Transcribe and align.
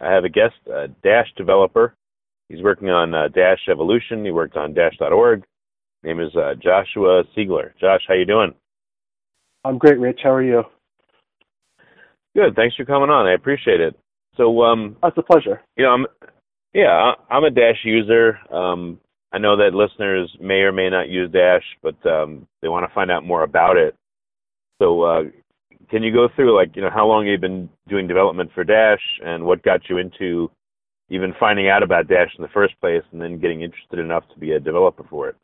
I 0.00 0.12
have 0.12 0.24
a 0.24 0.28
guest, 0.28 0.54
a 0.72 0.88
Dash 1.02 1.28
developer. 1.36 1.94
He's 2.48 2.62
working 2.62 2.90
on 2.90 3.14
uh, 3.14 3.28
Dash 3.28 3.60
Evolution. 3.70 4.24
He 4.24 4.30
worked 4.30 4.56
on 4.56 4.74
Dash.org. 4.74 5.44
Name 6.02 6.20
is 6.20 6.34
uh, 6.36 6.54
Joshua 6.62 7.24
Siegler. 7.36 7.70
Josh, 7.80 8.02
how 8.06 8.14
you 8.14 8.26
doing? 8.26 8.52
I'm 9.64 9.78
great, 9.78 9.98
Rich. 9.98 10.20
How 10.22 10.32
are 10.32 10.42
you? 10.42 10.62
Good. 12.36 12.54
Thanks 12.56 12.76
for 12.76 12.84
coming 12.84 13.10
on. 13.10 13.26
I 13.26 13.34
appreciate 13.34 13.80
it. 13.80 13.98
So, 14.36 14.62
um, 14.62 14.96
that's 15.02 15.16
a 15.16 15.22
pleasure. 15.22 15.62
You 15.76 15.84
know, 15.84 15.90
I'm, 15.90 16.06
yeah, 16.74 17.12
I'm 17.30 17.44
a 17.44 17.50
Dash 17.50 17.78
user. 17.84 18.38
Um, 18.52 18.98
I 19.32 19.38
know 19.38 19.56
that 19.56 19.74
listeners 19.74 20.30
may 20.40 20.60
or 20.60 20.72
may 20.72 20.90
not 20.90 21.08
use 21.08 21.30
Dash, 21.30 21.62
but 21.82 21.94
um, 22.06 22.46
they 22.60 22.68
want 22.68 22.88
to 22.88 22.94
find 22.94 23.10
out 23.10 23.24
more 23.24 23.44
about 23.44 23.76
it. 23.76 23.94
So, 24.82 25.02
uh, 25.02 25.22
can 25.90 26.02
you 26.02 26.12
go 26.12 26.28
through 26.34 26.56
like 26.56 26.74
you 26.76 26.82
know 26.82 26.90
how 26.90 27.06
long 27.06 27.26
you've 27.26 27.40
been 27.40 27.68
doing 27.88 28.06
development 28.06 28.50
for 28.54 28.64
Dash 28.64 29.00
and 29.24 29.44
what 29.44 29.62
got 29.62 29.88
you 29.88 29.98
into 29.98 30.50
even 31.10 31.34
finding 31.38 31.68
out 31.68 31.82
about 31.82 32.08
Dash 32.08 32.30
in 32.36 32.42
the 32.42 32.48
first 32.48 32.78
place 32.80 33.02
and 33.12 33.20
then 33.20 33.38
getting 33.38 33.62
interested 33.62 33.98
enough 33.98 34.24
to 34.32 34.38
be 34.38 34.52
a 34.52 34.60
developer 34.60 35.04
for 35.08 35.28
it? 35.28 35.36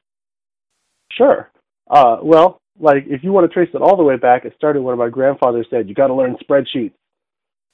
Sure. 1.12 1.50
Uh, 1.90 2.18
well, 2.22 2.60
like 2.78 3.04
if 3.06 3.22
you 3.22 3.32
want 3.32 3.48
to 3.48 3.52
trace 3.52 3.68
it 3.74 3.82
all 3.82 3.96
the 3.96 4.02
way 4.02 4.16
back, 4.16 4.44
it 4.44 4.54
started 4.56 4.82
when 4.82 4.96
my 4.96 5.08
grandfather 5.08 5.64
said 5.68 5.88
you 5.88 5.94
got 5.94 6.06
to 6.06 6.14
learn 6.14 6.36
spreadsheets. 6.42 6.94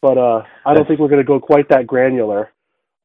But 0.02 0.18
uh, 0.18 0.42
I 0.64 0.74
don't 0.74 0.86
think 0.86 1.00
we're 1.00 1.08
going 1.08 1.20
to 1.20 1.26
go 1.26 1.40
quite 1.40 1.68
that 1.70 1.86
granular. 1.86 2.50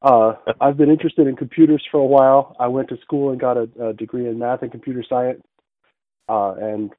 Uh, 0.02 0.34
I've 0.60 0.76
been 0.76 0.90
interested 0.90 1.26
in 1.26 1.36
computers 1.36 1.82
for 1.90 2.00
a 2.00 2.06
while. 2.06 2.56
I 2.58 2.68
went 2.68 2.88
to 2.88 2.96
school 3.02 3.30
and 3.30 3.40
got 3.40 3.56
a, 3.56 3.68
a 3.80 3.92
degree 3.92 4.28
in 4.28 4.38
math 4.38 4.62
and 4.62 4.70
computer 4.70 5.04
science, 5.08 5.42
uh, 6.28 6.54
and 6.60 6.90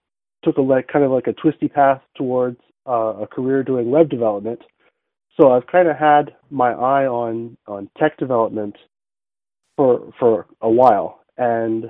took 0.44 0.58
a 0.58 0.62
like 0.62 0.88
kind 0.88 1.06
of 1.06 1.12
like 1.12 1.28
a 1.28 1.34
twisty 1.34 1.68
path 1.68 2.02
towards 2.16 2.58
uh, 2.88 3.14
a 3.22 3.28
career 3.28 3.64
doing 3.64 3.90
web 3.90 4.10
development. 4.10 4.60
So 5.40 5.52
I've 5.52 5.68
kind 5.68 5.88
of 5.88 5.98
had 5.98 6.36
my 6.50 6.72
eye 6.72 7.08
on 7.08 7.58
on 7.68 7.90
tech 7.98 8.18
development 8.18 8.76
for 9.76 10.12
for 10.20 10.46
a 10.62 10.70
while, 10.70 11.22
and 11.38 11.90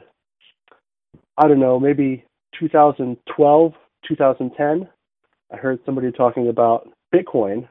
I 1.37 1.47
don't 1.47 1.59
know, 1.59 1.79
maybe 1.79 2.23
2012, 2.59 3.73
2010, 4.07 4.89
I 5.51 5.57
heard 5.57 5.79
somebody 5.85 6.11
talking 6.11 6.47
about 6.47 6.89
Bitcoin, 7.13 7.67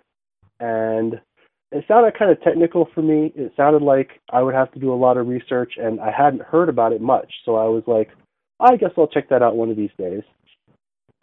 and 0.60 1.20
it 1.70 1.84
sounded 1.86 2.18
kind 2.18 2.30
of 2.30 2.42
technical 2.42 2.88
for 2.94 3.02
me. 3.02 3.32
It 3.36 3.52
sounded 3.56 3.82
like 3.82 4.10
I 4.30 4.42
would 4.42 4.54
have 4.54 4.72
to 4.72 4.80
do 4.80 4.92
a 4.92 4.96
lot 4.96 5.16
of 5.16 5.28
research, 5.28 5.74
and 5.76 6.00
I 6.00 6.10
hadn't 6.10 6.42
heard 6.42 6.68
about 6.68 6.92
it 6.92 7.00
much. 7.00 7.32
So 7.44 7.56
I 7.56 7.64
was 7.64 7.84
like, 7.86 8.10
I 8.60 8.76
guess 8.76 8.90
I'll 8.96 9.06
check 9.06 9.28
that 9.30 9.42
out 9.42 9.56
one 9.56 9.70
of 9.70 9.76
these 9.76 9.90
days. 9.96 10.22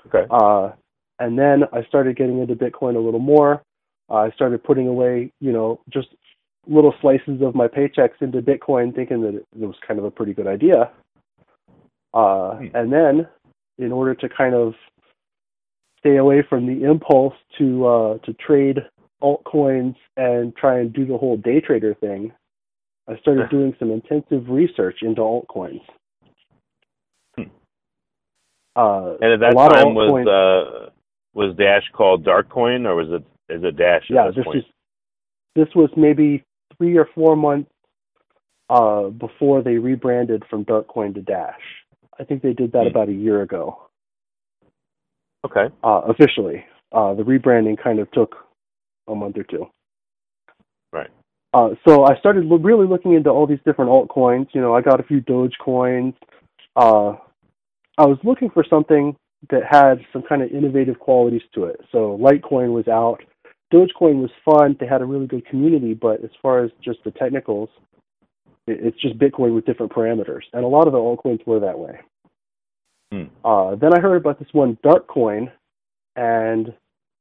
Okay. 0.07 0.25
Uh, 0.29 0.71
and 1.19 1.37
then 1.37 1.63
I 1.73 1.83
started 1.83 2.15
getting 2.15 2.39
into 2.39 2.55
Bitcoin 2.55 2.95
a 2.95 2.99
little 2.99 3.19
more. 3.19 3.61
Uh, 4.09 4.15
I 4.15 4.31
started 4.31 4.63
putting 4.63 4.87
away, 4.87 5.31
you 5.39 5.51
know, 5.51 5.81
just 5.89 6.07
little 6.67 6.93
slices 7.01 7.41
of 7.41 7.55
my 7.55 7.67
paychecks 7.67 8.21
into 8.21 8.41
Bitcoin, 8.41 8.95
thinking 8.95 9.21
that 9.21 9.35
it 9.35 9.45
was 9.65 9.75
kind 9.85 9.99
of 9.99 10.05
a 10.05 10.11
pretty 10.11 10.33
good 10.33 10.47
idea. 10.47 10.91
Uh, 12.13 12.55
hmm. 12.55 12.67
And 12.73 12.91
then, 12.91 13.27
in 13.77 13.91
order 13.91 14.15
to 14.15 14.29
kind 14.29 14.55
of 14.55 14.73
stay 15.99 16.17
away 16.17 16.43
from 16.47 16.65
the 16.65 16.83
impulse 16.89 17.35
to 17.57 17.85
uh, 17.85 18.17
to 18.19 18.33
trade 18.33 18.79
altcoins 19.21 19.95
and 20.15 20.55
try 20.55 20.79
and 20.79 20.93
do 20.93 21.05
the 21.05 21.17
whole 21.17 21.37
day 21.37 21.59
trader 21.59 21.93
thing, 21.93 22.31
I 23.07 23.17
started 23.17 23.49
doing 23.51 23.75
some 23.77 23.91
intensive 23.91 24.49
research 24.49 24.99
into 25.01 25.21
altcoins. 25.21 25.81
Uh, 28.79 29.17
and 29.19 29.33
at 29.33 29.39
that 29.41 29.53
time 29.73 29.93
was 29.93 30.25
uh, 30.25 30.89
was 31.33 31.53
Dash 31.57 31.83
called 31.91 32.23
Darkcoin 32.23 32.85
or 32.85 32.95
was 32.95 33.07
it 33.09 33.53
is 33.53 33.61
it 33.61 33.75
Dash? 33.75 34.03
yeah, 34.09 34.27
this, 34.27 34.45
this 34.45 34.55
is 34.55 34.63
this 35.53 35.67
was 35.75 35.89
maybe 35.97 36.45
three 36.77 36.97
or 36.97 37.09
four 37.13 37.35
months 37.35 37.69
uh, 38.69 39.09
before 39.09 39.61
they 39.61 39.75
rebranded 39.75 40.43
from 40.49 40.63
Darkcoin 40.63 41.13
to 41.15 41.21
Dash. 41.21 41.59
I 42.17 42.23
think 42.23 42.41
they 42.41 42.53
did 42.53 42.71
that 42.71 42.83
hmm. 42.83 42.87
about 42.87 43.09
a 43.09 43.13
year 43.13 43.41
ago. 43.41 43.81
Okay. 45.45 45.73
Uh, 45.83 46.01
officially, 46.07 46.63
uh, 46.93 47.13
the 47.15 47.23
rebranding 47.23 47.81
kind 47.81 47.99
of 47.99 48.09
took 48.11 48.35
a 49.09 49.15
month 49.15 49.37
or 49.37 49.43
two. 49.43 49.65
Right. 50.93 51.09
Uh, 51.53 51.71
so 51.85 52.05
I 52.05 52.17
started 52.19 52.49
really 52.49 52.87
looking 52.87 53.13
into 53.13 53.29
all 53.29 53.45
these 53.45 53.59
different 53.65 53.91
altcoins. 53.91 54.47
You 54.53 54.61
know, 54.61 54.73
I 54.73 54.81
got 54.81 55.01
a 55.01 55.03
few 55.03 55.19
Dogecoins. 55.21 56.13
Uh, 56.77 57.15
I 57.99 58.05
was 58.05 58.17
looking 58.23 58.49
for 58.49 58.63
something 58.69 59.15
that 59.49 59.63
had 59.69 59.99
some 60.13 60.23
kind 60.23 60.41
of 60.41 60.49
innovative 60.51 60.99
qualities 60.99 61.41
to 61.53 61.65
it. 61.65 61.81
So 61.91 62.17
Litecoin 62.17 62.73
was 62.73 62.87
out. 62.87 63.21
Dogecoin 63.73 64.21
was 64.21 64.31
fun. 64.45 64.77
They 64.79 64.87
had 64.87 65.01
a 65.01 65.05
really 65.05 65.27
good 65.27 65.45
community, 65.45 65.93
but 65.93 66.23
as 66.23 66.29
far 66.41 66.63
as 66.63 66.71
just 66.81 66.99
the 67.03 67.11
technicals, 67.11 67.69
it's 68.67 68.99
just 69.01 69.19
Bitcoin 69.19 69.53
with 69.53 69.65
different 69.65 69.91
parameters. 69.91 70.43
And 70.53 70.63
a 70.63 70.67
lot 70.67 70.87
of 70.87 70.93
the 70.93 70.97
altcoins 70.99 71.45
were 71.45 71.59
that 71.59 71.77
way. 71.77 71.99
Hmm. 73.11 73.23
Uh, 73.43 73.75
then 73.75 73.93
I 73.93 73.99
heard 73.99 74.15
about 74.17 74.39
this 74.39 74.47
one 74.53 74.77
Darkcoin, 74.83 75.51
and 76.15 76.73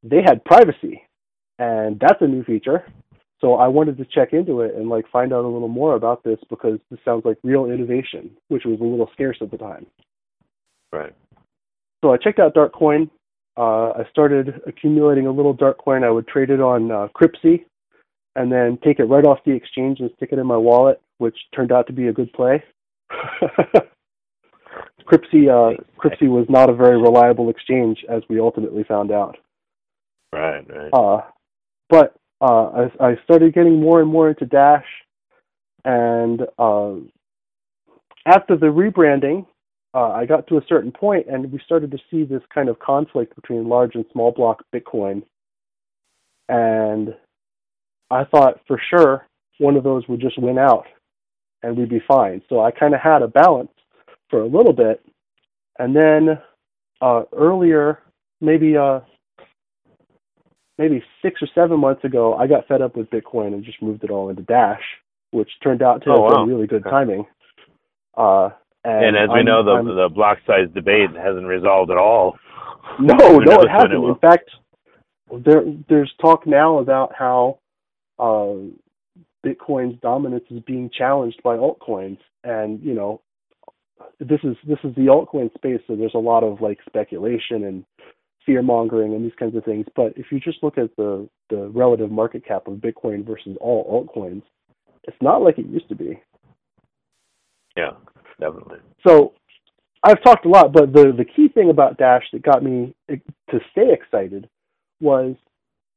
they 0.05 0.22
had 0.25 0.44
privacy, 0.44 1.03
and 1.59 1.99
that's 1.99 2.22
a 2.22 2.27
new 2.27 2.44
feature. 2.44 2.84
So 3.41 3.55
I 3.55 3.67
wanted 3.67 3.99
to 3.99 4.05
check 4.05 4.33
into 4.33 4.61
it 4.61 4.75
and 4.77 4.88
like 4.88 5.11
find 5.11 5.33
out 5.33 5.44
a 5.44 5.49
little 5.49 5.69
more 5.69 5.97
about 5.97 6.22
this 6.22 6.38
because 6.49 6.78
this 6.91 7.00
sounds 7.05 7.25
like 7.25 7.38
real 7.43 7.67
innovation, 7.67 8.31
which 8.49 8.65
was 8.65 8.78
a 8.81 8.84
little 8.84 9.11
scarce 9.12 9.38
at 9.41 9.50
the 9.50 9.59
time. 9.59 9.87
Right. 10.93 11.15
So 12.03 12.12
I 12.12 12.16
checked 12.16 12.38
out 12.38 12.54
Darkcoin. 12.54 13.10
Uh, 13.56 13.91
I 13.91 14.04
started 14.10 14.60
accumulating 14.66 15.26
a 15.26 15.32
little 15.32 15.54
Darkcoin. 15.54 16.04
I 16.04 16.10
would 16.10 16.28
trade 16.28 16.50
it 16.50 16.60
on 16.60 16.91
uh, 16.91 17.09
Cryptsy 17.16 17.65
and 18.37 18.53
then 18.53 18.78
take 18.84 19.00
it 19.00 19.04
right 19.04 19.25
off 19.25 19.38
the 19.44 19.53
exchange 19.53 19.99
and 20.00 20.10
stick 20.16 20.28
it 20.31 20.38
in 20.38 20.47
my 20.47 20.56
wallet, 20.56 21.00
which 21.19 21.37
turned 21.54 21.72
out 21.72 21.88
to 21.88 21.93
be 21.93 22.06
a 22.06 22.12
good 22.12 22.32
play. 22.32 22.62
Cryptsy, 25.04 25.49
uh, 25.49 25.76
Cryptsy 25.99 26.28
was 26.28 26.47
not 26.49 26.71
a 26.71 26.75
very 26.75 26.97
reliable 26.99 27.50
exchange, 27.50 28.05
as 28.09 28.22
we 28.28 28.38
ultimately 28.38 28.84
found 28.84 29.10
out. 29.10 29.37
Right, 30.32 30.65
right. 30.69 30.91
Uh, 30.93 31.22
but 31.88 32.15
uh, 32.41 32.88
I, 33.00 33.06
I 33.09 33.16
started 33.25 33.55
getting 33.55 33.81
more 33.81 34.00
and 34.00 34.09
more 34.10 34.28
into 34.28 34.47
Dash, 34.47 34.84
and 35.84 36.43
uh, 36.59 36.93
after 38.26 38.56
the 38.56 38.66
rebranding, 38.66 39.47
uh, 39.98 40.12
I 40.12 40.26
got 40.26 40.47
to 40.47 40.59
a 40.59 40.66
certain 40.69 40.92
point 40.92 41.26
and 41.28 41.50
we 41.50 41.59
started 41.64 41.91
to 41.91 41.98
see 42.09 42.22
this 42.22 42.42
kind 42.54 42.69
of 42.69 42.78
conflict 42.78 43.34
between 43.34 43.69
large 43.69 43.97
and 43.97 44.04
small 44.12 44.31
block 44.31 44.62
Bitcoin. 44.72 45.25
And 46.48 47.16
I 48.08 48.22
thought 48.25 48.60
for 48.69 48.81
sure 48.91 49.26
one 49.58 49.76
of 49.76 49.82
those 49.82 50.06
would 50.06 50.20
just 50.20 50.41
win 50.41 50.56
out 50.56 50.87
and 51.64 51.76
we'd 51.76 51.88
be 51.88 52.03
fine. 52.06 52.42
So 52.48 52.60
I 52.60 52.70
kind 52.70 52.94
of 52.94 53.00
had 53.00 53.22
a 53.22 53.28
balance 53.28 53.72
for 54.31 54.41
a 54.41 54.47
little 54.47 54.72
bit. 54.72 55.04
And 55.81 55.97
then 55.97 56.38
uh, 57.00 57.22
earlier, 57.32 57.98
maybe 58.41 58.76
uh, 58.76 59.00
maybe 60.78 61.03
six 61.22 61.42
or 61.42 61.48
seven 61.56 61.81
months 61.81 62.04
ago, 62.04 62.34
I 62.34 62.47
got 62.47 62.69
fed 62.69 62.82
up 62.82 62.94
with 62.94 63.10
Bitcoin 63.10 63.48
and 63.48 63.64
just 63.64 63.82
moved 63.82 64.04
it 64.04 64.10
all 64.10 64.31
into 64.31 64.43
Dash, 64.43 64.82
which 65.32 65.50
turned 65.61 65.82
out 65.82 66.05
to 66.05 66.11
oh, 66.11 66.12
have 66.12 66.23
wow. 66.23 66.44
been 66.44 66.55
really 66.55 66.69
good 66.69 66.87
okay. 66.87 66.90
timing. 66.90 67.26
Uh, 68.17 68.50
and, 68.84 69.04
and 69.04 69.16
as 69.16 69.28
we 69.28 69.40
I'm, 69.40 69.44
know, 69.44 69.64
the 69.64 69.72
I'm, 69.72 69.86
the 69.86 70.08
block 70.12 70.38
size 70.46 70.69
debate 70.75 71.10
hasn't 71.16 71.46
resolved 71.46 71.90
at 71.90 71.96
all. 71.96 72.38
No, 73.00 73.14
no, 73.38 73.62
it 73.62 73.69
hasn't. 73.69 73.92
It 73.92 73.96
In 73.96 74.14
fact, 74.20 74.50
there 75.44 75.62
there's 75.88 76.12
talk 76.20 76.46
now 76.46 76.78
about 76.78 77.12
how 77.16 77.58
uh, 78.19 78.54
Bitcoin's 79.44 80.00
dominance 80.00 80.44
is 80.50 80.60
being 80.66 80.90
challenged 80.96 81.42
by 81.42 81.56
altcoins, 81.56 82.19
and 82.44 82.80
you 82.82 82.94
know, 82.94 83.20
this 84.20 84.40
is 84.44 84.56
this 84.66 84.78
is 84.84 84.94
the 84.94 85.06
altcoin 85.06 85.52
space, 85.54 85.80
so 85.86 85.96
there's 85.96 86.14
a 86.14 86.19
lot 86.19 86.44
of 86.44 86.60
like 86.60 86.78
speculation 86.86 87.64
and 87.64 87.84
fear 88.46 88.62
mongering 88.62 89.12
and 89.12 89.25
these 89.25 89.36
kinds 89.38 89.56
of 89.56 89.64
things. 89.64 89.86
But 89.96 90.14
if 90.16 90.26
you 90.30 90.38
just 90.38 90.62
look 90.62 90.78
at 90.78 90.94
the 90.96 91.28
the 91.50 91.69
relative 91.69 92.10
market 92.12 92.46
cap 92.46 92.69
of 92.69 92.75
Bitcoin 92.75 93.26
versus 93.26 93.56
all 93.60 94.08
altcoins, 94.08 94.42
it's 95.04 95.16
not 95.20 95.42
like 95.42 95.58
it 95.58 95.66
used 95.66 95.88
to 95.88 95.96
be. 95.96 96.22
Yeah 97.76 97.90
definitely. 98.40 98.79
So 99.06 99.32
I've 100.02 100.23
talked 100.23 100.46
a 100.46 100.49
lot, 100.49 100.73
but 100.73 100.93
the 100.93 101.12
the 101.17 101.25
key 101.25 101.49
thing 101.49 101.70
about 101.70 101.99
Dash 101.99 102.25
that 102.32 102.43
got 102.43 102.62
me 102.62 102.94
to 103.08 103.61
stay 103.73 103.93
excited 103.93 104.49
was 105.00 105.35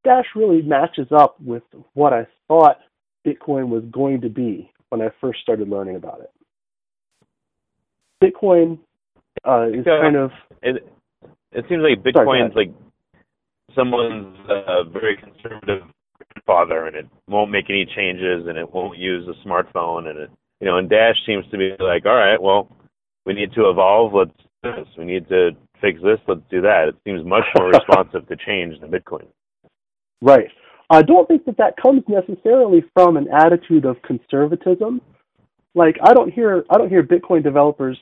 Dash 0.03 0.25
really 0.35 0.61
matches 0.61 1.07
up 1.11 1.39
with 1.39 1.63
what 1.93 2.13
I 2.13 2.27
thought 2.47 2.77
Bitcoin 3.25 3.69
was 3.69 3.83
going 3.91 4.21
to 4.21 4.29
be 4.29 4.71
when 4.89 5.01
I 5.01 5.09
first 5.19 5.41
started 5.41 5.69
learning 5.69 5.95
about 5.95 6.21
it. 6.21 6.31
Bitcoin 8.23 8.79
uh, 9.47 9.67
is 9.67 9.85
kind 9.85 10.15
of 10.15 10.31
It 10.61 10.88
it 11.51 11.65
seems 11.69 11.83
like 11.83 12.03
Bitcoin's 12.03 12.55
like 12.55 12.71
someone's 13.75 14.38
uh, 14.49 14.83
very 14.83 15.17
conservative 15.17 15.83
grandfather, 16.33 16.88
and 16.88 16.95
it 16.95 17.07
won't 17.27 17.51
make 17.51 17.69
any 17.69 17.85
changes, 17.85 18.47
and 18.47 18.57
it 18.57 18.73
won't 18.73 18.97
use 18.97 19.27
a 19.27 19.47
smartphone, 19.47 20.07
and 20.07 20.19
it 20.19 20.31
you 20.61 20.67
know, 20.67 20.77
and 20.77 20.89
Dash 20.89 21.15
seems 21.25 21.43
to 21.51 21.57
be 21.57 21.75
like, 21.79 22.05
all 22.05 22.15
right, 22.15 22.41
well, 22.41 22.69
we 23.25 23.33
need 23.33 23.51
to 23.53 23.69
evolve. 23.69 24.13
Let's 24.13 24.31
do 24.63 24.71
this. 24.71 24.87
We 24.97 25.05
need 25.05 25.27
to 25.29 25.51
fix 25.81 25.99
this. 26.01 26.19
Let's 26.27 26.41
do 26.49 26.61
that. 26.61 26.89
It 26.89 26.95
seems 27.03 27.25
much 27.25 27.43
more 27.57 27.69
responsive 27.73 28.27
to 28.27 28.35
change 28.35 28.79
than 28.79 28.91
Bitcoin. 28.91 29.25
Right. 30.21 30.49
I 30.89 31.01
don't 31.01 31.27
think 31.27 31.45
that 31.45 31.57
that 31.57 31.77
comes 31.81 32.03
necessarily 32.07 32.83
from 32.93 33.17
an 33.17 33.27
attitude 33.33 33.85
of 33.85 34.01
conservatism. 34.03 35.01
Like 35.73 35.97
I 36.03 36.13
don't 36.13 36.31
hear 36.31 36.65
I 36.69 36.77
don't 36.77 36.89
hear 36.89 37.01
Bitcoin 37.01 37.43
developers 37.43 37.97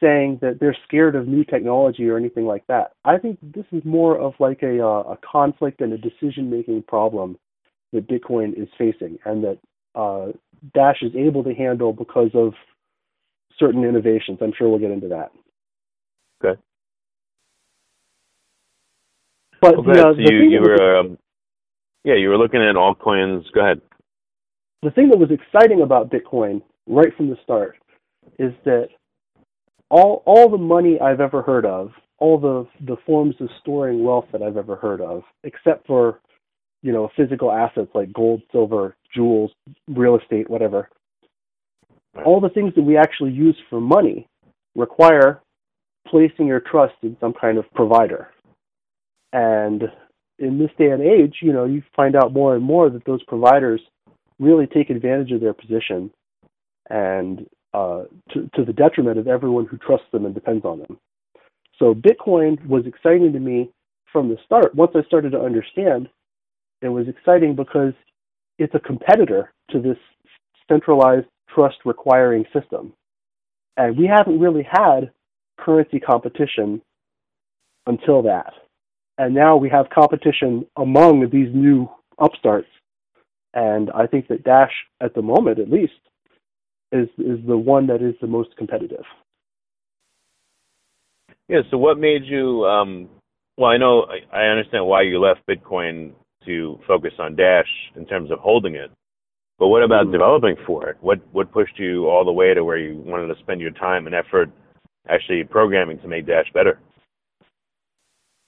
saying 0.00 0.38
that 0.40 0.58
they're 0.60 0.76
scared 0.86 1.16
of 1.16 1.26
new 1.26 1.44
technology 1.44 2.08
or 2.08 2.16
anything 2.16 2.46
like 2.46 2.64
that. 2.68 2.92
I 3.04 3.18
think 3.18 3.38
this 3.42 3.66
is 3.72 3.84
more 3.84 4.18
of 4.18 4.34
like 4.38 4.62
a 4.62 4.80
uh, 4.80 5.14
a 5.14 5.18
conflict 5.30 5.80
and 5.80 5.92
a 5.92 5.98
decision 5.98 6.48
making 6.48 6.84
problem 6.84 7.36
that 7.92 8.08
Bitcoin 8.08 8.56
is 8.56 8.68
facing, 8.78 9.18
and 9.24 9.42
that 9.42 9.58
uh, 9.94 10.26
Dash 10.74 11.02
is 11.02 11.14
able 11.16 11.44
to 11.44 11.54
handle 11.54 11.92
because 11.92 12.30
of 12.34 12.54
certain 13.58 13.84
innovations. 13.84 14.38
I'm 14.40 14.52
sure 14.56 14.68
we'll 14.68 14.78
get 14.78 14.90
into 14.90 15.08
that. 15.08 15.30
Okay. 16.44 16.60
But 19.60 19.76
Well, 19.76 19.82
the, 19.84 19.92
go 19.94 20.12
So 20.12 20.16
the 20.16 20.22
you 20.32 20.38
you 20.50 20.60
that 20.60 20.70
was- 20.70 20.80
were 20.80 20.96
um, 20.98 21.18
yeah 22.04 22.14
you 22.14 22.28
were 22.28 22.38
looking 22.38 22.62
at 22.62 22.74
altcoins. 22.76 23.44
Go 23.52 23.60
ahead. 23.60 23.80
the 24.82 24.90
thing 24.90 25.08
that 25.10 25.18
was 25.18 25.30
exciting 25.30 25.82
about 25.82 26.10
Bitcoin 26.10 26.62
right 26.88 27.14
from 27.16 27.28
the 27.28 27.36
start 27.44 27.76
is 28.38 28.52
that 28.64 28.88
all 29.90 30.22
all 30.26 30.48
the 30.48 30.58
money 30.58 30.98
I've 31.00 31.20
ever 31.20 31.42
heard 31.42 31.64
of, 31.66 31.92
all 32.18 32.38
the 32.38 32.66
the 32.86 32.96
forms 33.06 33.34
of 33.40 33.48
storing 33.60 34.02
wealth 34.02 34.26
that 34.32 34.42
I've 34.42 34.56
ever 34.56 34.74
heard 34.76 35.00
of, 35.00 35.22
except 35.44 35.86
for 35.86 36.20
you 36.82 36.92
know 36.92 37.10
physical 37.16 37.50
assets 37.50 37.90
like 37.94 38.12
gold, 38.12 38.42
silver, 38.52 38.96
jewels, 39.14 39.52
real 39.88 40.18
estate, 40.18 40.50
whatever. 40.50 40.88
All 42.24 42.40
the 42.40 42.50
things 42.50 42.74
that 42.74 42.82
we 42.82 42.96
actually 42.96 43.32
use 43.32 43.56
for 43.70 43.80
money 43.80 44.26
require 44.74 45.40
placing 46.08 46.46
your 46.46 46.60
trust 46.60 46.94
in 47.02 47.16
some 47.20 47.32
kind 47.32 47.58
of 47.58 47.64
provider. 47.74 48.28
And 49.32 49.84
in 50.38 50.58
this 50.58 50.70
day 50.76 50.90
and 50.90 51.02
age, 51.02 51.36
you 51.40 51.52
know, 51.52 51.64
you 51.64 51.82
find 51.96 52.16
out 52.16 52.32
more 52.32 52.54
and 52.54 52.62
more 52.62 52.90
that 52.90 53.04
those 53.06 53.22
providers 53.24 53.80
really 54.38 54.66
take 54.66 54.90
advantage 54.90 55.30
of 55.30 55.40
their 55.40 55.54
position 55.54 56.10
and 56.90 57.46
uh, 57.72 58.02
to, 58.30 58.50
to 58.54 58.64
the 58.64 58.72
detriment 58.72 59.18
of 59.18 59.28
everyone 59.28 59.66
who 59.66 59.78
trusts 59.78 60.06
them 60.12 60.26
and 60.26 60.34
depends 60.34 60.64
on 60.64 60.80
them. 60.80 60.98
So 61.78 61.94
Bitcoin 61.94 62.64
was 62.66 62.84
exciting 62.86 63.32
to 63.32 63.40
me 63.40 63.70
from 64.12 64.28
the 64.28 64.36
start. 64.44 64.74
Once 64.74 64.92
I 64.94 65.02
started 65.04 65.32
to 65.32 65.40
understand, 65.40 66.08
it 66.82 66.88
was 66.88 67.08
exciting 67.08 67.56
because 67.56 67.94
it's 68.58 68.74
a 68.74 68.80
competitor 68.80 69.52
to 69.70 69.80
this 69.80 69.96
centralized 70.68 71.26
trust 71.54 71.76
requiring 71.84 72.44
system. 72.52 72.92
And 73.76 73.96
we 73.96 74.06
haven't 74.06 74.40
really 74.40 74.66
had 74.70 75.10
currency 75.58 76.00
competition 76.00 76.82
until 77.86 78.22
that. 78.22 78.52
And 79.18 79.34
now 79.34 79.56
we 79.56 79.70
have 79.70 79.86
competition 79.90 80.66
among 80.76 81.30
these 81.30 81.48
new 81.54 81.88
upstarts 82.18 82.68
and 83.54 83.90
I 83.90 84.06
think 84.06 84.28
that 84.28 84.44
Dash, 84.44 84.72
at 85.00 85.14
the 85.14 85.22
moment 85.22 85.58
at 85.58 85.70
least, 85.70 85.92
is 86.90 87.08
is 87.18 87.38
the 87.46 87.56
one 87.56 87.86
that 87.88 88.02
is 88.02 88.14
the 88.20 88.26
most 88.26 88.56
competitive. 88.56 89.04
Yeah. 91.48 91.60
So 91.70 91.78
what 91.78 91.98
made 91.98 92.24
you? 92.24 92.64
Um, 92.64 93.08
well, 93.58 93.70
I 93.70 93.76
know 93.76 94.04
I, 94.04 94.36
I 94.36 94.46
understand 94.46 94.86
why 94.86 95.02
you 95.02 95.20
left 95.20 95.40
Bitcoin 95.48 96.12
to 96.46 96.78
focus 96.86 97.12
on 97.18 97.36
Dash 97.36 97.68
in 97.96 98.06
terms 98.06 98.30
of 98.30 98.38
holding 98.38 98.74
it. 98.74 98.90
But 99.58 99.68
what 99.68 99.82
about 99.82 100.06
Mhm. 100.06 100.12
developing 100.12 100.56
for 100.66 100.88
it? 100.88 100.96
What 101.00 101.20
what 101.32 101.52
pushed 101.52 101.78
you 101.78 102.08
all 102.08 102.24
the 102.24 102.32
way 102.32 102.54
to 102.54 102.64
where 102.64 102.78
you 102.78 102.96
wanted 102.96 103.28
to 103.28 103.40
spend 103.40 103.60
your 103.60 103.70
time 103.70 104.06
and 104.06 104.14
effort 104.14 104.50
actually 105.08 105.44
programming 105.44 105.98
to 106.00 106.08
make 106.08 106.26
Dash 106.26 106.50
better? 106.52 106.78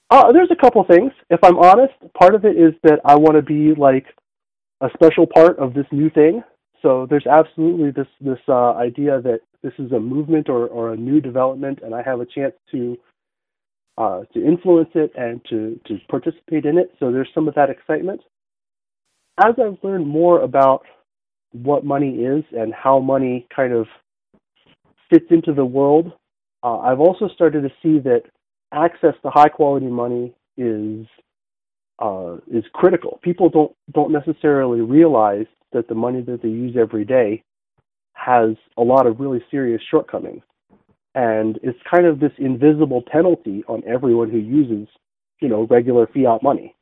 Uh, 0.09 0.31
there's 0.31 0.51
a 0.51 0.55
couple 0.55 0.83
things. 0.83 1.11
If 1.29 1.43
I'm 1.43 1.57
honest, 1.57 1.93
part 2.13 2.35
of 2.35 2.45
it 2.45 2.57
is 2.57 2.73
that 2.83 2.99
I 3.05 3.15
want 3.15 3.35
to 3.35 3.41
be 3.41 3.73
like 3.73 4.05
a 4.81 4.89
special 4.93 5.25
part 5.25 5.57
of 5.57 5.73
this 5.73 5.87
new 5.91 6.09
thing. 6.09 6.43
So 6.81 7.07
there's 7.07 7.25
absolutely 7.25 7.91
this 7.91 8.07
this 8.21 8.39
uh, 8.47 8.73
idea 8.73 9.21
that 9.21 9.39
this 9.63 9.73
is 9.79 9.91
a 9.91 9.99
movement 9.99 10.49
or, 10.49 10.67
or 10.67 10.93
a 10.93 10.97
new 10.97 11.19
development, 11.19 11.79
and 11.81 11.95
I 11.95 12.03
have 12.03 12.19
a 12.19 12.25
chance 12.25 12.53
to 12.71 12.97
uh, 13.97 14.21
to 14.33 14.45
influence 14.45 14.89
it 14.95 15.11
and 15.15 15.41
to 15.49 15.79
to 15.87 15.97
participate 16.09 16.65
in 16.65 16.77
it. 16.77 16.91
So 16.99 17.11
there's 17.11 17.29
some 17.33 17.47
of 17.47 17.55
that 17.55 17.69
excitement. 17.69 18.21
As 19.37 19.53
I've 19.59 19.77
learned 19.83 20.07
more 20.07 20.41
about 20.41 20.85
what 21.51 21.85
money 21.85 22.17
is 22.23 22.43
and 22.51 22.73
how 22.73 22.99
money 22.99 23.47
kind 23.55 23.73
of 23.73 23.87
fits 25.09 25.25
into 25.29 25.53
the 25.53 25.65
world, 25.65 26.11
uh, 26.63 26.79
I've 26.79 26.99
also 26.99 27.27
started 27.29 27.61
to 27.61 27.69
see 27.81 27.99
that 27.99 28.23
access 28.73 29.13
to 29.23 29.29
high 29.29 29.49
quality 29.49 29.87
money 29.87 30.33
is 30.57 31.05
uh, 31.99 32.37
is 32.51 32.63
critical. 32.73 33.19
People 33.23 33.49
don't 33.49 33.73
don't 33.93 34.11
necessarily 34.11 34.81
realize 34.81 35.45
that 35.71 35.87
the 35.87 35.95
money 35.95 36.21
that 36.21 36.41
they 36.41 36.49
use 36.49 36.75
every 36.77 37.05
day 37.05 37.43
has 38.13 38.55
a 38.77 38.81
lot 38.81 39.07
of 39.07 39.19
really 39.19 39.43
serious 39.51 39.81
shortcomings, 39.89 40.41
and 41.15 41.57
it's 41.63 41.79
kind 41.89 42.05
of 42.05 42.19
this 42.19 42.33
invisible 42.37 43.01
penalty 43.09 43.63
on 43.67 43.81
everyone 43.87 44.29
who 44.29 44.37
uses, 44.37 44.87
you 45.41 45.47
know, 45.47 45.65
regular 45.69 46.07
fiat 46.07 46.43
money. 46.43 46.75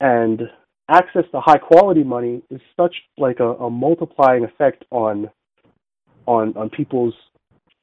And 0.00 0.42
access 0.88 1.24
to 1.32 1.40
high 1.40 1.58
quality 1.58 2.02
money 2.02 2.42
is 2.50 2.60
such 2.76 2.94
like 3.16 3.38
a, 3.38 3.52
a 3.54 3.70
multiplying 3.70 4.44
effect 4.44 4.84
on 4.90 5.30
on 6.26 6.54
on 6.56 6.68
people's 6.68 7.14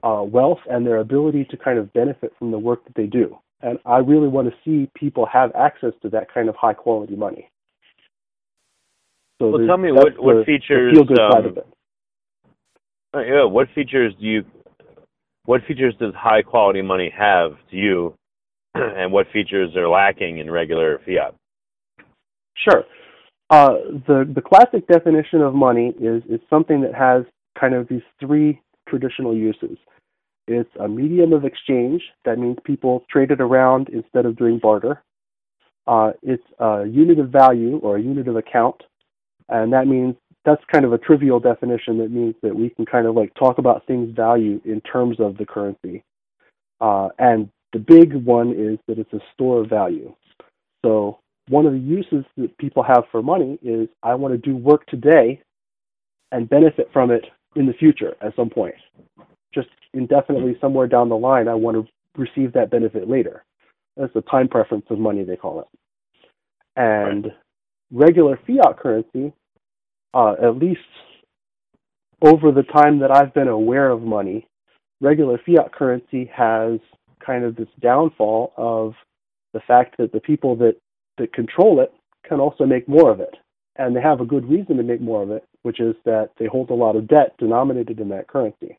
uh, 0.04 0.22
wealth 0.24 0.60
and 0.70 0.86
their 0.86 0.98
ability 0.98 1.46
to 1.50 1.58
kind 1.58 1.80
of 1.80 1.92
benefit 1.94 2.34
from 2.38 2.52
the 2.52 2.60
work 2.60 2.84
that 2.84 2.96
they 2.96 3.08
do. 3.08 3.38
And 3.62 3.80
I 3.86 3.98
really 3.98 4.28
want 4.28 4.50
to 4.50 4.56
see 4.64 4.92
people 4.96 5.26
have 5.26 5.56
access 5.56 5.94
to 6.02 6.10
that 6.10 6.32
kind 6.32 6.50
of 6.50 6.56
high 6.56 6.74
quality 6.74 7.16
money. 7.16 7.50
So 9.42 9.50
Well, 9.50 9.66
tell 9.66 9.78
me 9.78 9.92
what- 9.92 10.18
what 10.20 10.34
the- 10.34 10.40
the 10.40 10.46
features, 10.46 10.98
side 10.98 11.20
um, 11.20 11.46
of 11.46 11.58
it. 11.58 11.68
Uh, 13.16 13.20
yeah. 13.20 13.44
What 13.44 13.70
features 13.70 14.14
do 14.16 14.26
you? 14.26 14.46
What 15.48 15.62
features 15.66 15.96
does 15.98 16.14
high 16.14 16.42
quality 16.42 16.82
money 16.82 17.10
have 17.18 17.52
to 17.72 17.78
you, 17.78 18.14
and 18.76 19.14
what 19.14 19.28
features 19.32 19.78
are 19.78 19.88
lacking 19.88 20.40
in 20.40 20.52
regular 20.52 21.00
fiat? 21.06 21.34
Sure. 22.58 22.84
Uh, 23.50 23.76
the 24.08 24.30
the 24.36 24.42
classic 24.42 24.86
definition 24.88 25.42
of 25.42 25.54
money 25.54 25.94
is 26.02 26.22
is 26.30 26.42
something 26.50 26.82
that 26.82 26.94
has 26.94 27.24
kind 27.58 27.74
of 27.74 27.88
these 27.88 28.02
three 28.20 28.60
traditional 28.90 29.34
uses. 29.34 29.78
It's 30.50 30.70
a 30.82 30.88
medium 30.90 31.32
of 31.32 31.46
exchange. 31.46 32.02
That 32.26 32.40
means 32.40 32.58
people 32.66 33.06
trade 33.10 33.32
it 33.32 33.40
around 33.40 33.88
instead 33.88 34.26
of 34.26 34.36
doing 34.36 34.60
barter. 34.60 35.02
Uh, 35.88 36.12
it's 36.24 36.44
a 36.60 36.84
unit 36.86 37.20
of 37.20 37.30
value 37.30 37.78
or 37.78 37.96
a 37.96 38.02
unit 38.02 38.28
of 38.28 38.36
account, 38.36 38.84
and 39.48 39.72
that 39.72 39.88
means 39.88 40.16
that's 40.48 40.64
kind 40.72 40.86
of 40.86 40.94
a 40.94 40.98
trivial 40.98 41.42
definition. 41.42 41.98
That 41.98 42.10
means 42.10 42.34
that 42.42 42.56
we 42.56 42.70
can 42.70 42.86
kind 42.86 43.06
of 43.06 43.16
like 43.16 43.34
talk 43.34 43.58
about 43.58 43.86
things' 43.86 44.16
value 44.16 44.62
in 44.64 44.80
terms 44.80 45.20
of 45.20 45.38
the 45.38 45.46
currency. 45.46 46.06
Uh, 46.80 47.10
and 47.20 47.50
the 47.74 47.80
big 47.80 48.14
one 48.14 48.54
is 48.54 48.80
that 48.88 48.98
it's 48.98 49.12
a 49.12 49.20
store 49.34 49.62
of 49.62 49.70
value. 49.70 50.16
So 50.86 51.20
one 51.50 51.66
of 51.66 51.74
the 51.74 51.80
uses 51.80 52.24
that 52.38 52.58
people 52.60 52.82
have 52.82 53.04
for 53.12 53.22
money 53.22 53.60
is 53.62 53.90
I 54.04 54.16
want 54.16 54.34
to 54.34 54.38
do 54.38 54.56
work 54.56 54.86
today 54.86 55.42
and 56.32 56.50
benefit 56.50 56.90
from 56.94 57.12
it 57.12 57.26
in 57.58 57.66
the 57.66 57.74
future 57.74 58.16
at 58.22 58.34
some 58.38 58.50
point. 58.50 58.76
Just 59.54 59.68
indefinitely 59.94 60.56
somewhere 60.62 60.88
down 60.88 61.10
the 61.10 61.18
line, 61.18 61.50
I 61.50 61.56
want 61.56 61.76
to 61.76 61.92
receive 62.16 62.54
that 62.54 62.72
benefit 62.72 63.10
later. 63.10 63.44
That's 63.98 64.14
the 64.14 64.22
time 64.22 64.48
preference 64.48 64.86
of 64.90 64.98
money, 64.98 65.26
they 65.26 65.36
call 65.36 65.60
it. 65.60 65.68
And 66.78 67.34
regular 67.92 68.40
fiat 68.48 68.78
currency, 68.78 69.34
uh, 70.14 70.34
at 70.42 70.58
least 70.58 70.80
over 72.22 72.52
the 72.52 72.64
time 72.64 73.00
that 73.00 73.12
I've 73.12 73.34
been 73.34 73.48
aware 73.48 73.90
of 73.90 74.02
money, 74.02 74.48
regular 75.02 75.40
fiat 75.46 75.74
currency 75.74 76.30
has 76.34 76.80
kind 77.24 77.44
of 77.44 77.56
this 77.56 77.68
downfall 77.80 78.54
of 78.58 78.94
the 79.54 79.60
fact 79.68 79.96
that 79.98 80.12
the 80.12 80.20
people 80.20 80.56
that 80.58 80.76
that 81.18 81.34
control 81.34 81.80
it 81.80 81.92
can 82.28 82.40
also 82.40 82.66
make 82.66 82.88
more 82.88 83.12
of 83.12 83.20
it. 83.20 83.36
And 83.78 83.96
they 83.96 84.02
have 84.02 84.22
a 84.22 84.26
good 84.26 84.48
reason 84.50 84.78
to 84.78 84.84
make 84.84 85.02
more 85.02 85.24
of 85.24 85.32
it, 85.32 85.44
which 85.62 85.80
is 85.80 85.96
that 86.06 86.30
they 86.38 86.46
hold 86.46 86.70
a 86.70 86.76
lot 86.76 86.96
of 86.96 87.08
debt 87.08 87.36
denominated 87.38 88.00
in 88.00 88.10
that 88.10 88.28
currency. 88.28 88.78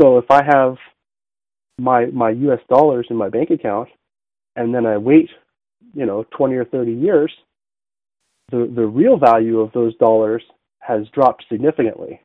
So 0.00 0.18
if 0.18 0.30
I 0.30 0.42
have 0.44 0.76
my 1.78 2.06
my 2.06 2.30
US 2.30 2.60
dollars 2.68 3.06
in 3.10 3.16
my 3.16 3.28
bank 3.28 3.50
account 3.50 3.88
and 4.56 4.74
then 4.74 4.86
I 4.86 4.96
wait, 4.96 5.30
you 5.94 6.06
know, 6.06 6.24
20 6.36 6.54
or 6.54 6.64
30 6.64 6.92
years, 6.92 7.32
the 8.50 8.70
the 8.74 8.86
real 8.86 9.16
value 9.16 9.60
of 9.60 9.72
those 9.72 9.96
dollars 9.96 10.42
has 10.80 11.06
dropped 11.12 11.44
significantly. 11.50 12.20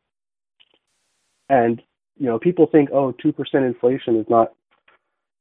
And 1.49 1.81
you 2.17 2.27
know, 2.27 2.37
people 2.37 2.67
think, 2.71 2.89
oh, 2.93 3.13
two 3.13 3.31
percent 3.31 3.65
inflation 3.65 4.17
is 4.17 4.25
not 4.29 4.53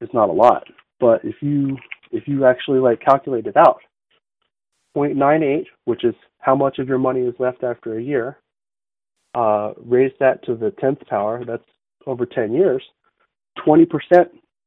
is 0.00 0.08
not 0.12 0.28
a 0.28 0.32
lot, 0.32 0.64
but 1.00 1.24
if 1.24 1.36
you 1.40 1.76
if 2.12 2.26
you 2.26 2.44
actually 2.44 2.78
like 2.78 3.00
calculate 3.00 3.46
it 3.46 3.56
out, 3.56 3.80
0.98, 4.96 5.66
which 5.84 6.04
is 6.04 6.14
how 6.40 6.54
much 6.54 6.78
of 6.78 6.88
your 6.88 6.98
money 6.98 7.20
is 7.20 7.34
left 7.38 7.62
after 7.62 7.98
a 7.98 8.02
year, 8.02 8.38
uh, 9.34 9.72
raise 9.84 10.12
that 10.20 10.42
to 10.44 10.54
the 10.54 10.70
tenth 10.80 11.00
power, 11.08 11.44
that's 11.44 11.64
over 12.06 12.24
10 12.24 12.52
years. 12.52 12.82
20% 13.66 13.86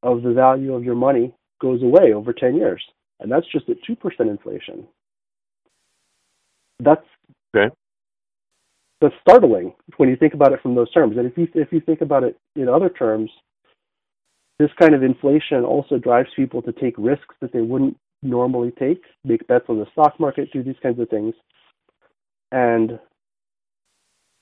of 0.03 0.21
the 0.21 0.33
value 0.33 0.73
of 0.73 0.83
your 0.83 0.95
money 0.95 1.33
goes 1.61 1.81
away 1.81 2.13
over 2.13 2.33
10 2.33 2.55
years, 2.55 2.83
and 3.19 3.31
that's 3.31 3.47
just 3.51 3.69
at 3.69 3.77
2% 3.89 3.97
inflation. 4.19 4.87
That's 6.83 7.05
okay. 7.55 7.73
That's 9.01 9.13
startling 9.21 9.73
when 9.97 10.09
you 10.09 10.15
think 10.15 10.33
about 10.33 10.53
it 10.53 10.61
from 10.61 10.75
those 10.75 10.91
terms. 10.91 11.17
And 11.17 11.25
if 11.25 11.37
you 11.37 11.47
if 11.53 11.71
you 11.71 11.79
think 11.79 12.01
about 12.01 12.23
it 12.23 12.37
in 12.55 12.67
other 12.67 12.89
terms, 12.89 13.29
this 14.59 14.69
kind 14.79 14.93
of 14.93 15.03
inflation 15.03 15.63
also 15.63 15.97
drives 15.97 16.29
people 16.35 16.61
to 16.63 16.71
take 16.71 16.95
risks 16.97 17.35
that 17.41 17.53
they 17.53 17.61
wouldn't 17.61 17.97
normally 18.23 18.71
take, 18.77 19.03
make 19.23 19.47
bets 19.47 19.65
on 19.69 19.79
the 19.79 19.87
stock 19.91 20.19
market, 20.19 20.51
do 20.51 20.63
these 20.63 20.75
kinds 20.81 20.99
of 20.99 21.09
things. 21.09 21.33
And 22.51 22.99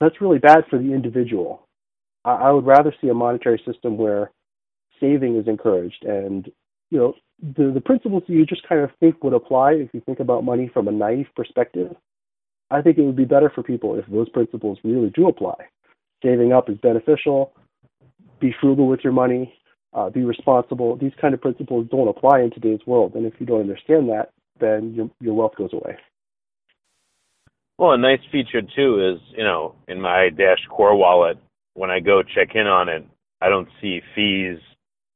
that's 0.00 0.20
really 0.20 0.38
bad 0.38 0.64
for 0.68 0.78
the 0.78 0.92
individual. 0.92 1.66
I, 2.24 2.32
I 2.32 2.50
would 2.50 2.66
rather 2.66 2.94
see 3.00 3.08
a 3.08 3.14
monetary 3.14 3.62
system 3.66 3.96
where 3.96 4.30
saving 4.98 5.36
is 5.36 5.48
encouraged 5.48 6.04
and 6.04 6.50
you 6.90 6.98
know 6.98 7.14
the 7.56 7.70
the 7.72 7.80
principles 7.80 8.22
that 8.26 8.34
you 8.34 8.44
just 8.44 8.68
kind 8.68 8.82
of 8.82 8.90
think 9.00 9.24
would 9.24 9.32
apply 9.32 9.72
if 9.72 9.88
you 9.94 10.02
think 10.04 10.20
about 10.20 10.44
money 10.44 10.70
from 10.72 10.88
a 10.88 10.92
naive 10.92 11.28
perspective 11.34 11.96
I 12.70 12.82
think 12.82 12.98
it 12.98 13.02
would 13.02 13.16
be 13.16 13.24
better 13.24 13.50
for 13.52 13.62
people 13.62 13.98
if 13.98 14.06
those 14.06 14.28
principles 14.28 14.78
really 14.84 15.10
do 15.10 15.28
apply. 15.28 15.54
Saving 16.22 16.52
up 16.52 16.68
is 16.68 16.76
beneficial. 16.78 17.52
Be 18.40 18.54
frugal 18.60 18.86
with 18.86 19.00
your 19.02 19.12
money. 19.12 19.54
Uh, 19.92 20.08
be 20.08 20.22
responsible. 20.22 20.96
These 20.96 21.12
kind 21.20 21.34
of 21.34 21.40
principles 21.40 21.88
don't 21.90 22.08
apply 22.08 22.40
in 22.42 22.50
today's 22.50 22.80
world, 22.86 23.14
and 23.14 23.26
if 23.26 23.34
you 23.40 23.46
don't 23.46 23.60
understand 23.60 24.08
that, 24.08 24.30
then 24.60 24.94
your 24.94 25.10
your 25.20 25.34
wealth 25.34 25.56
goes 25.56 25.72
away. 25.72 25.96
Well, 27.76 27.92
a 27.92 27.98
nice 27.98 28.20
feature 28.30 28.62
too 28.62 29.14
is 29.14 29.20
you 29.36 29.42
know 29.42 29.74
in 29.88 30.00
my 30.00 30.28
Dash 30.28 30.64
Core 30.70 30.96
wallet 30.96 31.38
when 31.74 31.90
I 31.90 31.98
go 31.98 32.22
check 32.22 32.54
in 32.54 32.66
on 32.66 32.88
it, 32.88 33.04
I 33.40 33.48
don't 33.48 33.68
see 33.80 34.00
fees 34.14 34.58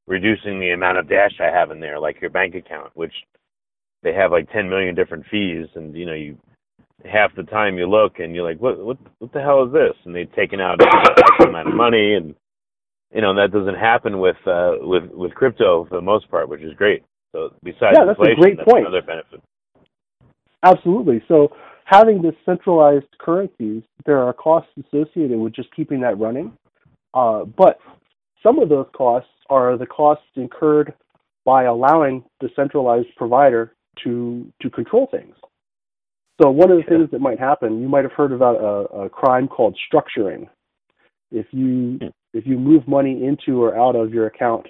reducing 0.06 0.60
the 0.60 0.70
amount 0.70 0.98
of 0.98 1.08
Dash 1.08 1.32
I 1.40 1.56
have 1.56 1.70
in 1.70 1.80
there, 1.80 1.98
like 1.98 2.20
your 2.20 2.30
bank 2.30 2.54
account, 2.54 2.90
which 2.94 3.12
they 4.02 4.12
have 4.12 4.32
like 4.32 4.50
10 4.50 4.68
million 4.68 4.94
different 4.94 5.24
fees, 5.30 5.66
and 5.74 5.94
you 5.94 6.06
know 6.06 6.14
you 6.14 6.36
half 7.04 7.34
the 7.34 7.42
time 7.42 7.78
you 7.78 7.88
look 7.88 8.18
and 8.18 8.34
you're 8.34 8.48
like, 8.48 8.60
what 8.60 8.78
what 8.78 8.98
what 9.18 9.32
the 9.32 9.40
hell 9.40 9.64
is 9.66 9.72
this? 9.72 9.96
And 10.04 10.14
they've 10.14 10.32
taken 10.34 10.60
out 10.60 10.80
X 10.80 11.46
amount 11.46 11.68
of 11.68 11.74
money, 11.74 12.14
and 12.14 12.34
you 13.14 13.20
know 13.20 13.34
that 13.34 13.52
doesn't 13.52 13.76
happen 13.76 14.20
with 14.20 14.36
uh, 14.46 14.74
with 14.80 15.04
with 15.12 15.34
crypto 15.34 15.86
for 15.88 15.96
the 15.96 16.02
most 16.02 16.30
part, 16.30 16.48
which 16.48 16.62
is 16.62 16.74
great. 16.74 17.02
So 17.32 17.50
besides 17.62 17.96
yeah, 17.98 18.04
that's 18.06 18.18
inflation, 18.18 18.38
a 18.38 18.40
great 18.40 18.56
that's 18.58 18.70
point. 18.70 18.86
another 18.86 19.02
benefit. 19.02 19.42
Absolutely. 20.62 21.22
So 21.28 21.48
having 21.84 22.22
this 22.22 22.34
centralized 22.46 23.06
currencies, 23.18 23.82
there 24.06 24.22
are 24.22 24.32
costs 24.32 24.70
associated 24.78 25.38
with 25.38 25.52
just 25.54 25.74
keeping 25.74 26.00
that 26.00 26.18
running. 26.18 26.56
Uh, 27.12 27.44
but 27.44 27.78
some 28.42 28.58
of 28.58 28.68
those 28.68 28.86
costs 28.96 29.28
are 29.50 29.76
the 29.76 29.86
costs 29.86 30.24
incurred 30.36 30.94
by 31.44 31.64
allowing 31.64 32.24
the 32.40 32.48
centralized 32.56 33.08
provider 33.16 33.74
to 34.02 34.50
to 34.62 34.70
control 34.70 35.08
things. 35.10 35.34
So 36.40 36.50
one 36.50 36.70
of 36.70 36.78
the 36.78 36.82
things 36.84 37.10
that 37.12 37.20
might 37.20 37.38
happen, 37.38 37.80
you 37.80 37.88
might 37.88 38.02
have 38.02 38.12
heard 38.12 38.32
about 38.32 38.56
a, 38.56 39.02
a 39.02 39.08
crime 39.08 39.46
called 39.46 39.78
structuring. 39.92 40.48
If 41.30 41.46
you 41.52 41.98
hmm. 42.00 42.06
if 42.32 42.46
you 42.46 42.58
move 42.58 42.86
money 42.88 43.24
into 43.24 43.62
or 43.62 43.76
out 43.78 43.96
of 43.96 44.12
your 44.12 44.26
account 44.26 44.66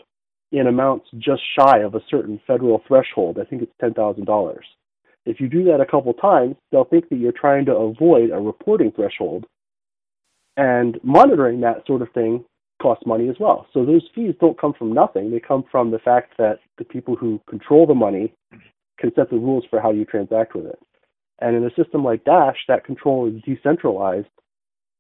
in 0.53 0.67
amounts 0.67 1.07
just 1.19 1.43
shy 1.59 1.79
of 1.79 1.95
a 1.95 2.01
certain 2.11 2.41
federal 2.47 2.83
threshold, 2.87 3.39
I 3.41 3.45
think 3.45 3.63
it's 3.63 3.73
ten 3.81 3.95
thousand 3.95 4.27
dollars. 4.27 4.65
If 5.27 5.41
you 5.41 5.49
do 5.49 5.65
that 5.65 5.81
a 5.81 5.87
couple 5.87 6.13
times, 6.13 6.57
they'll 6.71 6.85
think 6.85 7.09
that 7.09 7.17
you're 7.17 7.33
trying 7.33 7.65
to 7.67 7.73
avoid 7.73 8.31
a 8.31 8.39
reporting 8.39 8.93
threshold, 8.93 9.47
and 10.59 10.99
monitoring 11.03 11.61
that 11.63 11.87
sort 11.87 12.03
of 12.03 12.13
thing 12.13 12.45
costs 12.83 13.07
money 13.07 13.31
as 13.31 13.37
well. 13.41 13.67
So 13.73 13.87
those 13.87 14.07
fees 14.15 14.35
don't 14.39 14.61
come 14.61 14.75
from 14.79 14.93
nothing; 14.93 15.31
they 15.31 15.41
come 15.41 15.65
from 15.71 15.91
the 15.91 15.99
fact 15.99 16.35
that 16.37 16.59
the 16.77 16.85
people 16.85 17.17
who 17.17 17.41
control 17.49 17.87
the 17.87 17.95
money 17.95 18.35
can 18.99 19.13
set 19.17 19.31
the 19.31 19.37
rules 19.37 19.65
for 19.71 19.81
how 19.81 19.93
you 19.93 20.05
transact 20.05 20.55
with 20.55 20.67
it. 20.67 20.79
And 21.41 21.57
in 21.57 21.65
a 21.65 21.75
system 21.75 22.05
like 22.05 22.25
Dash, 22.25 22.57
that 22.69 22.85
control 22.85 23.27
is 23.27 23.43
decentralized, 23.43 24.29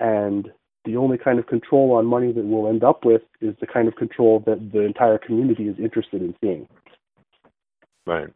and 0.00 0.50
the 0.85 0.97
only 0.97 1.17
kind 1.17 1.38
of 1.38 1.47
control 1.47 1.93
on 1.93 2.07
money 2.07 2.33
that 2.33 2.45
we'll 2.45 2.69
end 2.69 2.85
up 2.85 3.05
with 3.05 3.23
is 3.41 3.55
the 3.61 3.67
kind 3.67 3.88
of 3.88 3.97
control 3.97 4.43
that 4.47 4.73
the 4.73 4.81
entire 4.81 5.19
community 5.19 5.69
is 5.69 5.76
interested 5.79 6.21
in 6.21 6.35
seeing. 6.41 6.69
Right. 8.07 8.29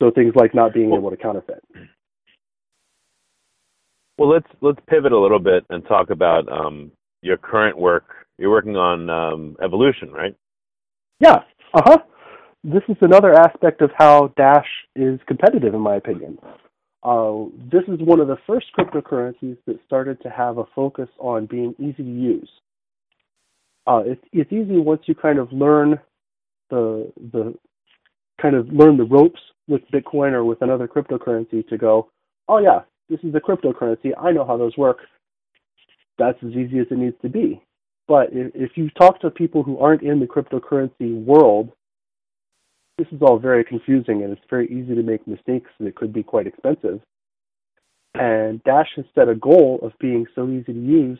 So 0.00 0.10
things 0.10 0.34
like 0.36 0.54
not 0.54 0.74
being 0.74 0.92
able 0.92 1.10
to 1.10 1.16
counterfeit. 1.16 1.62
Well, 4.18 4.28
let's 4.28 4.46
let's 4.60 4.78
pivot 4.88 5.12
a 5.12 5.18
little 5.18 5.38
bit 5.38 5.64
and 5.70 5.84
talk 5.86 6.10
about 6.10 6.50
um, 6.52 6.92
your 7.22 7.36
current 7.36 7.76
work. 7.78 8.04
You're 8.38 8.50
working 8.50 8.76
on 8.76 9.08
um, 9.10 9.56
evolution, 9.62 10.12
right? 10.12 10.36
Yeah. 11.18 11.40
Uh 11.74 11.82
huh. 11.84 11.98
This 12.64 12.82
is 12.88 12.96
another 13.00 13.34
aspect 13.34 13.80
of 13.80 13.90
how 13.96 14.32
Dash 14.36 14.68
is 14.94 15.18
competitive, 15.26 15.74
in 15.74 15.80
my 15.80 15.96
opinion. 15.96 16.38
Uh, 17.02 17.46
this 17.72 17.82
is 17.88 17.98
one 18.00 18.20
of 18.20 18.28
the 18.28 18.36
first 18.46 18.66
cryptocurrencies 18.78 19.56
that 19.66 19.78
started 19.84 20.20
to 20.22 20.30
have 20.30 20.58
a 20.58 20.64
focus 20.74 21.08
on 21.18 21.46
being 21.46 21.74
easy 21.78 22.02
to 22.02 22.02
use. 22.02 22.48
Uh, 23.86 24.02
it's, 24.06 24.22
it's 24.32 24.52
easy 24.52 24.78
once 24.78 25.02
you 25.06 25.14
kind 25.14 25.38
of 25.38 25.52
learn 25.52 25.98
the 26.70 27.12
the 27.32 27.54
kind 28.40 28.54
of 28.54 28.68
learn 28.68 28.96
the 28.96 29.04
ropes 29.04 29.40
with 29.68 29.82
Bitcoin 29.92 30.32
or 30.32 30.44
with 30.44 30.62
another 30.62 30.86
cryptocurrency 30.86 31.66
to 31.68 31.76
go, 31.76 32.08
oh 32.48 32.58
yeah, 32.58 32.80
this 33.10 33.20
is 33.22 33.34
a 33.34 33.40
cryptocurrency. 33.40 34.12
I 34.18 34.30
know 34.32 34.44
how 34.44 34.56
those 34.56 34.76
work. 34.76 34.98
That's 36.18 36.38
as 36.44 36.50
easy 36.50 36.78
as 36.78 36.86
it 36.90 36.98
needs 36.98 37.16
to 37.22 37.28
be. 37.28 37.62
But 38.06 38.28
if, 38.32 38.52
if 38.54 38.70
you 38.76 38.90
talk 38.90 39.20
to 39.20 39.30
people 39.30 39.62
who 39.62 39.78
aren't 39.78 40.02
in 40.02 40.20
the 40.20 40.26
cryptocurrency 40.26 41.24
world 41.24 41.72
this 42.98 43.06
is 43.12 43.22
all 43.22 43.38
very 43.38 43.64
confusing 43.64 44.22
and 44.22 44.32
it's 44.32 44.42
very 44.50 44.66
easy 44.66 44.94
to 44.94 45.02
make 45.02 45.26
mistakes 45.26 45.70
and 45.78 45.88
it 45.88 45.94
could 45.94 46.12
be 46.12 46.22
quite 46.22 46.46
expensive. 46.46 47.00
And 48.14 48.62
Dash 48.64 48.88
has 48.96 49.06
set 49.14 49.28
a 49.28 49.34
goal 49.34 49.80
of 49.82 49.92
being 49.98 50.26
so 50.34 50.48
easy 50.48 50.72
to 50.72 50.72
use 50.72 51.18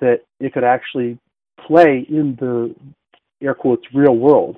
that 0.00 0.20
it 0.38 0.52
could 0.52 0.64
actually 0.64 1.18
play 1.66 2.06
in 2.08 2.36
the 2.38 2.74
air 3.42 3.54
quotes 3.54 3.82
real 3.92 4.16
world 4.16 4.56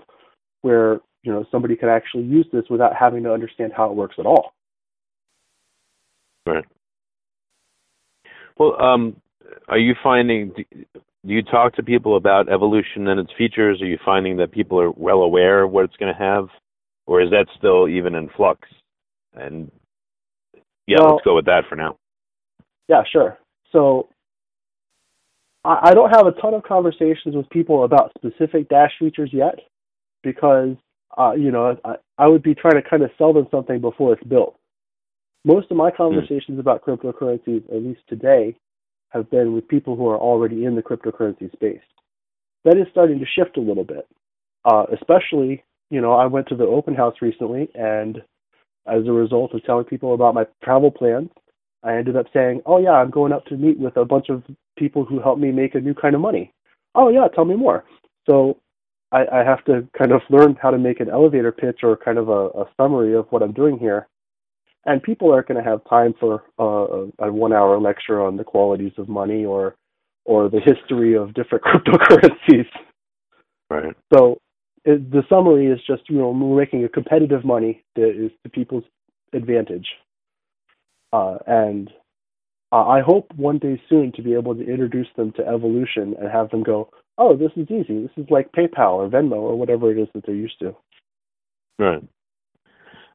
where 0.62 1.00
you 1.23 1.32
know 1.32 1.44
somebody 1.50 1.76
could 1.76 1.88
actually 1.88 2.25
use 2.25 2.47
this 2.52 2.64
without 2.68 2.94
having 2.94 3.23
to 3.23 3.32
understand 3.32 3.73
how 3.75 3.90
it 3.90 3.94
works 3.94 4.16
at 4.18 4.26
all. 4.26 4.52
Right. 6.47 6.64
Well, 8.58 8.80
um, 8.80 9.16
are 9.68 9.78
you 9.78 9.94
finding 10.02 10.52
do 11.28 11.35
you 11.35 11.42
talk 11.42 11.76
to 11.76 11.82
people 11.82 12.16
about 12.16 12.49
evolution 12.49 13.06
and 13.08 13.20
its 13.20 13.30
features? 13.37 13.82
Are 13.82 13.87
you 13.87 13.99
finding 14.02 14.38
that 14.38 14.50
people 14.50 14.80
are 14.80 14.90
well 14.90 15.18
aware 15.18 15.62
of 15.62 15.70
what 15.70 15.85
it's 15.85 15.97
going 15.97 16.12
to 16.12 16.18
have, 16.18 16.49
or 17.06 17.20
is 17.20 17.30
that 17.30 17.47
still 17.58 17.87
even 17.87 18.14
in 18.14 18.30
flux? 18.35 18.66
And 19.35 19.70
yeah, 20.87 20.97
well, 21.00 21.16
let's 21.16 21.25
go 21.25 21.37
with 21.37 21.44
that 21.44 21.64
for 21.68 21.76
now. 21.76 21.97
Yeah, 22.88 23.02
sure. 23.12 23.37
So 23.73 24.08
I, 25.64 25.90
I 25.90 25.94
don't 25.94 26.08
have 26.08 26.26
a 26.26 26.32
ton 26.40 26.54
of 26.54 26.62
conversations 26.62 27.37
with 27.37 27.49
people 27.50 27.85
about 27.85 28.12
specific 28.16 28.70
Dash 28.70 28.92
features 28.99 29.28
yet, 29.30 29.58
because 30.23 30.76
uh, 31.18 31.32
you 31.32 31.50
know 31.50 31.76
I, 31.85 31.97
I 32.16 32.26
would 32.26 32.42
be 32.42 32.54
trying 32.54 32.82
to 32.82 32.88
kind 32.88 33.02
of 33.02 33.11
sell 33.18 33.35
them 33.35 33.49
something 33.50 33.82
before 33.82 34.14
it's 34.14 34.25
built. 34.25 34.56
Most 35.44 35.70
of 35.70 35.76
my 35.76 35.90
hmm. 35.90 35.97
conversations 35.97 36.56
mm. 36.56 36.61
about 36.61 36.82
cryptocurrencies, 36.82 37.64
at 37.68 37.82
least 37.82 38.00
today, 38.08 38.56
have 39.10 39.30
been 39.30 39.54
with 39.54 39.68
people 39.68 39.96
who 39.96 40.08
are 40.08 40.18
already 40.18 40.64
in 40.64 40.74
the 40.74 40.82
cryptocurrency 40.82 41.50
space. 41.52 41.80
That 42.64 42.76
is 42.76 42.86
starting 42.90 43.18
to 43.18 43.26
shift 43.26 43.56
a 43.56 43.60
little 43.60 43.84
bit, 43.84 44.06
uh, 44.64 44.84
especially, 44.92 45.64
you 45.90 46.00
know, 46.00 46.12
I 46.12 46.26
went 46.26 46.48
to 46.48 46.56
the 46.56 46.64
open 46.64 46.94
house 46.94 47.14
recently, 47.22 47.68
and 47.74 48.18
as 48.86 49.06
a 49.06 49.12
result 49.12 49.54
of 49.54 49.64
telling 49.64 49.84
people 49.84 50.14
about 50.14 50.34
my 50.34 50.46
travel 50.62 50.90
plans, 50.90 51.30
I 51.82 51.96
ended 51.96 52.16
up 52.16 52.26
saying, 52.32 52.62
oh, 52.66 52.78
yeah, 52.78 52.92
I'm 52.92 53.10
going 53.10 53.32
up 53.32 53.44
to 53.46 53.56
meet 53.56 53.78
with 53.78 53.96
a 53.96 54.04
bunch 54.04 54.28
of 54.28 54.42
people 54.76 55.04
who 55.04 55.20
help 55.20 55.38
me 55.38 55.52
make 55.52 55.74
a 55.74 55.80
new 55.80 55.94
kind 55.94 56.14
of 56.14 56.20
money. 56.20 56.52
Oh, 56.94 57.08
yeah, 57.08 57.28
tell 57.28 57.44
me 57.44 57.54
more. 57.54 57.84
So 58.28 58.58
I, 59.12 59.24
I 59.32 59.44
have 59.44 59.64
to 59.66 59.86
kind 59.96 60.12
of 60.12 60.20
learn 60.28 60.56
how 60.60 60.70
to 60.70 60.78
make 60.78 61.00
an 61.00 61.08
elevator 61.08 61.52
pitch 61.52 61.80
or 61.82 61.96
kind 61.96 62.18
of 62.18 62.28
a, 62.28 62.48
a 62.48 62.64
summary 62.76 63.14
of 63.14 63.26
what 63.30 63.42
I'm 63.42 63.52
doing 63.52 63.78
here 63.78 64.08
and 64.87 65.02
people 65.02 65.32
aren't 65.32 65.49
going 65.49 65.62
to 65.62 65.68
have 65.68 65.80
time 65.88 66.14
for 66.18 66.44
uh, 66.58 67.26
a 67.26 67.32
one 67.32 67.52
hour 67.52 67.78
lecture 67.80 68.23
on 68.23 68.37
the 68.37 68.44
qualities 68.44 68.92
of 68.99 69.08
money 69.08 69.44
or 69.44 69.75
or 70.25 70.49
the 70.49 70.61
history 70.61 71.16
of 71.16 71.35
different 71.35 71.64
cryptocurrencies. 71.68 72.66
Right. 73.70 73.94
So 74.12 74.38
it, 74.85 75.11
the 75.11 75.23
summary 75.28 75.66
is 75.66 75.80
just 75.87 76.08
you 76.08 76.18
know 76.18 76.30
we're 76.30 76.61
making 76.61 76.85
a 76.85 76.88
competitive 76.88 77.44
money 77.44 77.85
that 77.97 78.11
is 78.11 78.30
to 78.44 78.50
people's 78.50 78.85
advantage. 79.32 79.87
uh, 81.12 81.38
and 81.47 81.90
uh, 82.73 82.87
I 82.87 83.00
hope 83.00 83.32
one 83.37 83.58
day 83.58 83.80
soon 83.88 84.12
to 84.12 84.23
be 84.23 84.35
able 84.35 84.54
to 84.54 84.61
introduce 84.61 85.08
them 85.16 85.32
to 85.32 85.47
evolution 85.47 86.14
and 86.20 86.30
have 86.30 86.50
them 86.50 86.62
go, 86.62 86.90
oh, 87.16 87.37
this 87.37 87.50
is 87.56 87.70
easy. 87.70 88.02
This 88.02 88.25
is 88.25 88.30
like 88.30 88.52
PayPal 88.52 88.92
or 88.92 89.08
Venmo 89.08 89.37
or 89.37 89.56
whatever 89.56 89.90
it 89.90 89.99
is 89.99 90.08
that 90.14 90.26
they're 90.26 90.35
used 90.35 90.58
to. 90.61 90.76
Right. 91.78 92.02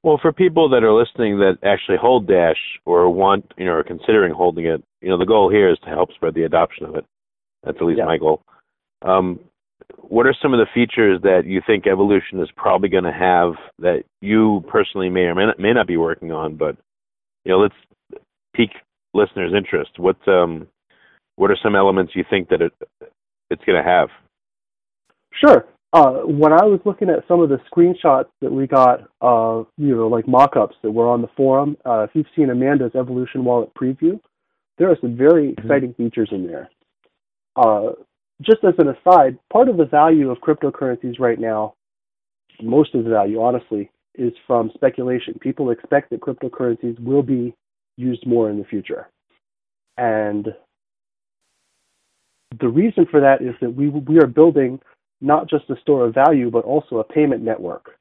Well, 0.04 0.20
for 0.22 0.34
people 0.34 0.70
that 0.70 0.84
are 0.84 0.92
listening 0.94 1.40
that 1.40 1.60
actually 1.64 1.98
hold 2.00 2.28
Dash 2.28 2.58
or 2.86 3.10
want, 3.10 3.54
you 3.58 3.66
know, 3.66 3.72
are 3.72 3.84
considering 3.84 4.34
holding 4.34 4.66
it, 4.66 4.84
you 5.02 5.10
know, 5.10 5.18
the 5.18 5.26
goal 5.26 5.50
here 5.50 5.72
is 5.72 5.80
to 5.80 5.90
help 5.90 6.12
spread 6.14 6.34
the 6.34 6.44
adoption 6.44 6.86
of 6.86 6.96
it. 6.96 7.06
That's 7.64 7.78
at 7.78 7.86
least 7.86 8.00
yeah. 8.00 8.06
my 8.06 8.18
goal. 8.18 8.42
Um, 9.02 9.40
what 9.98 10.26
are 10.26 10.36
some 10.42 10.54
of 10.54 10.60
the 10.60 10.68
features 10.74 11.22
that 11.24 11.44
you 11.46 11.62
think 11.66 11.88
evolution 11.88 12.42
is 12.42 12.50
probably 12.56 12.90
going 12.90 13.06
to 13.06 13.14
have 13.14 13.54
that 13.80 14.04
you 14.22 14.64
personally 14.68 15.10
may 15.10 15.22
or 15.22 15.36
may 15.36 15.46
not, 15.46 15.60
may 15.60 15.74
not 15.74 15.88
be 15.88 15.98
working 15.98 16.32
on, 16.32 16.56
but 16.56 16.76
you 17.46 17.52
know, 17.52 17.60
let's 17.60 18.22
pique 18.54 18.76
listeners' 19.14 19.54
interest. 19.56 19.92
What 19.98 20.18
um, 20.28 20.68
what 21.36 21.52
are 21.52 21.58
some 21.62 21.76
elements 21.76 22.14
you 22.16 22.24
think 22.30 22.50
that 22.50 22.62
it 22.62 22.74
it's 23.50 23.64
going 23.66 23.82
to 23.82 23.90
have? 23.90 24.10
Sure. 25.34 25.66
Uh, 25.94 26.22
when 26.26 26.52
I 26.52 26.66
was 26.66 26.80
looking 26.86 27.10
at 27.12 27.24
some 27.28 27.40
of 27.40 27.50
the 27.50 27.60
screenshots 27.72 28.30
that 28.42 28.52
we 28.52 28.66
got, 28.66 29.02
you 29.78 29.96
know, 29.96 30.08
like 30.08 30.28
mock-ups 30.28 30.76
that 30.82 30.90
were 30.90 31.08
on 31.08 31.22
the 31.22 31.30
forum, 31.38 31.78
uh, 31.86 32.02
if 32.02 32.10
you've 32.16 32.26
seen 32.36 32.50
Amanda's 32.50 32.96
Evolution 32.96 33.46
Wallet 33.46 33.72
preview, 33.76 34.20
there 34.80 34.90
are 34.90 34.98
some 35.02 35.16
very 35.16 35.52
mm-hmm. 35.52 35.62
exciting 35.62 35.94
features 35.94 36.30
in 36.32 36.48
there. 36.48 36.68
Uh, 37.56 37.92
just 38.42 38.64
as 38.64 38.74
an 38.80 38.88
aside, 38.88 39.38
part 39.52 39.70
of 39.70 39.78
the 39.78 39.86
value 39.86 40.32
of 40.32 40.40
cryptocurrencies 40.40 41.20
right 41.20 41.40
now, 41.40 41.76
most 42.62 42.96
of 42.96 43.04
the 43.04 43.10
value, 43.12 43.40
honestly, 43.40 43.92
is 44.16 44.34
from 44.48 44.72
speculation. 44.74 45.38
People 45.40 45.70
expect 45.70 46.10
that 46.10 46.22
cryptocurrencies 46.22 47.00
will 47.00 47.22
be 47.22 47.54
used 47.98 48.26
more 48.26 48.50
in 48.50 48.58
the 48.58 48.66
future. 48.66 49.10
And 49.98 50.48
the 52.60 52.68
reason 52.68 53.06
for 53.10 53.20
that 53.22 53.44
is 53.44 53.54
that 53.62 53.76
we, 53.76 53.90
we 53.90 54.18
are 54.18 54.28
building 54.28 54.80
not 55.24 55.50
just 55.50 55.70
a 55.70 55.80
store 55.82 56.06
of 56.06 56.14
value, 56.14 56.52
but 56.52 56.66
also 56.66 56.98
a 56.98 57.04
payment 57.04 57.42
network. 57.42 57.98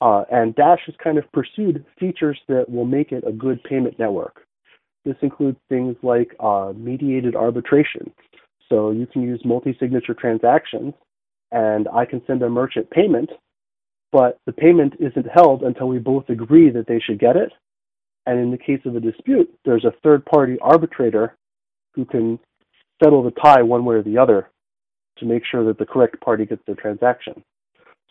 Uh, 0.00 0.24
and 0.30 0.54
Dash 0.54 0.80
has 0.86 0.94
kind 1.02 1.18
of 1.18 1.30
pursued 1.32 1.84
features 1.98 2.38
that 2.48 2.68
will 2.68 2.84
make 2.84 3.12
it 3.12 3.24
a 3.26 3.32
good 3.32 3.62
payment 3.64 3.98
network. 3.98 4.46
This 5.04 5.16
includes 5.22 5.58
things 5.68 5.96
like 6.02 6.34
uh, 6.40 6.72
mediated 6.76 7.36
arbitration. 7.36 8.10
So 8.68 8.90
you 8.90 9.06
can 9.06 9.22
use 9.22 9.40
multi 9.44 9.76
signature 9.78 10.14
transactions, 10.14 10.94
and 11.52 11.88
I 11.92 12.06
can 12.06 12.22
send 12.26 12.42
a 12.42 12.48
merchant 12.48 12.90
payment 12.90 13.30
but 14.14 14.38
the 14.46 14.52
payment 14.52 14.94
isn't 15.00 15.26
held 15.26 15.64
until 15.64 15.88
we 15.88 15.98
both 15.98 16.28
agree 16.28 16.70
that 16.70 16.86
they 16.86 17.00
should 17.00 17.18
get 17.18 17.34
it. 17.34 17.52
And 18.26 18.38
in 18.38 18.52
the 18.52 18.56
case 18.56 18.78
of 18.84 18.94
a 18.94 19.00
dispute, 19.00 19.52
there's 19.64 19.84
a 19.84 19.92
third 20.04 20.24
party 20.24 20.56
arbitrator 20.62 21.34
who 21.94 22.04
can 22.04 22.38
settle 23.02 23.24
the 23.24 23.32
tie 23.32 23.62
one 23.62 23.84
way 23.84 23.96
or 23.96 24.04
the 24.04 24.16
other 24.16 24.48
to 25.18 25.26
make 25.26 25.42
sure 25.50 25.64
that 25.64 25.78
the 25.78 25.86
correct 25.86 26.20
party 26.20 26.44
gets 26.46 26.62
their 26.66 26.74
transaction. 26.74 27.42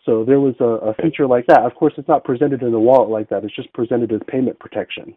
So 0.04 0.24
there 0.24 0.40
was 0.40 0.54
a, 0.60 0.90
a 0.90 0.94
feature 0.94 1.26
like 1.26 1.46
that. 1.46 1.60
Of 1.60 1.74
course, 1.74 1.94
it's 1.96 2.08
not 2.08 2.24
presented 2.24 2.62
in 2.62 2.72
the 2.72 2.78
wallet 2.78 3.08
like 3.08 3.28
that. 3.30 3.44
It's 3.44 3.56
just 3.56 3.72
presented 3.72 4.12
as 4.12 4.20
payment 4.28 4.58
protection. 4.58 5.16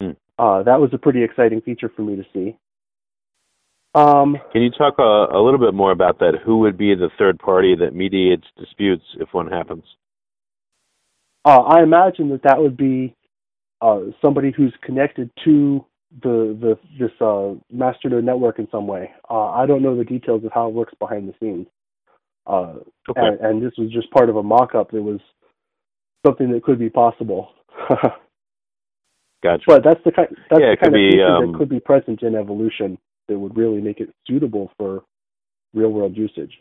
Hmm. 0.00 0.10
Uh, 0.38 0.62
that 0.64 0.80
was 0.80 0.90
a 0.92 0.98
pretty 0.98 1.22
exciting 1.22 1.60
feature 1.60 1.90
for 1.94 2.02
me 2.02 2.16
to 2.16 2.24
see. 2.32 2.56
Um, 3.94 4.36
Can 4.52 4.62
you 4.62 4.70
talk 4.70 4.94
a, 4.98 5.02
a, 5.02 5.40
little 5.40 5.60
bit 5.60 5.72
more 5.72 5.92
about 5.92 6.18
that? 6.18 6.32
Who 6.44 6.58
would 6.58 6.76
be 6.76 6.96
the 6.96 7.10
third 7.16 7.38
party 7.38 7.76
that 7.76 7.94
mediates 7.94 8.46
disputes 8.58 9.04
if 9.20 9.28
one 9.32 9.46
happens? 9.46 9.84
Uh, 11.44 11.60
I 11.60 11.82
imagine 11.84 12.30
that 12.30 12.42
that 12.42 12.60
would 12.60 12.76
be 12.76 13.14
uh, 13.80 14.00
somebody 14.20 14.50
who's 14.50 14.74
connected 14.82 15.30
to 15.44 15.84
the 16.22 16.56
the 16.60 16.78
this 16.98 17.10
uh, 17.20 17.54
masternode 17.74 18.24
network 18.24 18.58
in 18.58 18.68
some 18.70 18.86
way. 18.86 19.10
Uh, 19.28 19.50
I 19.50 19.66
don't 19.66 19.82
know 19.82 19.96
the 19.96 20.04
details 20.04 20.44
of 20.44 20.52
how 20.52 20.68
it 20.68 20.74
works 20.74 20.94
behind 20.98 21.28
the 21.28 21.34
scenes. 21.40 21.66
Uh, 22.46 22.74
okay. 23.08 23.20
and, 23.20 23.40
and, 23.40 23.62
this 23.62 23.72
was 23.78 23.90
just 23.90 24.10
part 24.10 24.28
of 24.28 24.36
a 24.36 24.42
mock-up. 24.42 24.92
It 24.92 25.00
was 25.00 25.18
something 26.26 26.52
that 26.52 26.62
could 26.62 26.78
be 26.78 26.90
possible. 26.90 27.52
gotcha. 29.42 29.64
But 29.66 29.82
that's 29.82 30.00
the 30.04 30.12
kind 30.12 30.28
that's 30.50 30.60
yeah, 30.60 30.72
the 30.72 30.76
kind 30.76 30.94
of 30.94 30.98
be, 30.98 31.22
um, 31.22 31.52
that 31.52 31.58
could 31.58 31.70
be 31.70 31.80
present 31.80 32.22
in 32.22 32.34
evolution 32.34 32.98
that 33.28 33.38
would 33.38 33.56
really 33.56 33.80
make 33.80 34.00
it 34.00 34.10
suitable 34.28 34.70
for 34.76 35.04
real 35.72 35.90
world 35.90 36.16
usage. 36.16 36.52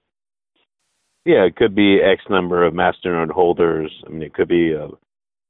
Yeah, 1.25 1.43
it 1.45 1.55
could 1.55 1.75
be 1.75 1.99
X 2.01 2.21
number 2.29 2.65
of 2.65 2.73
masternode 2.73 3.31
holders. 3.31 3.91
I 4.05 4.09
mean, 4.09 4.23
it 4.23 4.33
could 4.33 4.47
be, 4.49 4.73
uh, 4.73 4.87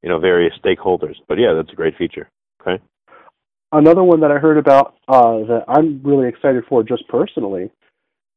you 0.01 0.09
know, 0.09 0.19
various 0.19 0.53
stakeholders. 0.63 1.15
But 1.27 1.39
yeah, 1.39 1.53
that's 1.53 1.71
a 1.71 1.75
great 1.75 1.97
feature. 1.97 2.29
Okay. 2.61 2.81
Another 3.73 4.03
one 4.03 4.19
that 4.19 4.29
I 4.29 4.37
heard 4.37 4.59
about 4.59 4.93
uh, 5.07 5.39
that 5.47 5.65
I'm 5.67 5.99
really 6.03 6.29
excited 6.29 6.63
for, 6.69 6.83
just 6.83 7.07
personally, 7.07 7.71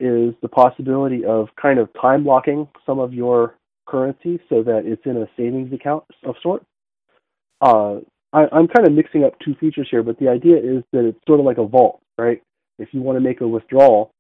is 0.01 0.35
the 0.41 0.49
possibility 0.49 1.27
of 1.27 1.49
kind 1.61 1.79
of 1.79 1.91
time 2.01 2.25
locking 2.25 2.67
some 2.87 2.99
of 2.99 3.13
your 3.13 3.55
currency 3.87 4.41
so 4.49 4.63
that 4.63 4.83
it's 4.87 5.05
in 5.05 5.19
a 5.19 5.27
savings 5.37 5.75
account 5.75 6.05
of 6.25 6.37
sort. 6.43 6.65
Uh, 7.61 7.97
I, 8.33 8.45
I'm 8.51 8.67
kind 8.67 8.87
of 8.87 8.95
mixing 8.95 9.25
up 9.25 9.35
two 9.45 9.55
features 9.61 9.89
here, 9.91 10.03
but 10.03 10.19
the 10.19 10.29
idea 10.29 10.57
is 10.57 10.83
that 10.93 11.07
it's 11.07 11.19
sort 11.27 11.41
of 11.41 11.45
like 11.45 11.59
a 11.59 11.67
vault, 11.67 12.01
right? 12.17 12.43
If 12.79 12.89
you 12.93 13.03
want 13.03 13.17
to 13.17 13.21
make 13.21 13.43
a 13.43 13.49
withdrawal, 13.49 14.13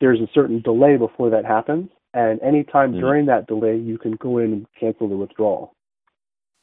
there's 0.00 0.20
a 0.20 0.30
certain 0.32 0.62
delay 0.62 0.96
before 0.96 1.30
that 1.30 1.44
happens, 1.44 1.90
and 2.14 2.40
anytime 2.42 2.92
mm 2.92 3.00
during 3.00 3.26
that 3.26 3.48
delay, 3.48 3.76
you 3.76 3.98
can 3.98 4.12
go 4.12 4.38
in 4.38 4.52
and 4.52 4.66
cancel 4.78 5.08
the 5.08 5.16
withdrawal. 5.16 5.72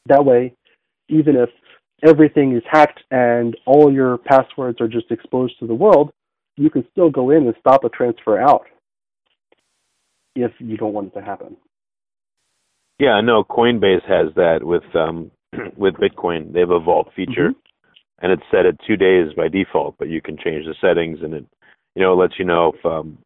That 0.05 0.23
way, 0.23 0.55
even 1.09 1.35
if 1.35 1.49
everything 2.03 2.55
is 2.55 2.63
hacked 2.69 3.01
and 3.11 3.55
all 3.65 3.91
your 3.91 4.17
passwords 4.17 4.81
are 4.81 4.87
just 4.87 5.11
exposed 5.11 5.59
to 5.59 5.67
the 5.67 5.73
world, 5.73 6.11
you 6.57 6.69
can 6.69 6.85
still 6.91 7.09
go 7.09 7.29
in 7.29 7.45
and 7.45 7.55
stop 7.59 7.83
a 7.83 7.89
transfer 7.89 8.39
out 8.39 8.65
if 10.35 10.51
you 10.59 10.77
don't 10.77 10.93
want 10.93 11.07
it 11.07 11.19
to 11.19 11.25
happen. 11.25 11.57
Yeah, 12.99 13.11
I 13.11 13.21
know 13.21 13.43
Coinbase 13.43 14.05
has 14.07 14.33
that 14.35 14.59
with 14.63 14.83
um, 14.95 15.31
with 15.75 15.95
Bitcoin. 15.95 16.53
They 16.53 16.59
have 16.59 16.69
a 16.69 16.79
vault 16.79 17.09
feature, 17.15 17.49
mm-hmm 17.49 17.59
and 18.21 18.31
it's 18.31 18.43
set 18.51 18.65
at 18.65 18.75
two 18.85 18.95
days 18.95 19.33
by 19.35 19.47
default, 19.47 19.95
but 19.97 20.07
you 20.07 20.21
can 20.21 20.37
change 20.37 20.65
the 20.65 20.75
settings 20.79 21.19
and 21.21 21.33
it, 21.33 21.45
you 21.95 22.01
know, 22.01 22.13
it 22.13 22.21
lets 22.21 22.39
you 22.39 22.45
know 22.45 22.73
if 22.73 22.85
um, 22.85 23.17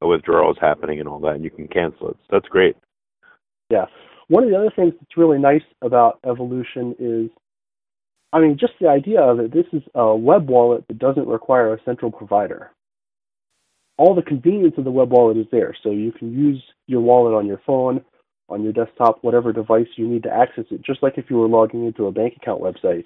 a 0.00 0.06
withdrawal 0.06 0.52
is 0.52 0.58
happening 0.60 1.00
and 1.00 1.08
all 1.08 1.18
that, 1.20 1.34
and 1.34 1.44
you 1.44 1.50
can 1.50 1.68
cancel 1.68 2.08
it. 2.08 2.16
So 2.20 2.28
that's 2.30 2.48
great. 2.48 2.76
Yeah. 3.70 3.84
One 4.28 4.44
of 4.44 4.50
the 4.50 4.56
other 4.56 4.72
things 4.74 4.94
that's 4.98 5.16
really 5.16 5.38
nice 5.38 5.62
about 5.82 6.20
Evolution 6.24 6.94
is, 6.98 7.30
I 8.34 8.40
mean, 8.40 8.58
just 8.58 8.74
the 8.80 8.88
idea 8.88 9.20
of 9.20 9.40
it. 9.40 9.52
This 9.52 9.66
is 9.72 9.82
a 9.94 10.14
web 10.14 10.50
wallet 10.50 10.84
that 10.88 10.98
doesn't 10.98 11.26
require 11.26 11.72
a 11.72 11.82
central 11.84 12.10
provider. 12.10 12.70
All 13.96 14.14
the 14.14 14.22
convenience 14.22 14.74
of 14.76 14.84
the 14.84 14.90
web 14.90 15.10
wallet 15.10 15.36
is 15.36 15.46
there, 15.50 15.74
so 15.82 15.90
you 15.90 16.12
can 16.12 16.32
use 16.32 16.62
your 16.86 17.00
wallet 17.00 17.32
on 17.32 17.46
your 17.46 17.60
phone, 17.64 18.04
on 18.48 18.62
your 18.62 18.72
desktop, 18.72 19.22
whatever 19.22 19.52
device 19.52 19.86
you 19.96 20.06
need 20.06 20.24
to 20.24 20.34
access 20.34 20.64
it, 20.70 20.82
just 20.82 21.02
like 21.02 21.16
if 21.16 21.30
you 21.30 21.36
were 21.36 21.48
logging 21.48 21.86
into 21.86 22.06
a 22.06 22.12
bank 22.12 22.34
account 22.36 22.60
website 22.60 23.04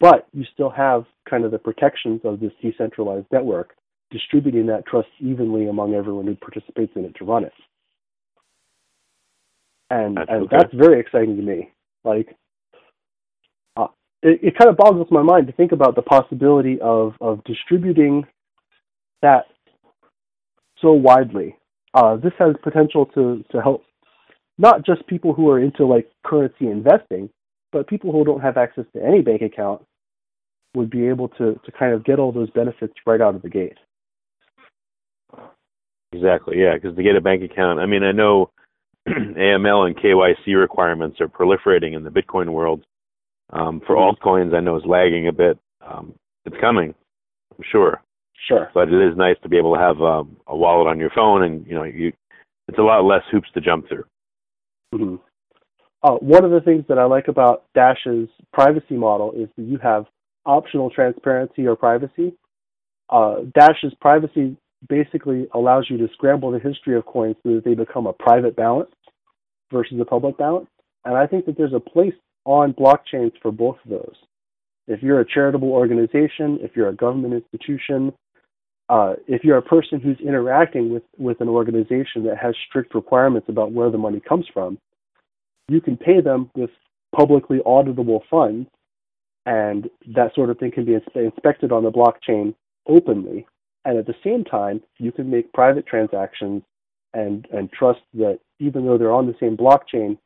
but 0.00 0.26
you 0.32 0.44
still 0.52 0.70
have 0.70 1.04
kind 1.28 1.44
of 1.44 1.50
the 1.50 1.58
protections 1.58 2.20
of 2.24 2.40
this 2.40 2.52
decentralized 2.60 3.26
network, 3.32 3.74
distributing 4.10 4.66
that 4.66 4.86
trust 4.86 5.08
evenly 5.20 5.66
among 5.66 5.94
everyone 5.94 6.26
who 6.26 6.34
participates 6.34 6.92
in 6.96 7.04
it 7.04 7.14
to 7.16 7.24
run 7.24 7.44
it. 7.44 7.52
And 9.90 10.16
that's, 10.16 10.30
and 10.30 10.42
okay. 10.44 10.56
that's 10.58 10.74
very 10.74 11.00
exciting 11.00 11.36
to 11.36 11.42
me. 11.42 11.70
Like, 12.04 12.36
it, 14.24 14.40
it 14.42 14.58
kind 14.58 14.70
of 14.70 14.76
boggles 14.76 15.08
my 15.10 15.22
mind 15.22 15.46
to 15.46 15.52
think 15.52 15.72
about 15.72 15.94
the 15.94 16.02
possibility 16.02 16.80
of 16.80 17.14
of 17.20 17.44
distributing 17.44 18.24
that 19.22 19.44
so 20.80 20.92
widely. 20.92 21.56
Uh, 21.94 22.16
this 22.16 22.32
has 22.38 22.56
potential 22.62 23.06
to 23.14 23.44
to 23.52 23.62
help 23.62 23.84
not 24.58 24.84
just 24.84 25.06
people 25.06 25.32
who 25.34 25.48
are 25.50 25.60
into 25.60 25.84
like 25.86 26.10
currency 26.24 26.66
investing, 26.66 27.28
but 27.72 27.86
people 27.86 28.12
who 28.12 28.24
don't 28.24 28.40
have 28.40 28.56
access 28.56 28.84
to 28.94 29.04
any 29.04 29.20
bank 29.20 29.42
account 29.42 29.82
would 30.74 30.90
be 30.90 31.06
able 31.06 31.28
to, 31.28 31.58
to 31.64 31.72
kind 31.78 31.92
of 31.92 32.04
get 32.04 32.18
all 32.18 32.32
those 32.32 32.50
benefits 32.50 32.94
right 33.06 33.20
out 33.20 33.34
of 33.34 33.42
the 33.42 33.48
gate. 33.48 33.78
Exactly, 36.12 36.60
yeah, 36.60 36.74
because 36.74 36.96
to 36.96 37.02
get 37.02 37.16
a 37.16 37.20
bank 37.20 37.42
account, 37.42 37.80
I 37.80 37.86
mean, 37.86 38.04
I 38.04 38.12
know 38.12 38.50
AML 39.08 39.86
and 39.86 39.96
KYC 39.96 40.58
requirements 40.58 41.20
are 41.20 41.28
proliferating 41.28 41.96
in 41.96 42.04
the 42.04 42.10
Bitcoin 42.10 42.50
world. 42.50 42.84
Um, 43.50 43.80
for 43.86 43.96
altcoins, 43.96 44.54
I 44.54 44.60
know 44.60 44.76
it's 44.76 44.86
lagging 44.86 45.28
a 45.28 45.32
bit. 45.32 45.58
Um, 45.86 46.14
it's 46.44 46.56
coming, 46.60 46.94
I'm 47.52 47.64
sure. 47.70 48.02
Sure. 48.48 48.70
But 48.74 48.88
it 48.88 49.08
is 49.08 49.16
nice 49.16 49.36
to 49.42 49.48
be 49.48 49.56
able 49.56 49.74
to 49.74 49.80
have 49.80 50.00
um, 50.02 50.36
a 50.46 50.56
wallet 50.56 50.88
on 50.88 50.98
your 50.98 51.10
phone, 51.14 51.44
and 51.44 51.66
you 51.66 51.74
know, 51.74 51.84
you 51.84 52.12
it's 52.68 52.78
a 52.78 52.82
lot 52.82 53.04
less 53.04 53.22
hoops 53.30 53.48
to 53.54 53.60
jump 53.60 53.88
through. 53.88 54.04
Mm-hmm. 54.94 55.16
Uh, 56.02 56.16
one 56.16 56.44
of 56.44 56.50
the 56.50 56.60
things 56.60 56.84
that 56.88 56.98
I 56.98 57.04
like 57.04 57.28
about 57.28 57.64
Dash's 57.74 58.28
privacy 58.52 58.94
model 58.94 59.32
is 59.32 59.48
that 59.56 59.62
you 59.62 59.78
have 59.78 60.04
optional 60.44 60.90
transparency 60.90 61.66
or 61.66 61.76
privacy. 61.76 62.34
Uh, 63.08 63.36
Dash's 63.54 63.94
privacy 64.00 64.56
basically 64.88 65.46
allows 65.54 65.86
you 65.88 65.96
to 65.96 66.08
scramble 66.12 66.50
the 66.50 66.58
history 66.58 66.96
of 66.96 67.06
coins 67.06 67.36
so 67.42 67.54
that 67.54 67.64
they 67.64 67.74
become 67.74 68.06
a 68.06 68.12
private 68.12 68.54
balance 68.54 68.90
versus 69.72 69.98
a 69.98 70.04
public 70.04 70.36
balance. 70.36 70.68
And 71.06 71.16
I 71.16 71.26
think 71.26 71.46
that 71.46 71.56
there's 71.56 71.72
a 71.72 71.80
place 71.80 72.14
on 72.44 72.72
blockchains 72.74 73.32
for 73.40 73.50
both 73.50 73.76
of 73.84 73.90
those. 73.90 74.14
If 74.86 75.02
you're 75.02 75.20
a 75.20 75.26
charitable 75.26 75.70
organization, 75.70 76.58
if 76.60 76.72
you're 76.76 76.88
a 76.88 76.94
government 76.94 77.34
institution, 77.34 78.12
uh, 78.88 79.14
if 79.26 79.42
you're 79.44 79.56
a 79.56 79.62
person 79.62 79.98
who's 79.98 80.18
interacting 80.20 80.92
with, 80.92 81.04
with 81.16 81.40
an 81.40 81.48
organization 81.48 82.24
that 82.24 82.36
has 82.36 82.54
strict 82.68 82.94
requirements 82.94 83.48
about 83.48 83.72
where 83.72 83.90
the 83.90 83.98
money 83.98 84.20
comes 84.20 84.46
from, 84.52 84.78
you 85.68 85.80
can 85.80 85.96
pay 85.96 86.20
them 86.20 86.50
with 86.54 86.70
publicly 87.16 87.60
auditable 87.64 88.20
funds, 88.30 88.68
and 89.46 89.88
that 90.14 90.34
sort 90.34 90.50
of 90.50 90.58
thing 90.58 90.70
can 90.70 90.84
be 90.84 90.96
inspected 91.14 91.72
on 91.72 91.84
the 91.84 91.90
blockchain 91.90 92.54
openly. 92.86 93.46
And 93.86 93.98
at 93.98 94.06
the 94.06 94.14
same 94.22 94.44
time, 94.44 94.82
you 94.98 95.12
can 95.12 95.30
make 95.30 95.52
private 95.52 95.86
transactions 95.86 96.62
and, 97.14 97.46
and 97.52 97.70
trust 97.72 98.00
that 98.14 98.38
even 98.58 98.84
though 98.84 98.98
they're 98.98 99.12
on 99.12 99.26
the 99.26 99.36
same 99.40 99.56
blockchain, 99.56 100.18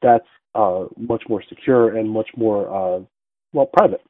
that's 0.00 0.26
uh, 0.54 0.84
much 0.96 1.22
more 1.28 1.42
secure 1.48 1.96
and 1.96 2.08
much 2.08 2.28
more, 2.36 2.68
uh, 2.68 3.00
well, 3.52 3.66
private. 3.66 4.02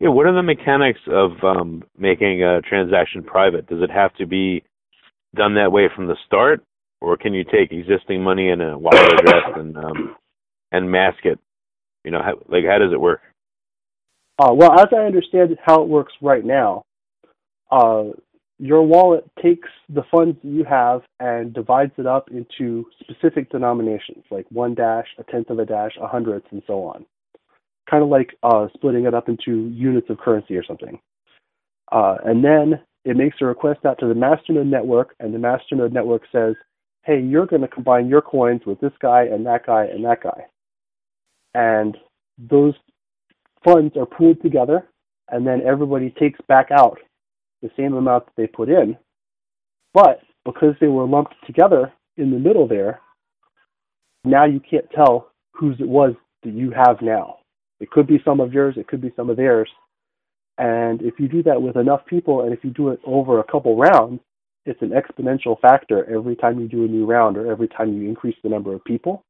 Yeah, 0.00 0.08
what 0.08 0.26
are 0.26 0.34
the 0.34 0.42
mechanics 0.42 1.00
of 1.06 1.32
um, 1.42 1.84
making 1.96 2.42
a 2.42 2.60
transaction 2.62 3.22
private? 3.22 3.66
Does 3.68 3.82
it 3.82 3.90
have 3.90 4.14
to 4.16 4.26
be 4.26 4.62
done 5.34 5.54
that 5.54 5.72
way 5.72 5.88
from 5.94 6.06
the 6.06 6.16
start, 6.26 6.62
or 7.00 7.16
can 7.16 7.32
you 7.32 7.44
take 7.44 7.72
existing 7.72 8.22
money 8.22 8.50
in 8.50 8.60
a 8.60 8.78
wallet 8.78 9.12
address 9.12 9.44
and 9.56 9.76
um, 9.76 10.16
and 10.72 10.90
mask 10.90 11.24
it? 11.24 11.38
You 12.04 12.10
know, 12.10 12.22
how, 12.22 12.34
like 12.48 12.64
how 12.64 12.78
does 12.78 12.92
it 12.92 13.00
work? 13.00 13.20
Uh, 14.38 14.52
well, 14.52 14.78
as 14.78 14.86
I 14.92 15.06
understand 15.06 15.56
how 15.64 15.82
it 15.82 15.88
works 15.88 16.12
right 16.20 16.44
now, 16.44 16.84
uh, 17.70 18.04
your 18.64 18.80
wallet 18.80 19.30
takes 19.42 19.68
the 19.90 20.02
funds 20.10 20.38
you 20.42 20.64
have 20.64 21.02
and 21.20 21.52
divides 21.52 21.92
it 21.98 22.06
up 22.06 22.30
into 22.30 22.86
specific 22.98 23.50
denominations, 23.50 24.24
like 24.30 24.46
one 24.50 24.74
dash, 24.74 25.06
a 25.18 25.24
tenth 25.24 25.50
of 25.50 25.58
a 25.58 25.66
dash, 25.66 25.90
a 26.00 26.08
hundredth, 26.08 26.46
and 26.50 26.62
so 26.66 26.82
on. 26.82 27.04
Kind 27.90 28.02
of 28.02 28.08
like 28.08 28.34
uh, 28.42 28.68
splitting 28.72 29.04
it 29.04 29.12
up 29.12 29.28
into 29.28 29.68
units 29.68 30.08
of 30.08 30.16
currency 30.16 30.56
or 30.56 30.64
something. 30.64 30.98
Uh, 31.92 32.16
and 32.24 32.42
then 32.42 32.80
it 33.04 33.18
makes 33.18 33.36
a 33.42 33.44
request 33.44 33.84
out 33.84 33.98
to 33.98 34.08
the 34.08 34.14
masternode 34.14 34.70
network, 34.70 35.14
and 35.20 35.34
the 35.34 35.38
masternode 35.38 35.92
network 35.92 36.22
says, 36.32 36.54
hey, 37.02 37.20
you're 37.20 37.44
going 37.44 37.60
to 37.60 37.68
combine 37.68 38.08
your 38.08 38.22
coins 38.22 38.62
with 38.64 38.80
this 38.80 38.94
guy 38.98 39.24
and 39.24 39.44
that 39.44 39.66
guy 39.66 39.84
and 39.84 40.02
that 40.06 40.22
guy. 40.22 40.46
And 41.54 41.98
those 42.38 42.72
funds 43.62 43.94
are 43.98 44.06
pooled 44.06 44.40
together, 44.40 44.88
and 45.28 45.46
then 45.46 45.60
everybody 45.66 46.14
takes 46.18 46.40
back 46.48 46.68
out 46.70 46.98
the 47.64 47.70
same 47.76 47.94
amount 47.94 48.26
that 48.26 48.32
they 48.36 48.46
put 48.46 48.68
in. 48.68 48.96
But 49.94 50.20
because 50.44 50.74
they 50.80 50.86
were 50.86 51.06
lumped 51.06 51.34
together 51.46 51.92
in 52.18 52.30
the 52.30 52.38
middle 52.38 52.68
there, 52.68 53.00
now 54.24 54.44
you 54.44 54.60
can't 54.60 54.88
tell 54.94 55.30
whose 55.52 55.76
it 55.80 55.88
was 55.88 56.12
that 56.42 56.52
you 56.52 56.70
have 56.70 57.00
now. 57.00 57.38
It 57.80 57.90
could 57.90 58.06
be 58.06 58.20
some 58.24 58.40
of 58.40 58.52
yours, 58.52 58.74
it 58.76 58.86
could 58.86 59.00
be 59.00 59.12
some 59.16 59.30
of 59.30 59.36
theirs. 59.36 59.68
And 60.58 61.00
if 61.02 61.14
you 61.18 61.26
do 61.26 61.42
that 61.44 61.60
with 61.60 61.76
enough 61.76 62.04
people, 62.06 62.42
and 62.42 62.52
if 62.52 62.62
you 62.62 62.70
do 62.70 62.90
it 62.90 63.00
over 63.04 63.40
a 63.40 63.44
couple 63.44 63.76
rounds, 63.76 64.20
it's 64.66 64.80
an 64.82 64.90
exponential 64.90 65.58
factor 65.60 66.04
every 66.14 66.36
time 66.36 66.60
you 66.60 66.68
do 66.68 66.84
a 66.84 66.88
new 66.88 67.06
round 67.06 67.36
or 67.36 67.50
every 67.50 67.68
time 67.68 67.92
you 67.92 68.08
increase 68.08 68.36
the 68.42 68.48
number 68.48 68.74
of 68.74 68.84
people. 68.84 69.24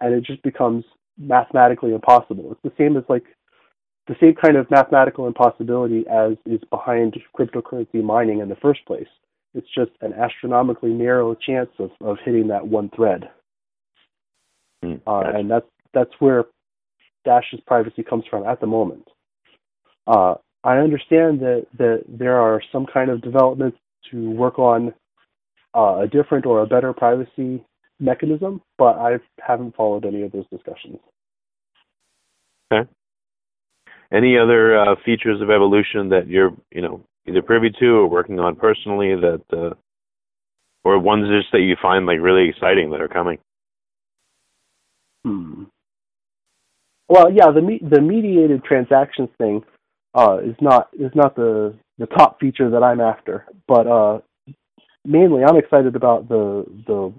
And 0.00 0.12
it 0.12 0.24
just 0.24 0.42
becomes 0.42 0.84
mathematically 1.16 1.94
impossible. 1.94 2.52
It's 2.52 2.62
the 2.62 2.82
same 2.82 2.96
as 2.96 3.04
like 3.08 3.24
the 4.08 4.16
same 4.20 4.34
kind 4.34 4.56
of 4.56 4.70
mathematical 4.70 5.26
impossibility 5.26 6.04
as 6.08 6.36
is 6.46 6.60
behind 6.70 7.16
cryptocurrency 7.38 8.02
mining 8.02 8.40
in 8.40 8.48
the 8.48 8.56
first 8.56 8.84
place. 8.86 9.08
It's 9.54 9.66
just 9.74 9.90
an 10.00 10.12
astronomically 10.12 10.90
narrow 10.90 11.34
chance 11.34 11.70
of, 11.78 11.90
of 12.00 12.18
hitting 12.24 12.48
that 12.48 12.66
one 12.66 12.90
thread. 12.94 13.30
Mm, 14.84 15.00
uh, 15.06 15.22
and 15.34 15.50
that's 15.50 15.66
that's 15.94 16.12
where 16.18 16.44
Dash's 17.24 17.60
privacy 17.66 18.02
comes 18.02 18.24
from 18.30 18.44
at 18.44 18.60
the 18.60 18.66
moment. 18.66 19.08
Uh, 20.06 20.34
I 20.62 20.78
understand 20.78 21.40
that, 21.40 21.66
that 21.78 22.04
there 22.08 22.36
are 22.36 22.60
some 22.72 22.86
kind 22.92 23.10
of 23.10 23.22
developments 23.22 23.78
to 24.10 24.30
work 24.30 24.58
on 24.58 24.92
uh, 25.74 26.00
a 26.02 26.06
different 26.06 26.46
or 26.46 26.62
a 26.62 26.66
better 26.66 26.92
privacy 26.92 27.64
mechanism, 27.98 28.60
but 28.78 28.96
I 28.98 29.18
haven't 29.40 29.74
followed 29.76 30.04
any 30.04 30.22
of 30.22 30.32
those 30.32 30.46
discussions. 30.50 30.98
Okay. 32.72 32.88
Any 34.12 34.38
other 34.38 34.78
uh, 34.78 34.94
features 35.04 35.40
of 35.40 35.50
evolution 35.50 36.08
that 36.10 36.28
you're, 36.28 36.52
you 36.70 36.82
know, 36.82 37.02
either 37.26 37.42
privy 37.42 37.70
to 37.80 37.86
or 37.86 38.06
working 38.06 38.38
on 38.38 38.54
personally 38.54 39.14
that, 39.16 39.42
uh, 39.52 39.74
or 40.84 40.98
ones 40.98 41.28
just 41.28 41.50
that 41.52 41.62
you 41.62 41.76
find 41.82 42.06
like 42.06 42.20
really 42.20 42.48
exciting 42.48 42.90
that 42.90 43.00
are 43.00 43.08
coming? 43.08 43.38
Hmm. 45.24 45.64
Well, 47.08 47.32
yeah, 47.32 47.50
the 47.52 47.62
me- 47.62 47.82
the 47.82 48.00
mediated 48.00 48.64
transactions 48.64 49.28
thing 49.38 49.64
uh, 50.14 50.38
is 50.38 50.54
not 50.60 50.88
is 50.92 51.10
not 51.14 51.34
the 51.36 51.74
the 51.98 52.06
top 52.06 52.38
feature 52.40 52.70
that 52.70 52.82
I'm 52.82 53.00
after, 53.00 53.46
but 53.66 53.86
uh, 53.86 54.18
mainly 55.04 55.42
I'm 55.44 55.56
excited 55.56 55.96
about 55.96 56.28
the 56.28 56.64
the 56.86 57.12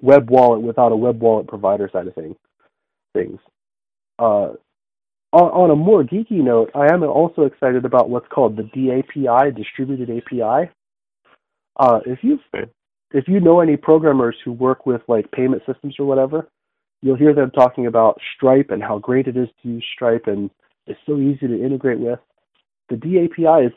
web 0.00 0.30
wallet 0.30 0.62
without 0.62 0.92
a 0.92 0.96
web 0.96 1.20
wallet 1.20 1.46
provider 1.46 1.88
side 1.92 2.06
of 2.06 2.14
thing, 2.14 2.34
things. 3.14 3.38
Uh, 4.18 4.50
on, 5.32 5.42
on 5.42 5.70
a 5.70 5.76
more 5.76 6.02
geeky 6.02 6.42
note, 6.42 6.70
I 6.74 6.92
am 6.92 7.02
also 7.02 7.42
excited 7.42 7.84
about 7.84 8.10
what's 8.10 8.28
called 8.28 8.56
the 8.56 8.62
DAPI, 8.62 9.56
Distributed 9.56 10.10
API. 10.10 10.70
Uh, 11.76 12.00
if 12.04 12.18
you 12.22 12.38
if 13.12 13.26
you 13.26 13.40
know 13.40 13.60
any 13.60 13.76
programmers 13.76 14.36
who 14.44 14.52
work 14.52 14.86
with 14.86 15.02
like 15.08 15.30
payment 15.32 15.62
systems 15.66 15.96
or 15.98 16.04
whatever, 16.04 16.48
you'll 17.02 17.16
hear 17.16 17.34
them 17.34 17.50
talking 17.50 17.86
about 17.86 18.20
Stripe 18.36 18.70
and 18.70 18.82
how 18.82 18.98
great 18.98 19.26
it 19.26 19.36
is 19.36 19.48
to 19.62 19.68
use 19.68 19.86
Stripe 19.94 20.26
and 20.26 20.50
it's 20.86 21.00
so 21.06 21.18
easy 21.18 21.46
to 21.46 21.64
integrate 21.64 21.98
with. 21.98 22.18
The 22.88 22.96
DAPI 22.96 23.66
is, 23.66 23.72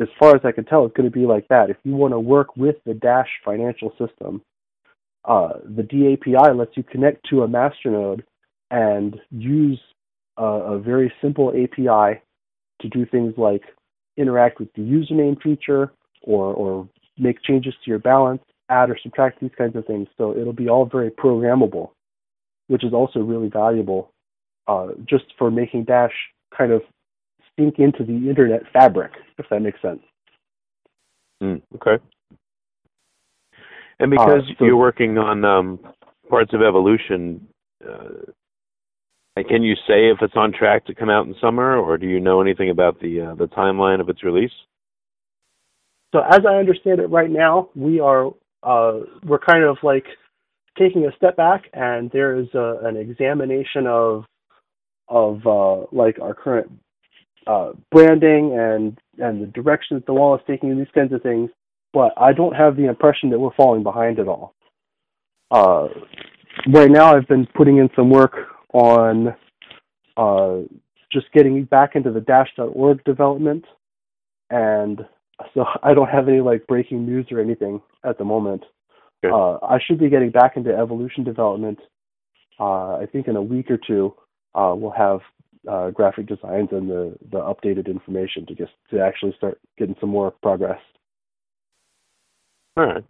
as 0.00 0.08
far 0.18 0.36
as 0.36 0.42
I 0.44 0.52
can 0.52 0.64
tell, 0.64 0.86
is 0.86 0.92
going 0.96 1.10
to 1.10 1.16
be 1.16 1.26
like 1.26 1.48
that. 1.48 1.70
If 1.70 1.76
you 1.82 1.96
want 1.96 2.12
to 2.12 2.20
work 2.20 2.56
with 2.56 2.76
the 2.86 2.94
Dash 2.94 3.28
financial 3.44 3.90
system, 3.98 4.42
uh, 5.24 5.54
the 5.64 5.82
DAPI 5.82 6.56
lets 6.56 6.76
you 6.76 6.84
connect 6.84 7.28
to 7.30 7.42
a 7.42 7.48
masternode 7.48 8.22
and 8.70 9.20
use 9.30 9.80
a, 10.36 10.44
a 10.44 10.78
very 10.78 11.12
simple 11.22 11.50
API 11.50 12.20
to 12.80 12.88
do 12.88 13.06
things 13.06 13.34
like 13.36 13.62
interact 14.16 14.58
with 14.58 14.72
the 14.74 14.82
username 14.82 15.40
feature 15.42 15.92
or, 16.22 16.52
or 16.54 16.88
make 17.18 17.42
changes 17.42 17.74
to 17.84 17.90
your 17.90 17.98
balance, 17.98 18.42
add 18.68 18.90
or 18.90 18.98
subtract 19.02 19.40
these 19.40 19.50
kinds 19.56 19.76
of 19.76 19.86
things. 19.86 20.08
So 20.16 20.36
it'll 20.36 20.52
be 20.52 20.68
all 20.68 20.86
very 20.86 21.10
programmable, 21.10 21.90
which 22.68 22.84
is 22.84 22.92
also 22.92 23.20
really 23.20 23.48
valuable 23.48 24.10
uh, 24.66 24.88
just 25.08 25.24
for 25.38 25.50
making 25.50 25.84
Dash 25.84 26.12
kind 26.56 26.72
of 26.72 26.82
sink 27.58 27.78
into 27.78 28.04
the 28.04 28.28
internet 28.28 28.62
fabric, 28.72 29.12
if 29.38 29.46
that 29.50 29.60
makes 29.60 29.80
sense. 29.82 30.00
Mm, 31.42 31.62
okay. 31.76 32.02
And 34.00 34.10
because 34.10 34.42
uh, 34.42 34.54
so, 34.58 34.64
you're 34.64 34.76
working 34.76 35.18
on 35.18 35.44
um, 35.44 35.78
parts 36.28 36.52
of 36.52 36.62
evolution, 36.62 37.46
uh, 37.86 38.30
can 39.42 39.62
you 39.62 39.74
say 39.86 40.10
if 40.10 40.18
it's 40.20 40.36
on 40.36 40.52
track 40.52 40.86
to 40.86 40.94
come 40.94 41.10
out 41.10 41.26
in 41.26 41.34
summer, 41.40 41.76
or 41.76 41.98
do 41.98 42.06
you 42.06 42.20
know 42.20 42.40
anything 42.40 42.70
about 42.70 43.00
the 43.00 43.20
uh, 43.20 43.34
the 43.34 43.48
timeline 43.48 44.00
of 44.00 44.08
its 44.08 44.22
release? 44.22 44.52
So 46.14 46.20
as 46.20 46.40
I 46.48 46.54
understand 46.54 47.00
it 47.00 47.10
right 47.10 47.30
now, 47.30 47.70
we 47.74 47.98
are 47.98 48.28
uh, 48.62 49.00
we're 49.24 49.40
kind 49.40 49.64
of 49.64 49.78
like 49.82 50.04
taking 50.78 51.04
a 51.04 51.16
step 51.16 51.36
back, 51.36 51.64
and 51.72 52.10
there 52.12 52.36
is 52.36 52.46
a, 52.54 52.78
an 52.84 52.96
examination 52.96 53.88
of 53.88 54.24
of 55.08 55.44
uh, 55.46 55.86
like 55.90 56.20
our 56.20 56.34
current 56.34 56.70
uh, 57.48 57.72
branding 57.90 58.56
and 58.56 58.98
and 59.18 59.42
the 59.42 59.46
directions 59.46 60.04
the 60.06 60.14
wall 60.14 60.36
is 60.36 60.42
taking, 60.46 60.70
and 60.70 60.80
these 60.80 60.86
kinds 60.94 61.12
of 61.12 61.22
things. 61.22 61.50
But 61.92 62.12
I 62.16 62.32
don't 62.32 62.54
have 62.54 62.76
the 62.76 62.88
impression 62.88 63.30
that 63.30 63.38
we're 63.38 63.54
falling 63.56 63.82
behind 63.82 64.20
at 64.20 64.28
all. 64.28 64.54
Uh, 65.50 65.88
right 66.72 66.90
now, 66.90 67.16
I've 67.16 67.28
been 67.28 67.46
putting 67.54 67.78
in 67.78 67.88
some 67.96 68.10
work 68.10 68.53
on 68.74 69.34
uh, 70.18 70.66
just 71.10 71.32
getting 71.32 71.64
back 71.64 71.96
into 71.96 72.10
the 72.10 72.20
Dash.org 72.20 73.02
development, 73.04 73.64
and 74.50 75.06
so 75.54 75.64
I 75.82 75.94
don't 75.94 76.10
have 76.10 76.28
any 76.28 76.40
like 76.40 76.66
breaking 76.66 77.06
news 77.06 77.26
or 77.30 77.40
anything 77.40 77.80
at 78.04 78.18
the 78.18 78.24
moment. 78.24 78.64
Uh, 79.24 79.54
I 79.64 79.78
should 79.82 79.98
be 79.98 80.10
getting 80.10 80.28
back 80.28 80.54
into 80.54 80.76
evolution 80.76 81.24
development. 81.24 81.78
Uh, 82.60 82.96
I 82.96 83.06
think 83.10 83.26
in 83.26 83.36
a 83.36 83.42
week 83.42 83.70
or 83.70 83.78
two, 83.78 84.14
uh, 84.54 84.74
we'll 84.76 84.90
have 84.90 85.20
uh, 85.66 85.90
graphic 85.90 86.26
designs 86.26 86.68
and 86.72 86.90
the, 86.90 87.16
the 87.32 87.38
updated 87.38 87.86
information 87.86 88.44
to 88.46 88.54
just 88.54 88.72
to 88.90 89.00
actually 89.00 89.32
start 89.36 89.58
getting 89.78 89.96
some 89.98 90.10
more 90.10 90.30
progress. 90.42 90.78
All 92.76 92.84
right. 92.84 93.04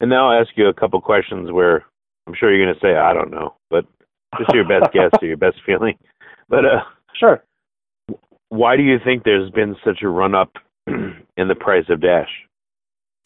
And 0.00 0.10
now 0.10 0.30
I'll 0.30 0.40
ask 0.40 0.50
you 0.56 0.66
a 0.66 0.74
couple 0.74 1.00
questions 1.00 1.52
where 1.52 1.84
I'm 2.26 2.34
sure 2.34 2.52
you're 2.52 2.66
going 2.66 2.74
to 2.74 2.80
say 2.80 2.96
I 2.96 3.12
don't 3.12 3.30
know, 3.30 3.54
but 3.70 3.84
just 4.38 4.52
your 4.54 4.66
best 4.66 4.92
guess 4.92 5.10
or 5.20 5.28
your 5.28 5.36
best 5.36 5.56
feeling. 5.64 5.96
But 6.48 6.64
uh, 6.64 6.82
sure. 7.18 7.44
Why 8.48 8.76
do 8.76 8.82
you 8.82 8.98
think 9.04 9.22
there's 9.24 9.50
been 9.50 9.76
such 9.84 10.02
a 10.02 10.08
run 10.08 10.34
up 10.34 10.52
in 10.86 11.48
the 11.48 11.54
price 11.54 11.84
of 11.88 12.00
Dash 12.00 12.28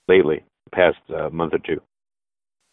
lately, 0.09 0.45
past 0.75 0.99
uh, 1.15 1.31
month 1.31 1.55
or 1.55 1.59
two? 1.59 1.81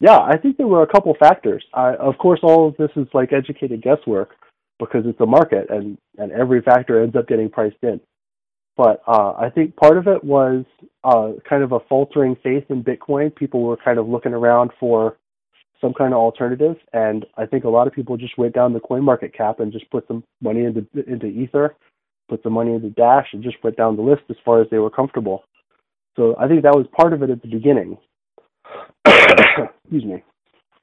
Yeah, 0.00 0.18
I 0.18 0.36
think 0.36 0.56
there 0.56 0.66
were 0.66 0.82
a 0.82 0.86
couple 0.86 1.14
factors. 1.18 1.64
I, 1.72 1.94
of 1.94 2.18
course, 2.18 2.40
all 2.42 2.68
of 2.68 2.76
this 2.76 2.90
is 2.96 3.06
like 3.14 3.32
educated 3.32 3.82
guesswork, 3.82 4.30
because 4.82 5.04
it's 5.06 5.20
a 5.20 5.26
market 5.26 5.68
and 5.70 5.96
and 6.18 6.32
every 6.32 6.60
factor 6.60 7.02
ends 7.02 7.16
up 7.16 7.28
getting 7.28 7.48
priced 7.48 7.76
in. 7.82 8.00
But 8.76 9.02
uh, 9.06 9.32
I 9.32 9.50
think 9.50 9.76
part 9.76 9.98
of 9.98 10.06
it 10.06 10.24
was 10.24 10.64
uh, 11.04 11.32
kind 11.48 11.62
of 11.62 11.72
a 11.72 11.80
faltering 11.88 12.36
faith 12.42 12.64
in 12.70 12.82
Bitcoin. 12.82 13.34
People 13.34 13.62
were 13.62 13.76
kind 13.76 13.98
of 13.98 14.08
looking 14.08 14.32
around 14.32 14.70
for 14.80 15.18
some 15.82 15.92
kind 15.92 16.14
of 16.14 16.18
alternative, 16.18 16.76
and 16.94 17.26
I 17.36 17.44
think 17.44 17.64
a 17.64 17.68
lot 17.68 17.86
of 17.86 17.92
people 17.92 18.16
just 18.16 18.38
went 18.38 18.54
down 18.54 18.72
the 18.72 18.80
coin 18.80 19.04
market 19.04 19.34
cap 19.36 19.60
and 19.60 19.72
just 19.72 19.90
put 19.90 20.06
some 20.06 20.24
money 20.40 20.64
into 20.64 20.86
into 21.06 21.26
Ether, 21.26 21.74
put 22.28 22.42
some 22.42 22.52
money 22.52 22.72
into 22.72 22.88
Dash, 22.90 23.26
and 23.32 23.42
just 23.42 23.62
went 23.62 23.76
down 23.76 23.96
the 23.96 24.02
list 24.02 24.22
as 24.30 24.36
far 24.44 24.62
as 24.62 24.68
they 24.70 24.78
were 24.78 24.90
comfortable. 24.90 25.44
So 26.16 26.36
I 26.38 26.48
think 26.48 26.62
that 26.62 26.74
was 26.74 26.86
part 26.96 27.12
of 27.12 27.22
it 27.22 27.30
at 27.30 27.42
the 27.42 27.48
beginning. 27.48 27.98
Excuse 29.04 30.04
me. 30.04 30.22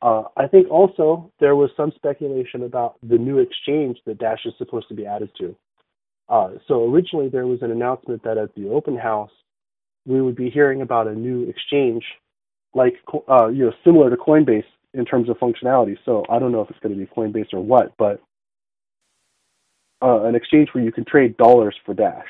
Uh, 0.02 0.24
I 0.38 0.48
think 0.48 0.70
also 0.70 1.32
there 1.40 1.56
was 1.56 1.72
some 1.76 1.92
speculation 1.96 2.64
about 2.64 2.96
the 3.02 3.18
new 3.18 3.40
exchange 3.40 3.98
that 4.06 4.20
Dash 4.20 4.46
is 4.46 4.54
supposed 4.58 4.88
to 4.90 4.96
be 4.96 5.06
added 5.06 5.30
to. 5.40 5.56
Uh, 6.28 6.50
so 6.68 6.92
originally 6.92 7.30
there 7.30 7.48
was 7.48 7.62
an 7.62 7.72
announcement 7.72 8.24
that 8.24 8.38
at 8.38 8.54
the 8.56 8.70
open 8.70 8.98
house 8.98 9.32
we 10.06 10.22
would 10.22 10.36
be 10.36 10.50
hearing 10.50 10.82
about 10.82 11.08
a 11.08 11.16
new 11.16 11.50
exchange, 11.50 12.04
like 12.74 12.94
uh, 13.30 13.48
you 13.48 13.66
know 13.66 13.74
similar 13.84 14.10
to 14.10 14.16
Coinbase 14.16 14.64
in 14.94 15.06
terms 15.06 15.30
of 15.30 15.38
functionality. 15.38 15.98
So 16.06 16.26
I 16.30 16.40
don't 16.40 16.52
know 16.52 16.62
if 16.62 16.70
it's 16.70 16.80
going 16.80 16.94
to 16.94 17.00
be 17.00 17.06
Coinbase 17.06 17.54
or 17.54 17.62
what, 17.62 17.94
but 17.98 18.22
uh, 20.02 20.24
an 20.24 20.36
exchange 20.36 20.70
where 20.74 20.84
you 20.84 20.92
can 20.92 21.06
trade 21.06 21.38
dollars 21.38 21.76
for 21.86 21.94
Dash, 21.94 22.28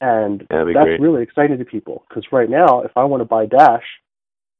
and 0.00 0.46
that's 0.50 0.64
great. 0.64 1.00
really 1.00 1.22
exciting 1.22 1.58
to 1.58 1.64
people 1.64 2.04
because 2.08 2.24
right 2.32 2.48
now 2.48 2.80
if 2.80 2.92
I 2.96 3.04
want 3.04 3.20
to 3.20 3.26
buy 3.26 3.46
Dash 3.46 3.84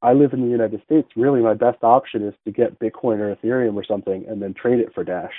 I 0.05 0.13
live 0.13 0.35
in 0.35 0.43
the 0.43 0.51
United 0.51 0.83
States, 0.85 1.09
really 1.17 1.41
my 1.41 1.55
best 1.55 1.79
option 1.83 2.29
is 2.29 2.35
to 2.45 2.53
get 2.53 2.79
Bitcoin 2.79 3.21
or 3.21 3.35
Ethereum 3.35 3.75
or 3.75 3.85
something 3.85 4.27
and 4.29 4.41
then 4.41 4.53
trade 4.53 4.79
it 4.79 4.93
for 4.95 5.03
Dash. 5.03 5.33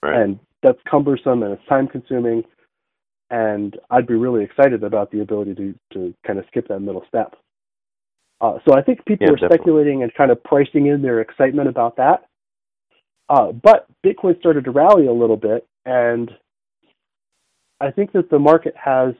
Right. 0.00 0.20
And 0.20 0.38
that's 0.62 0.78
cumbersome 0.88 1.42
and 1.42 1.52
it's 1.52 1.68
time 1.68 1.88
consuming. 1.88 2.44
And 3.30 3.76
I'd 3.90 4.06
be 4.06 4.14
really 4.14 4.44
excited 4.44 4.84
about 4.84 5.10
the 5.10 5.22
ability 5.22 5.56
to, 5.56 5.74
to 5.94 6.14
kind 6.24 6.38
of 6.38 6.44
skip 6.46 6.68
that 6.68 6.78
middle 6.78 7.04
step. 7.08 7.34
Uh, 8.40 8.58
so 8.66 8.74
I 8.74 8.82
think 8.82 9.04
people 9.06 9.26
yeah, 9.26 9.32
are 9.32 9.36
definitely. 9.36 9.56
speculating 9.56 10.02
and 10.02 10.14
kind 10.14 10.30
of 10.30 10.42
pricing 10.44 10.86
in 10.86 11.02
their 11.02 11.20
excitement 11.20 11.68
about 11.68 11.96
that. 11.96 12.26
Uh, 13.28 13.52
but 13.52 13.86
Bitcoin 14.04 14.38
started 14.38 14.64
to 14.64 14.70
rally 14.70 15.06
a 15.06 15.12
little 15.12 15.36
bit, 15.36 15.66
and 15.84 16.30
I 17.80 17.90
think 17.90 18.12
that 18.12 18.30
the 18.30 18.38
market 18.38 18.74
has 18.76 19.14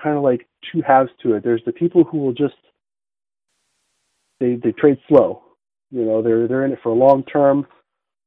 kind 0.00 0.16
of 0.16 0.22
like 0.22 0.46
two 0.72 0.82
halves 0.82 1.10
to 1.22 1.34
it. 1.34 1.44
There's 1.44 1.62
the 1.64 1.72
people 1.72 2.04
who 2.04 2.18
will 2.18 2.32
just 2.32 2.54
they 4.40 4.56
they 4.56 4.72
trade 4.72 4.98
slow. 5.08 5.42
You 5.90 6.04
know, 6.04 6.22
they're 6.22 6.46
they're 6.48 6.64
in 6.64 6.72
it 6.72 6.80
for 6.82 6.90
a 6.90 6.94
long 6.94 7.24
term. 7.24 7.66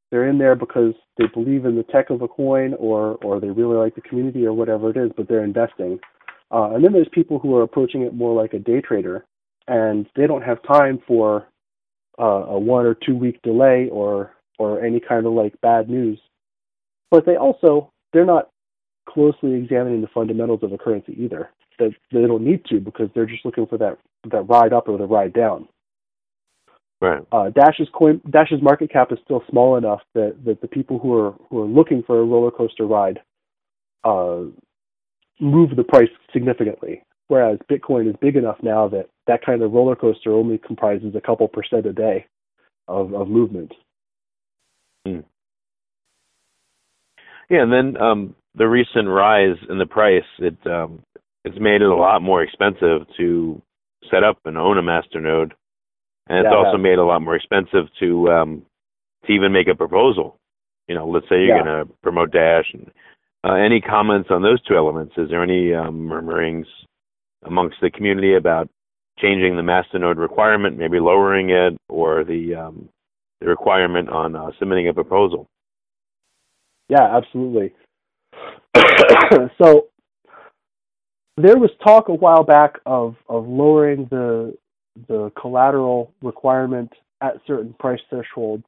They're 0.10 0.30
in 0.30 0.38
there 0.38 0.56
because 0.56 0.93
they 1.17 1.26
believe 1.34 1.65
in 1.65 1.76
the 1.76 1.84
tech 1.84 2.10
of 2.10 2.22
a 2.22 2.28
coin, 2.28 2.74
or 2.76 3.15
or 3.24 3.39
they 3.39 3.50
really 3.50 3.76
like 3.76 3.93
the 3.93 4.02
community, 4.02 4.46
or 4.46 4.54
whatever 4.54 4.89
it 4.89 4.98
is. 4.98 5.12
But 5.15 5.28
they're 5.28 5.43
investing. 5.43 6.00
Uh, 6.50 6.72
and 6.74 6.84
then 6.84 6.93
there's 6.93 7.10
people 7.12 7.39
who 7.39 7.56
are 7.56 7.63
approaching 7.63 8.04
it 8.04 8.13
more 8.13 8.34
like 8.34 8.54
a 8.54 8.60
day 8.60 8.80
trader, 8.80 9.26
and 9.67 10.08
they 10.15 10.27
don't 10.27 10.43
have 10.43 10.62
time 10.63 10.99
for 11.08 11.47
uh, 12.19 12.23
a 12.23 12.60
one 12.60 12.86
or 12.86 12.95
two 12.95 13.15
week 13.15 13.41
delay 13.43 13.89
or 13.91 14.32
or 14.60 14.84
any 14.84 14.99
kind 14.99 15.25
of 15.25 15.34
like 15.34 15.60
bad 15.62 15.89
news. 15.89 16.19
But 17.12 17.25
they 17.25 17.36
also 17.36 17.91
they're 18.13 18.25
not 18.25 18.49
closely 19.08 19.53
examining 19.53 20.01
the 20.01 20.08
fundamentals 20.13 20.63
of 20.63 20.71
a 20.71 20.77
currency 20.77 21.15
either. 21.17 21.49
That 21.80 21.91
they 22.12 22.21
don't 22.21 22.43
need 22.43 22.65
to 22.65 22.80
because 22.80 23.10
they're 23.13 23.27
just 23.27 23.45
looking 23.45 23.67
for 23.67 23.77
that 23.77 23.97
that 24.32 24.41
ride 24.43 24.73
up 24.73 24.88
or 24.88 24.97
the 24.97 25.06
ride 25.06 25.34
down. 25.34 25.67
Right. 26.99 27.21
Uh, 27.32 27.51
Dash's 27.51 27.88
coin, 27.93 28.21
Dash's 28.32 28.62
market 28.62 28.91
cap 28.91 29.12
is 29.12 29.19
still 29.23 29.43
small 29.49 29.77
enough 29.77 30.01
that, 30.15 30.36
that 30.45 30.62
the 30.62 30.67
people 30.67 30.97
who 30.97 31.13
are 31.13 31.36
who 31.49 31.62
are 31.62 31.67
looking 31.67 32.01
for 32.01 32.19
a 32.19 32.23
roller 32.23 32.49
coaster 32.49 32.88
ride 32.88 33.19
uh, 34.03 34.41
move 35.39 35.75
the 35.75 35.84
price 35.84 36.10
significantly. 36.34 37.03
Whereas 37.30 37.60
Bitcoin 37.70 38.10
is 38.10 38.16
big 38.22 38.36
enough 38.36 38.58
now 38.62 38.88
that 38.90 39.10
that 39.28 39.46
kind 39.46 39.62
of 39.62 39.74
roller 39.74 39.96
coaster 39.96 40.32
only 40.32 40.58
comprises 40.58 41.13
a 41.16 41.22
couple 41.22 41.48
percent 41.48 41.86
a 41.86 41.94
day 41.94 42.26
of, 42.88 43.13
of 43.13 43.28
movement. 43.28 43.74
Hmm. 45.06 45.20
Yeah, 47.50 47.63
and 47.63 47.72
then 47.72 48.02
um, 48.02 48.36
the 48.56 48.68
recent 48.68 49.08
rise 49.08 49.58
in 49.70 49.78
the 49.78 49.86
price 49.86 50.24
it 50.40 50.58
um, 50.66 51.04
it's 51.44 51.60
made 51.60 51.82
it 51.82 51.90
a 51.90 51.96
lot 51.96 52.22
more 52.22 52.44
expensive 52.44 53.08
to 53.18 53.62
set 54.12 54.24
up 54.24 54.40
and 54.46 54.58
own 54.58 54.78
a 54.78 54.82
masternode 54.82 55.52
and 56.30 56.40
it's 56.40 56.48
Yeah, 56.52 56.58
also 56.58 56.78
made 56.78 56.94
it 56.94 57.00
a 57.00 57.06
lot 57.06 57.22
more 57.22 57.36
expensive 57.36 57.88
to 58.00 58.30
um 58.32 58.66
to 59.26 59.32
even 59.34 59.52
make 59.52 59.68
a 59.68 59.76
proposal. 59.76 60.38
You 60.88 60.96
know, 60.96 61.08
let's 61.08 61.28
say 61.28 61.44
you're 61.44 61.58
Yeah. 61.58 61.63
going 61.63 61.88
to 61.88 61.94
promote 62.02 62.32
Dash. 62.32 62.74
And, 62.74 62.92
uh, 63.44 63.54
any 63.54 63.82
comments 63.82 64.30
on 64.32 64.42
those 64.42 64.62
two 64.63 64.78
elements? 64.78 65.13
Is 65.18 65.30
there 65.30 65.44
any 65.44 65.74
um, 65.74 66.06
murmurings 66.06 66.68
amongst 67.43 67.78
the 67.82 67.89
community 67.89 68.36
about 68.36 68.69
changing 69.19 69.56
the 69.56 69.62
masternode 69.62 70.17
requirement, 70.17 70.78
maybe 70.78 71.00
lowering 71.00 71.50
it, 71.50 71.78
or 71.89 72.23
the 72.23 72.56
um, 72.56 72.89
the 73.41 73.47
requirement 73.47 74.10
on 74.10 74.36
uh, 74.36 74.50
submitting 74.60 74.88
a 74.88 74.93
proposal? 74.93 75.47
Yeah, 76.89 77.17
absolutely. 77.17 77.73
so 79.62 79.88
there 81.38 81.58
was 81.58 81.69
talk 81.84 82.10
a 82.10 82.13
while 82.13 82.43
back 82.43 82.80
of, 82.86 83.15
of 83.30 83.47
lowering 83.47 84.08
the 84.10 84.58
the 85.08 85.32
collateral 85.39 86.12
requirement 86.23 86.91
at 87.21 87.36
certain 87.45 87.73
price 87.80 88.00
thresholds. 88.10 88.63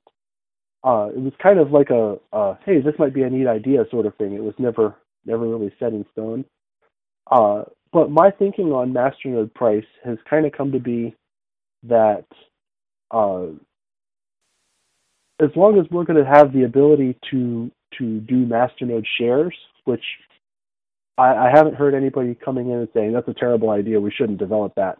Uh, 0.83 1.09
it 1.13 1.19
was 1.19 1.33
kind 1.41 1.59
of 1.59 1.71
like 1.71 1.89
a, 1.89 2.17
a 2.31 2.57
hey, 2.65 2.79
this 2.79 2.93
might 2.99 3.13
be 3.13 3.23
a 3.23 3.29
neat 3.29 3.47
idea 3.47 3.83
sort 3.89 4.05
of 4.05 4.15
thing. 4.15 4.33
It 4.33 4.43
was 4.43 4.53
never 4.59 4.95
never 5.25 5.47
really 5.47 5.73
set 5.79 5.93
in 5.93 6.05
stone. 6.11 6.45
Uh, 7.29 7.63
but 7.91 8.11
my 8.11 8.31
thinking 8.31 8.71
on 8.71 8.93
masternode 8.93 9.53
price 9.53 9.85
has 10.03 10.17
kind 10.29 10.45
of 10.45 10.51
come 10.51 10.71
to 10.71 10.79
be 10.79 11.15
that 11.83 12.25
uh, 13.11 13.47
as 15.41 15.49
long 15.55 15.79
as 15.79 15.85
we're 15.89 16.03
going 16.03 16.23
to 16.23 16.29
have 16.29 16.53
the 16.53 16.63
ability 16.63 17.17
to 17.31 17.71
to 17.97 18.19
do 18.19 18.45
masternode 18.45 19.05
shares, 19.17 19.55
which 19.85 20.03
I, 21.17 21.47
I 21.47 21.51
haven't 21.53 21.75
heard 21.75 21.95
anybody 21.95 22.35
coming 22.35 22.69
in 22.69 22.77
and 22.77 22.87
saying 22.93 23.13
that's 23.13 23.27
a 23.27 23.33
terrible 23.33 23.71
idea. 23.71 23.99
We 23.99 24.11
shouldn't 24.11 24.37
develop 24.37 24.73
that. 24.75 24.99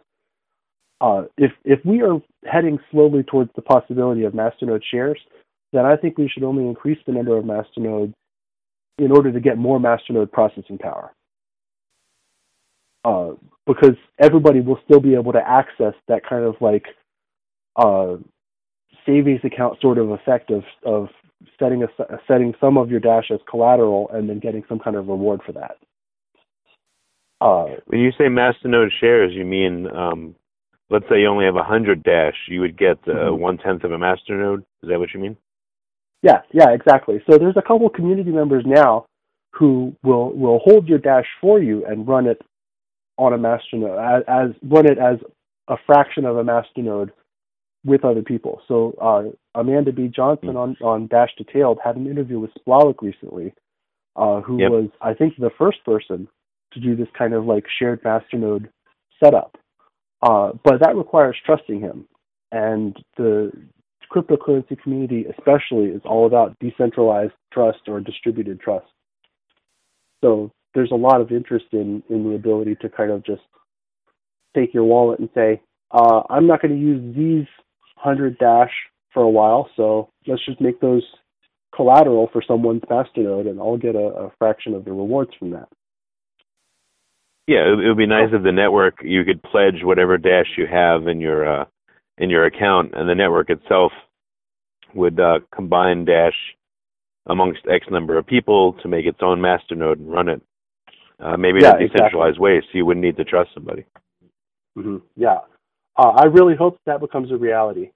Uh, 1.00 1.24
if 1.38 1.52
if 1.64 1.78
we 1.84 2.02
are 2.02 2.20
heading 2.44 2.78
slowly 2.90 3.22
towards 3.22 3.50
the 3.54 3.62
possibility 3.62 4.24
of 4.24 4.32
masternode 4.32 4.82
shares, 4.90 5.18
then 5.72 5.86
I 5.86 5.96
think 5.96 6.18
we 6.18 6.28
should 6.28 6.42
only 6.42 6.66
increase 6.66 6.98
the 7.06 7.12
number 7.12 7.36
of 7.36 7.44
masternodes 7.44 8.12
in 8.98 9.12
order 9.12 9.32
to 9.32 9.40
get 9.40 9.56
more 9.56 9.78
masternode 9.78 10.32
processing 10.32 10.78
power. 10.78 11.12
Uh, 13.04 13.30
because 13.66 13.96
everybody 14.18 14.60
will 14.60 14.78
still 14.84 15.00
be 15.00 15.14
able 15.14 15.32
to 15.32 15.40
access 15.46 15.94
that 16.08 16.22
kind 16.28 16.44
of 16.44 16.54
like 16.60 16.84
uh, 17.76 18.16
savings 19.06 19.40
account 19.44 19.80
sort 19.80 19.96
of 19.98 20.10
effect 20.10 20.50
of 20.50 20.62
of 20.84 21.08
setting 21.58 21.82
a, 21.82 21.86
setting 22.28 22.52
some 22.60 22.76
of 22.76 22.90
your 22.90 23.00
dash 23.00 23.30
as 23.30 23.40
collateral 23.48 24.10
and 24.12 24.28
then 24.28 24.38
getting 24.38 24.62
some 24.68 24.78
kind 24.78 24.96
of 24.96 25.08
reward 25.08 25.40
for 25.46 25.52
that. 25.52 25.76
Uh, 27.40 27.76
When 27.86 28.00
you 28.00 28.12
say 28.12 28.24
masternode 28.24 28.90
shares, 29.00 29.32
you 29.32 29.46
mean 29.46 29.88
um, 29.96 30.34
let's 30.90 31.06
say 31.08 31.20
you 31.20 31.28
only 31.28 31.46
have 31.46 31.56
a 31.56 31.62
hundred 31.62 32.02
Dash, 32.02 32.36
you 32.48 32.60
would 32.60 32.76
get 32.76 32.98
uh, 33.08 33.30
Mhm. 33.30 33.38
one 33.38 33.56
tenth 33.58 33.84
of 33.84 33.92
a 33.92 33.96
masternode. 33.98 34.64
Is 34.82 34.88
that 34.90 34.98
what 34.98 35.14
you 35.14 35.20
mean? 35.20 35.36
Yeah, 36.22 36.42
yeah, 36.52 36.70
exactly. 36.70 37.22
So 37.26 37.38
there's 37.38 37.56
a 37.56 37.62
couple 37.62 37.88
community 37.88 38.30
members 38.30 38.66
now 38.66 39.06
who 39.52 39.94
will 40.02 40.30
will 40.32 40.58
hold 40.58 40.88
your 40.88 40.98
dash 40.98 41.26
for 41.40 41.60
you 41.60 41.84
and 41.86 42.06
run 42.06 42.26
it 42.26 42.42
on 43.20 43.34
a 43.34 43.38
masternode 43.38 44.00
as, 44.00 44.22
as 44.26 44.56
run 44.62 44.86
it 44.86 44.98
as 44.98 45.18
a 45.68 45.76
fraction 45.86 46.24
of 46.24 46.38
a 46.38 46.42
masternode 46.42 47.10
with 47.84 48.02
other 48.04 48.22
people. 48.22 48.62
So 48.66 48.94
uh, 49.00 49.60
Amanda 49.60 49.92
B. 49.92 50.08
Johnson 50.08 50.56
on 50.56 50.76
on 50.82 51.06
Dash 51.06 51.32
Detailed 51.38 51.78
had 51.84 51.96
an 51.96 52.06
interview 52.06 52.38
with 52.40 52.50
Splawik 52.58 53.02
recently, 53.02 53.52
uh, 54.16 54.40
who 54.40 54.58
Yep. 54.58 54.70
was 54.70 54.88
I 55.02 55.12
think 55.14 55.34
the 55.36 55.50
first 55.58 55.84
person 55.84 56.28
to 56.72 56.80
do 56.80 56.96
this 56.96 57.08
kind 57.16 57.34
of 57.34 57.44
like 57.44 57.64
shared 57.78 58.02
masternode 58.02 58.68
setup. 59.22 59.56
Uh, 60.22 60.52
but 60.64 60.80
that 60.80 60.96
requires 60.96 61.36
trusting 61.44 61.80
him, 61.80 62.06
and 62.52 62.96
the 63.16 63.52
cryptocurrency 64.12 64.80
community 64.82 65.26
especially 65.26 65.86
is 65.96 66.02
all 66.04 66.26
about 66.26 66.58
decentralized 66.58 67.32
trust 67.52 67.82
or 67.86 68.00
distributed 68.00 68.60
trust. 68.60 68.86
So 70.22 70.50
there's 70.74 70.92
a 70.92 70.96
lot 70.96 71.20
of 71.20 71.32
interest 71.32 71.66
in 71.72 72.02
in 72.08 72.24
the 72.24 72.34
ability 72.34 72.76
to 72.82 72.88
kind 72.88 73.10
of 73.10 73.24
just 73.24 73.42
take 74.54 74.74
your 74.74 74.84
wallet 74.84 75.20
and 75.20 75.28
say, 75.34 75.60
uh, 75.90 76.22
I'm 76.28 76.46
not 76.46 76.62
going 76.62 76.74
to 76.74 76.80
use 76.80 77.16
these 77.16 77.46
hundred 77.96 78.38
dash 78.38 78.72
for 79.12 79.22
a 79.22 79.30
while, 79.30 79.68
so 79.76 80.10
let's 80.26 80.44
just 80.44 80.60
make 80.60 80.80
those 80.80 81.04
collateral 81.74 82.28
for 82.32 82.42
someone's 82.46 82.82
masternode, 82.82 83.48
and 83.48 83.60
I'll 83.60 83.76
get 83.76 83.94
a, 83.94 83.98
a 83.98 84.32
fraction 84.38 84.74
of 84.74 84.84
the 84.84 84.92
rewards 84.92 85.30
from 85.38 85.50
that. 85.50 85.68
Yeah, 87.46 87.72
it, 87.72 87.88
would 87.88 87.96
be 87.96 88.06
nice 88.06 88.28
if 88.32 88.42
the 88.42 88.52
network 88.52 88.98
you 89.02 89.24
could 89.24 89.42
pledge 89.42 89.82
whatever 89.82 90.18
dash 90.18 90.46
you 90.56 90.66
have 90.70 91.08
in 91.08 91.20
your 91.20 91.62
uh, 91.62 91.64
in 92.18 92.30
your 92.30 92.44
account, 92.44 92.92
and 92.94 93.08
the 93.08 93.14
network 93.14 93.50
itself 93.50 93.92
would 94.94 95.18
uh, 95.18 95.40
combine 95.54 96.04
dash 96.04 96.36
amongst 97.26 97.60
X 97.68 97.86
number 97.90 98.18
of 98.18 98.26
people 98.26 98.74
to 98.82 98.88
make 98.88 99.06
its 99.06 99.18
own 99.20 99.40
masternode 99.40 99.98
and 99.98 100.12
run 100.12 100.28
it. 100.28 100.42
Uh, 101.20 101.36
maybe 101.36 101.60
Yeah, 101.60 101.76
in 101.76 101.82
a 101.82 101.88
decentralized 101.88 102.38
way, 102.38 102.60
so 102.60 102.68
you 102.72 102.86
wouldn't 102.86 103.04
need 103.04 103.16
to 103.16 103.24
trust 103.24 103.50
somebody. 103.54 103.84
hmm 104.74 104.98
Yeah. 105.16 105.40
Uh, 105.96 106.12
I 106.16 106.24
really 106.26 106.56
hope 106.56 106.78
that 106.86 107.00
becomes 107.00 107.30
a 107.30 107.36
reality. 107.36 107.90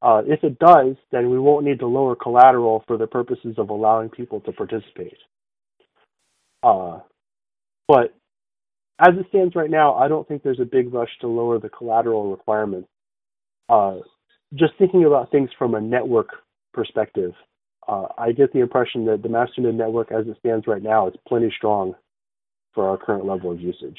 Uh, 0.00 0.22
if 0.26 0.42
it 0.42 0.58
does, 0.58 0.96
then 1.10 1.30
we 1.30 1.38
won't 1.38 1.64
need 1.64 1.78
to 1.80 1.86
lower 1.86 2.16
collateral 2.16 2.82
for 2.86 2.96
the 2.96 3.06
purposes 3.06 3.54
of 3.58 3.70
allowing 3.70 4.08
people 4.08 4.40
to 4.40 4.52
participate. 4.52 5.18
Uh, 6.62 7.00
but 7.86 8.14
as 8.98 9.10
it 9.18 9.26
stands 9.28 9.54
right 9.54 9.70
now, 9.70 9.94
I 9.94 10.08
don't 10.08 10.26
think 10.26 10.42
there's 10.42 10.60
a 10.60 10.64
big 10.64 10.92
rush 10.92 11.10
to 11.20 11.26
lower 11.26 11.58
the 11.58 11.68
collateral 11.68 12.30
requirements. 12.30 12.88
Uh, 13.68 13.96
just 14.54 14.72
thinking 14.78 15.04
about 15.04 15.30
things 15.30 15.50
from 15.58 15.74
a 15.74 15.80
network 15.80 16.28
perspective, 16.72 17.32
uh, 17.86 18.06
I 18.16 18.32
get 18.32 18.52
the 18.52 18.60
impression 18.60 19.04
that 19.06 19.22
the 19.22 19.28
Masternode 19.28 19.74
network, 19.74 20.12
as 20.12 20.26
it 20.26 20.36
stands 20.38 20.66
right 20.66 20.82
now, 20.82 21.08
is 21.08 21.14
plenty 21.26 21.52
strong 21.56 21.94
for 22.74 22.88
our 22.88 22.96
current 22.96 23.26
level 23.26 23.50
of 23.50 23.60
usage. 23.60 23.98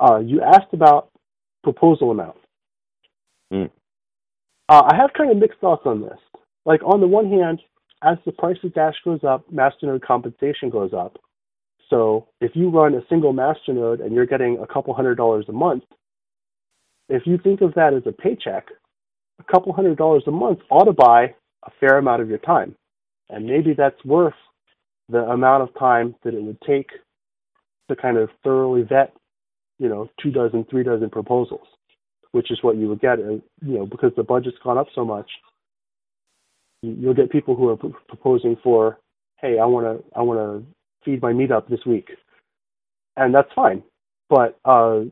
Uh, 0.00 0.18
you 0.18 0.40
asked 0.42 0.72
about 0.72 1.10
proposal 1.62 2.10
amount. 2.10 2.36
Mm. 3.52 3.70
Uh, 4.68 4.82
I 4.90 4.96
have 4.96 5.10
kind 5.16 5.30
of 5.30 5.38
mixed 5.38 5.60
thoughts 5.60 5.82
on 5.86 6.02
this. 6.02 6.18
Like 6.64 6.82
on 6.84 7.00
the 7.00 7.06
one 7.06 7.30
hand, 7.30 7.60
as 8.02 8.18
the 8.24 8.32
price 8.32 8.58
of 8.62 8.74
Dash 8.74 8.94
goes 9.04 9.24
up, 9.24 9.44
Masternode 9.52 10.02
compensation 10.02 10.70
goes 10.70 10.92
up. 10.92 11.18
So 11.90 12.28
if 12.40 12.52
you 12.54 12.68
run 12.68 12.94
a 12.94 13.00
single 13.08 13.32
Masternode 13.32 14.04
and 14.04 14.14
you're 14.14 14.26
getting 14.26 14.58
a 14.58 14.66
couple 14.66 14.94
hundred 14.94 15.16
dollars 15.16 15.46
a 15.48 15.52
month, 15.52 15.84
if 17.08 17.22
you 17.26 17.38
think 17.38 17.62
of 17.62 17.74
that 17.74 17.94
as 17.94 18.02
a 18.06 18.12
paycheck, 18.12 18.66
a 19.40 19.52
couple 19.52 19.72
hundred 19.72 19.96
dollars 19.96 20.24
a 20.26 20.30
month 20.30 20.58
ought 20.70 20.84
to 20.84 20.92
buy 20.92 21.34
a 21.64 21.70
fair 21.80 21.98
amount 21.98 22.22
of 22.22 22.28
your 22.28 22.38
time. 22.38 22.74
And 23.30 23.46
maybe 23.46 23.74
that's 23.74 24.04
worth 24.04 24.34
the 25.08 25.20
amount 25.20 25.62
of 25.62 25.78
time 25.78 26.14
that 26.22 26.34
it 26.34 26.42
would 26.42 26.60
take 26.66 26.90
to 27.88 27.96
kind 27.96 28.16
of 28.18 28.30
thoroughly 28.44 28.82
vet, 28.82 29.14
you 29.78 29.88
know, 29.88 30.08
two 30.22 30.30
dozen, 30.30 30.64
three 30.70 30.84
dozen 30.84 31.10
proposals, 31.10 31.66
which 32.32 32.50
is 32.50 32.58
what 32.62 32.76
you 32.76 32.88
would 32.88 33.00
get, 33.00 33.18
uh, 33.20 33.32
you 33.32 33.42
know, 33.78 33.86
because 33.86 34.12
the 34.16 34.24
budget's 34.24 34.58
gone 34.64 34.78
up 34.78 34.88
so 34.94 35.04
much. 35.04 35.30
you- 36.82 36.96
You'll 37.00 37.14
get 37.14 37.30
people 37.30 37.56
who 37.56 37.70
are 37.70 37.76
proposing 38.08 38.56
for, 38.62 38.98
hey, 39.40 39.58
I 39.58 39.66
want 39.66 39.86
to, 39.86 40.04
I 40.16 40.22
want 40.22 40.38
to 40.40 40.66
feed 41.04 41.22
my 41.22 41.32
meetup 41.32 41.68
this 41.68 41.84
week, 41.86 42.10
and 43.16 43.34
that's 43.34 43.52
fine. 43.54 43.82
But 44.30 44.58
uh, 44.64 45.02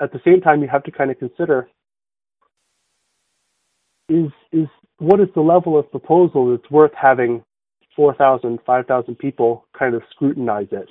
at 0.00 0.12
the 0.12 0.20
same 0.24 0.40
time, 0.42 0.62
you 0.62 0.68
have 0.68 0.84
to 0.84 0.92
kind 0.92 1.10
of 1.10 1.18
consider 1.18 1.68
is 4.08 4.30
is 4.52 4.68
what 4.98 5.20
is 5.20 5.28
the 5.34 5.40
level 5.40 5.78
of 5.78 5.90
proposal 5.90 6.50
that's 6.50 6.70
worth 6.70 6.92
having 7.00 7.42
4,000, 7.96 8.58
5,000 8.66 9.16
people 9.18 9.66
kind 9.78 9.94
of 9.94 10.02
scrutinize 10.10 10.68
it, 10.72 10.88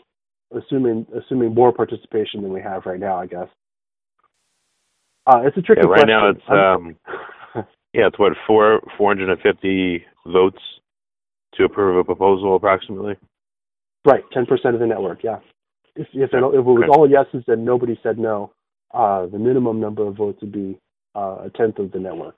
assuming 0.55 1.05
assuming 1.15 1.53
more 1.53 1.71
participation 1.71 2.41
than 2.41 2.51
we 2.53 2.61
have 2.61 2.85
right 2.85 2.99
now, 2.99 3.17
I 3.17 3.25
guess. 3.27 3.47
Uh, 5.27 5.41
it's 5.45 5.57
a 5.57 5.61
tricky 5.61 5.81
Yeah, 5.83 5.89
right 5.89 6.05
question. 6.05 6.07
now 6.07 6.29
it's 6.29 6.49
um, 6.49 7.65
yeah, 7.93 8.07
it's 8.07 8.19
what 8.19 8.33
four 8.47 8.81
four 8.97 9.09
hundred 9.09 9.29
and 9.29 9.41
fifty 9.41 10.03
votes 10.25 10.61
to 11.55 11.63
approve 11.65 11.97
a 11.97 12.03
proposal, 12.03 12.55
approximately. 12.55 13.15
right, 14.05 14.23
ten 14.33 14.45
percent 14.45 14.73
of 14.75 14.81
the 14.81 14.87
network. 14.87 15.23
Yeah. 15.23 15.39
If 15.95 16.07
if 16.13 16.33
it, 16.33 16.37
if 16.37 16.53
it 16.53 16.61
was 16.61 16.83
Okay. 16.83 16.97
all 16.97 17.09
yeses 17.09 17.43
and 17.47 17.65
nobody 17.65 17.99
said 18.01 18.17
no, 18.17 18.53
uh, 18.93 19.25
the 19.27 19.37
minimum 19.37 19.79
number 19.79 20.07
of 20.07 20.15
votes 20.15 20.39
would 20.41 20.51
be 20.53 20.79
uh, 21.15 21.43
a 21.45 21.49
tenth 21.55 21.79
of 21.79 21.91
the 21.91 21.99
network. 21.99 22.35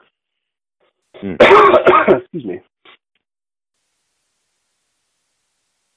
Hmm. 1.18 1.36
Excuse 2.10 2.46
me. 2.46 2.60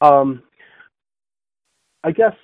Um, 0.02 0.42
I 2.06 2.12
guess 2.12 2.34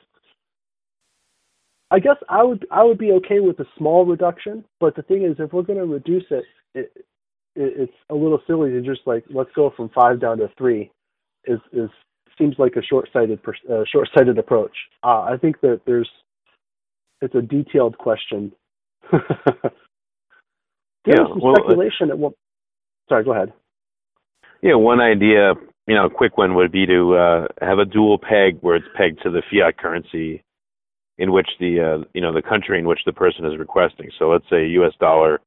I 1.93 2.01
guess 2.01 2.17
I 2.29 2.43
would 2.43 2.67
I 2.73 2.83
would 2.83 2.99
be 2.99 3.13
okay 3.13 3.39
with 3.39 3.61
a 3.61 3.67
small 3.79 4.05
reduction, 4.05 4.65
but 4.81 4.97
the 4.97 5.03
thing 5.03 5.23
is, 5.25 5.37
if 5.39 5.53
we're 5.53 5.63
going 5.63 5.79
to 5.79 5.87
reduce 5.87 6.25
it, 6.31 6.45
it, 6.75 6.91
it, 6.97 7.05
it's 7.55 7.93
a 8.11 8.15
little 8.15 8.41
silly 8.47 8.71
to 8.73 8.83
just 8.83 9.03
like 9.07 9.25
let's 9.31 9.51
go 9.55 9.73
from 9.77 9.89
five 9.91 10.21
down 10.21 10.39
to 10.39 10.51
three. 10.59 10.91
Is 11.45 11.61
is 11.73 11.91
seems 12.39 12.57
like 12.59 12.75
a 12.77 12.83
short-sighted 12.83 13.39
uh, 13.71 13.85
short-sighted 13.93 14.37
approach. 14.39 14.73
Uh, 15.05 15.21
I 15.21 15.37
think 15.41 15.61
that 15.61 15.83
there's 15.87 16.11
it's 17.21 17.35
a 17.37 17.43
detailed 17.43 17.97
question. 17.99 18.53
there 19.13 19.23
Yeah, 21.07 21.21
was 21.21 21.31
some 21.31 21.41
well, 21.41 21.53
uh, 21.53 21.57
speculation 21.57 22.11
at 22.11 22.19
one. 22.19 22.33
Sorry, 23.09 23.23
go 23.23 23.33
ahead. 23.33 23.53
Yeah, 24.63 24.75
one 24.75 25.01
idea, 25.01 25.55
you 25.87 25.95
know, 25.95 26.07
a 26.07 26.11
quick 26.11 26.39
one 26.39 26.55
would 26.55 26.73
be 26.73 26.87
to 26.87 27.15
uh, 27.17 27.47
have 27.61 27.79
a 27.79 27.85
dual 27.85 28.19
peg 28.19 28.59
where 28.61 28.77
it's 28.77 28.87
pegged 28.97 29.23
to 29.23 29.31
the 29.31 29.43
fiat 29.51 29.79
currency 29.79 30.43
in 31.19 31.33
which 31.33 31.49
the 31.61 31.81
uh, 31.81 32.05
you 32.15 32.21
know 32.21 32.33
the 32.33 32.43
country 32.43 32.79
in 32.79 32.87
which 32.87 33.01
the 33.05 33.13
person 33.13 33.45
is 33.45 33.59
requesting. 33.59 34.11
So 34.19 34.31
let's 34.31 34.49
say 34.49 34.67
U.S. 34.69 34.93
dollar, 35.01 35.41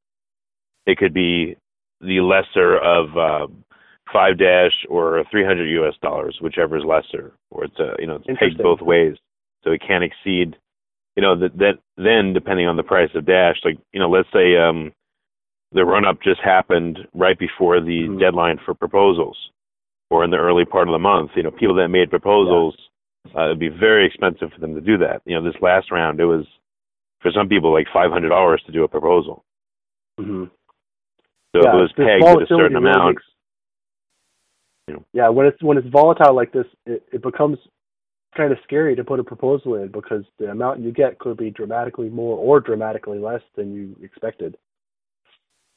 it 0.85 0.97
could 0.97 1.13
be 1.13 1.55
the 2.01 2.19
lesser 2.21 2.77
of 2.77 3.17
uh, 3.17 3.47
five 4.11 4.37
dash 4.37 4.73
or 4.89 5.23
300 5.31 5.65
U.S. 5.69 5.93
dollars, 6.01 6.37
whichever 6.41 6.77
is 6.77 6.83
lesser, 6.85 7.33
or 7.49 7.65
it's 7.65 7.79
uh, 7.79 7.95
you 7.97 8.07
know 8.07 8.21
it's 8.25 8.39
pegged 8.39 8.57
both 8.61 8.81
ways, 8.81 9.15
so 9.63 9.71
it 9.71 9.81
can't 9.85 10.03
exceed. 10.03 10.55
You 11.15 11.23
know 11.23 11.39
that 11.39 11.57
that 11.57 11.79
then 11.97 12.33
depending 12.33 12.67
on 12.67 12.75
the 12.75 12.83
price 12.83 13.09
of 13.15 13.25
dash, 13.25 13.55
like 13.63 13.77
you 13.93 13.99
know 14.01 14.09
let's 14.09 14.29
say 14.33 14.57
um, 14.57 14.91
the 15.71 15.85
run 15.85 16.05
up 16.05 16.21
just 16.21 16.41
happened 16.41 16.99
right 17.13 17.39
before 17.39 17.79
the 17.79 18.07
Mhm. 18.07 18.19
deadline 18.19 18.57
for 18.65 18.73
proposals 18.73 19.37
or 20.15 20.23
in 20.23 20.31
the 20.31 20.37
early 20.37 20.63
part 20.63 20.87
of 20.87 20.93
the 20.93 20.99
month. 20.99 21.31
You 21.35 21.43
know, 21.43 21.51
people 21.51 21.75
that 21.75 21.89
made 21.89 22.09
proposals, 22.09 22.75
uh, 23.35 23.45
it'd 23.45 23.59
be 23.59 23.67
very 23.67 24.07
expensive 24.07 24.49
for 24.53 24.61
them 24.61 24.73
to 24.75 24.81
do 24.81 24.97
that. 24.99 25.21
You 25.25 25.35
know, 25.35 25.43
this 25.43 25.61
last 25.61 25.91
round, 25.91 26.19
it 26.21 26.25
was 26.25 26.45
for 27.21 27.31
some 27.31 27.49
people 27.49 27.73
like 27.73 27.87
$500 27.93 28.65
to 28.65 28.71
do 28.71 28.83
a 28.83 28.87
proposal. 28.87 29.43
Mm-hmm. 30.19 30.45
So 31.55 31.59
if 31.59 31.65
it 31.65 31.83
was 31.83 31.93
pegged 31.97 32.23
at 32.23 32.41
a 32.41 32.47
certain 32.47 32.77
really 32.77 32.89
amount, 32.89 33.15
makes- 33.15 33.23
you 34.87 34.93
know. 34.93 35.05
Yeah, 35.13 35.29
when 35.29 35.47
it's 35.47 35.61
when 35.63 35.77
it's 35.77 35.87
volatile 35.87 36.35
like 36.35 36.51
this, 36.51 36.67
it, 36.85 37.03
it 37.11 37.23
becomes 37.23 37.57
kind 38.37 38.51
of 38.51 38.59
scary 38.63 38.95
to 38.95 39.03
put 39.03 39.19
a 39.19 39.23
proposal 39.23 39.75
in 39.75 39.87
because 39.87 40.23
the 40.37 40.45
amount 40.45 40.81
you 40.81 40.91
get 40.91 41.17
could 41.17 41.37
be 41.37 41.49
dramatically 41.49 42.09
more 42.09 42.37
or 42.37 42.59
dramatically 42.59 43.17
less 43.17 43.41
than 43.55 43.73
you 43.73 43.95
expected. 44.03 44.57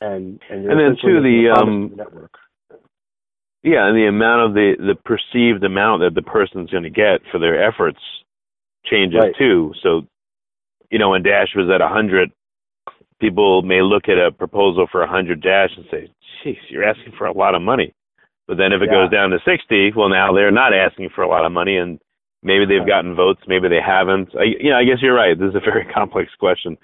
And 0.01 0.40
and, 0.51 0.62
you're 0.62 0.72
And 0.72 0.81
then, 0.81 0.96
too, 1.03 1.22
the, 1.22 1.55
um, 1.57 1.90
the 1.90 1.96
network. 1.96 2.35
Yeah, 3.62 3.87
and 3.87 3.97
the 3.97 4.07
amount 4.07 4.49
of 4.49 4.55
the 4.55 4.77
the 4.79 4.94
perceived 4.94 5.64
amount 5.64 6.03
that 6.03 6.14
the 6.14 6.23
person's 6.23 6.71
going 6.71 6.85
to 6.85 6.90
get 6.90 7.21
for 7.31 7.38
their 7.38 7.62
efforts 7.62 8.01
changes 8.85 9.21
Right. 9.21 9.35
too. 9.37 9.75
So, 9.83 10.07
you 10.90 10.99
know, 10.99 11.11
when 11.11 11.23
Dash 11.23 11.55
was 11.55 11.68
at 11.68 11.81
a 11.81 11.85
100, 11.85 12.31
people 13.21 13.62
may 13.62 13.83
look 13.83 14.09
at 14.09 14.18
a 14.18 14.33
proposal 14.33 14.87
for 14.90 15.03
a 15.03 15.07
100 15.07 15.40
Dash 15.40 15.77
and 15.77 15.87
say, 15.90 16.11
"Jeez, 16.44 16.59
you're 16.68 16.85
asking 16.85 17.12
for 17.12 17.27
a 17.27 17.33
lot 17.33 17.55
of 17.55 17.62
money." 17.62 17.92
But 18.47 18.57
then 18.57 18.73
if 18.73 18.81
it 18.81 18.87
Yeah. 18.87 19.03
goes 19.03 19.11
down 19.11 19.31
to 19.31 19.40
60, 19.40 19.92
well, 19.92 20.09
now 20.09 20.33
they're 20.33 20.51
not 20.51 20.73
asking 20.73 21.11
for 21.11 21.23
a 21.23 21.29
lot 21.29 21.44
of 21.44 21.53
money, 21.53 21.77
and 21.77 22.01
maybe 22.42 22.64
they've 22.64 22.87
gotten 22.87 23.14
votes, 23.14 23.42
maybe 23.47 23.68
they 23.68 23.81
haven't. 23.81 24.35
I, 24.37 24.44
you 24.44 24.71
know, 24.71 24.79
I 24.79 24.85
guess 24.85 25.03
you're 25.03 25.14
right. 25.14 25.38
This 25.38 25.51
is 25.51 25.57
a 25.57 25.61
very 25.61 25.85
complex 25.92 26.35
question 26.37 26.79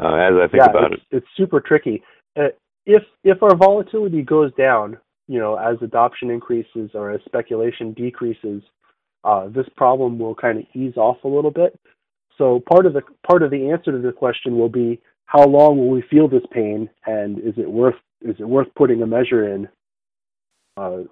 uh, 0.00 0.14
as 0.14 0.34
I 0.34 0.48
think 0.48 0.62
yeah, 0.64 0.70
about 0.70 0.92
it's, 0.92 1.02
it's 1.10 1.26
super 1.36 1.60
tricky. 1.60 2.02
Uh, 2.36 2.48
if 2.86 3.02
if 3.24 3.42
our 3.42 3.56
volatility 3.56 4.22
goes 4.22 4.52
down, 4.54 4.96
you 5.28 5.38
know, 5.38 5.56
as 5.56 5.76
adoption 5.82 6.30
increases 6.30 6.90
or 6.94 7.12
as 7.12 7.20
speculation 7.24 7.92
decreases, 7.92 8.62
uh, 9.24 9.48
this 9.48 9.66
problem 9.76 10.18
will 10.18 10.34
kind 10.34 10.58
of 10.58 10.64
ease 10.74 10.96
off 10.96 11.18
a 11.24 11.28
little 11.28 11.50
bit. 11.50 11.78
So 12.36 12.62
part 12.68 12.86
of 12.86 12.94
the 12.94 13.02
part 13.28 13.42
of 13.42 13.50
the 13.50 13.70
answer 13.70 13.92
to 13.92 13.98
the 13.98 14.12
question 14.12 14.58
will 14.58 14.68
be 14.68 15.00
how 15.26 15.44
long 15.44 15.78
will 15.78 15.90
we 15.90 16.02
feel 16.10 16.28
this 16.28 16.44
pain, 16.52 16.88
and 17.06 17.38
is 17.38 17.54
it 17.56 17.70
worth 17.70 17.96
is 18.22 18.36
it 18.38 18.48
worth 18.48 18.68
putting 18.76 19.02
a 19.02 19.06
measure 19.06 19.54
in? 19.54 19.68
Uh, 20.76 21.02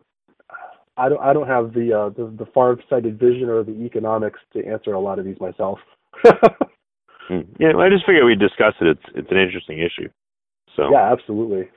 I 0.96 1.08
don't 1.08 1.20
I 1.20 1.32
don't 1.32 1.48
have 1.48 1.74
the 1.74 1.92
uh, 1.92 2.08
the, 2.10 2.32
the 2.38 2.46
far 2.54 2.76
sighted 2.88 3.18
vision 3.18 3.48
or 3.48 3.62
the 3.62 3.84
economics 3.84 4.40
to 4.54 4.64
answer 4.64 4.92
a 4.92 5.00
lot 5.00 5.18
of 5.18 5.24
these 5.24 5.40
myself. 5.40 5.78
Hmm. 7.28 7.40
Yeah, 7.58 7.74
well, 7.74 7.86
I 7.86 7.90
just 7.90 8.06
figured 8.06 8.24
we'd 8.24 8.38
discuss 8.38 8.74
it. 8.80 8.86
It's 8.86 9.02
it's 9.14 9.30
an 9.30 9.38
interesting 9.38 9.78
issue. 9.78 10.08
So 10.76 10.90
yeah, 10.92 11.12
absolutely. 11.12 11.68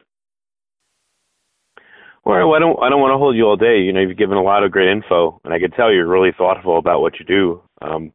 All 2.25 2.35
right, 2.35 2.43
well, 2.43 2.55
I 2.55 2.59
don't 2.59 2.83
I 2.83 2.89
don't 2.89 3.01
want 3.01 3.13
to 3.13 3.17
hold 3.17 3.35
you 3.35 3.45
all 3.45 3.55
day. 3.55 3.79
You 3.79 3.93
know, 3.93 4.01
you've 4.01 4.17
given 4.17 4.37
a 4.37 4.43
lot 4.43 4.63
of 4.63 4.71
great 4.71 4.89
info, 4.89 5.39
and 5.43 5.53
I 5.53 5.59
can 5.59 5.71
tell 5.71 5.91
you're 5.91 6.07
really 6.07 6.31
thoughtful 6.37 6.77
about 6.77 7.01
what 7.01 7.19
you 7.19 7.25
do. 7.25 7.61
Um, 7.81 8.11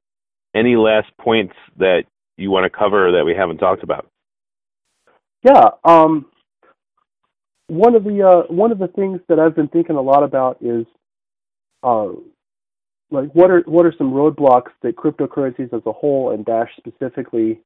any 0.55 0.77
last 0.77 1.09
points 1.19 1.55
that 1.79 2.05
you 2.37 2.51
want 2.51 2.65
to 2.65 2.79
cover 2.79 3.13
that 3.13 3.25
we 3.25 3.35
haven't 3.35 3.59
talked 3.59 3.83
about? 3.83 4.07
Yeah, 5.43 5.71
um, 5.85 6.27
one 7.69 7.95
of 7.95 8.05
the 8.05 8.23
uh, 8.23 8.53
one 8.53 8.73
of 8.73 8.79
the 8.79 8.89
things 8.89 9.21
that 9.29 9.39
I've 9.39 9.57
been 9.57 9.69
thinking 9.69 9.97
a 9.97 10.03
lot 10.03 10.23
about 10.23 10.59
is, 10.61 10.87
uh, 11.83 12.09
like 13.11 13.31
what 13.35 13.51
are 13.51 13.63
what 13.67 13.87
are 13.87 13.95
some 13.97 14.13
roadblocks 14.13 14.71
that 14.83 14.97
cryptocurrencies 14.97 15.73
as 15.73 15.83
a 15.87 15.93
whole 15.93 16.31
and 16.31 16.45
Dash 16.45 16.71
specifically 16.77 17.61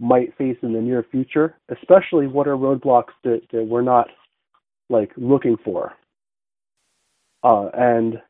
might 0.00 0.36
face 0.36 0.56
in 0.62 0.72
the 0.72 0.80
near 0.80 1.04
future? 1.10 1.56
Especially, 1.70 2.26
what 2.26 2.48
are 2.48 2.56
roadblocks 2.56 3.12
that, 3.24 3.42
that 3.52 3.64
we're 3.64 3.82
not 3.82 4.08
like 4.88 5.12
looking 5.16 5.56
for? 5.64 5.94
uh, 7.42 7.68
and 7.74 8.20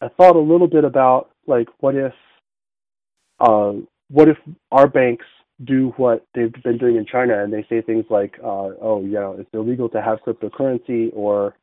I 0.00 0.08
thought 0.08 0.36
a 0.36 0.40
little 0.40 0.68
bit 0.68 0.84
about 0.84 1.30
like 1.46 1.68
what 1.80 1.94
if 1.94 2.12
uh, 3.40 3.72
what 4.10 4.28
if 4.28 4.36
our 4.70 4.88
banks 4.88 5.26
do 5.64 5.92
what 5.96 6.24
they've 6.34 6.52
been 6.62 6.78
doing 6.78 6.96
in 6.96 7.06
China 7.06 7.42
and 7.42 7.52
they 7.52 7.66
say 7.68 7.80
things 7.80 8.04
like, 8.10 8.38
uh, 8.42 8.70
oh, 8.80 9.02
you 9.02 9.12
know, 9.12 9.36
it's 9.38 9.50
illegal 9.52 9.88
to 9.88 10.00
have 10.00 10.18
cryptocurrency 10.26 11.10
or 11.12 11.54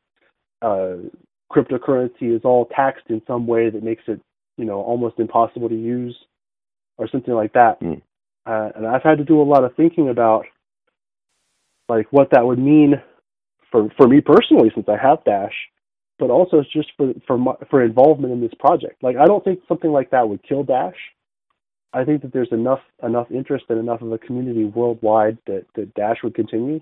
uh, 0.60 0.96
cryptocurrency 1.50 2.34
is 2.34 2.42
all 2.44 2.66
taxed 2.66 3.06
in 3.08 3.22
some 3.26 3.46
way 3.46 3.70
that 3.70 3.82
makes 3.82 4.02
it, 4.06 4.20
you 4.58 4.66
know, 4.66 4.82
almost 4.82 5.18
impossible 5.18 5.68
to 5.68 5.74
use 5.74 6.14
or 6.98 7.08
something 7.08 7.32
like 7.32 7.54
that. 7.54 7.80
Mm. 7.80 8.02
Uh, 8.44 8.70
and 8.76 8.86
I've 8.86 9.02
had 9.02 9.18
to 9.18 9.24
do 9.24 9.40
a 9.40 9.44
lot 9.44 9.64
of 9.64 9.74
thinking 9.76 10.10
about 10.10 10.44
like 11.88 12.06
what 12.10 12.30
that 12.32 12.44
would 12.44 12.58
mean 12.58 13.00
for 13.70 13.90
for 13.96 14.08
me 14.08 14.20
personally 14.20 14.70
since 14.74 14.88
I 14.88 14.96
have 14.96 15.24
Dash, 15.24 15.54
but 16.18 16.30
also 16.30 16.62
just 16.72 16.92
for 16.96 17.12
for 17.26 17.38
my, 17.38 17.54
for 17.70 17.82
involvement 17.82 18.32
in 18.32 18.40
this 18.40 18.54
project. 18.58 19.02
Like 19.02 19.16
I 19.16 19.26
don't 19.26 19.44
think 19.44 19.60
something 19.68 19.90
like 19.90 20.10
that 20.10 20.28
would 20.28 20.42
kill 20.42 20.62
Dash. 20.62 20.96
I 21.92 22.04
think 22.04 22.22
that 22.22 22.32
there's 22.32 22.52
enough 22.52 22.80
enough 23.02 23.30
interest 23.30 23.66
and 23.68 23.78
enough 23.78 24.02
of 24.02 24.12
a 24.12 24.18
community 24.18 24.64
worldwide 24.64 25.38
that, 25.46 25.64
that 25.76 25.94
Dash 25.94 26.18
would 26.22 26.34
continue. 26.34 26.80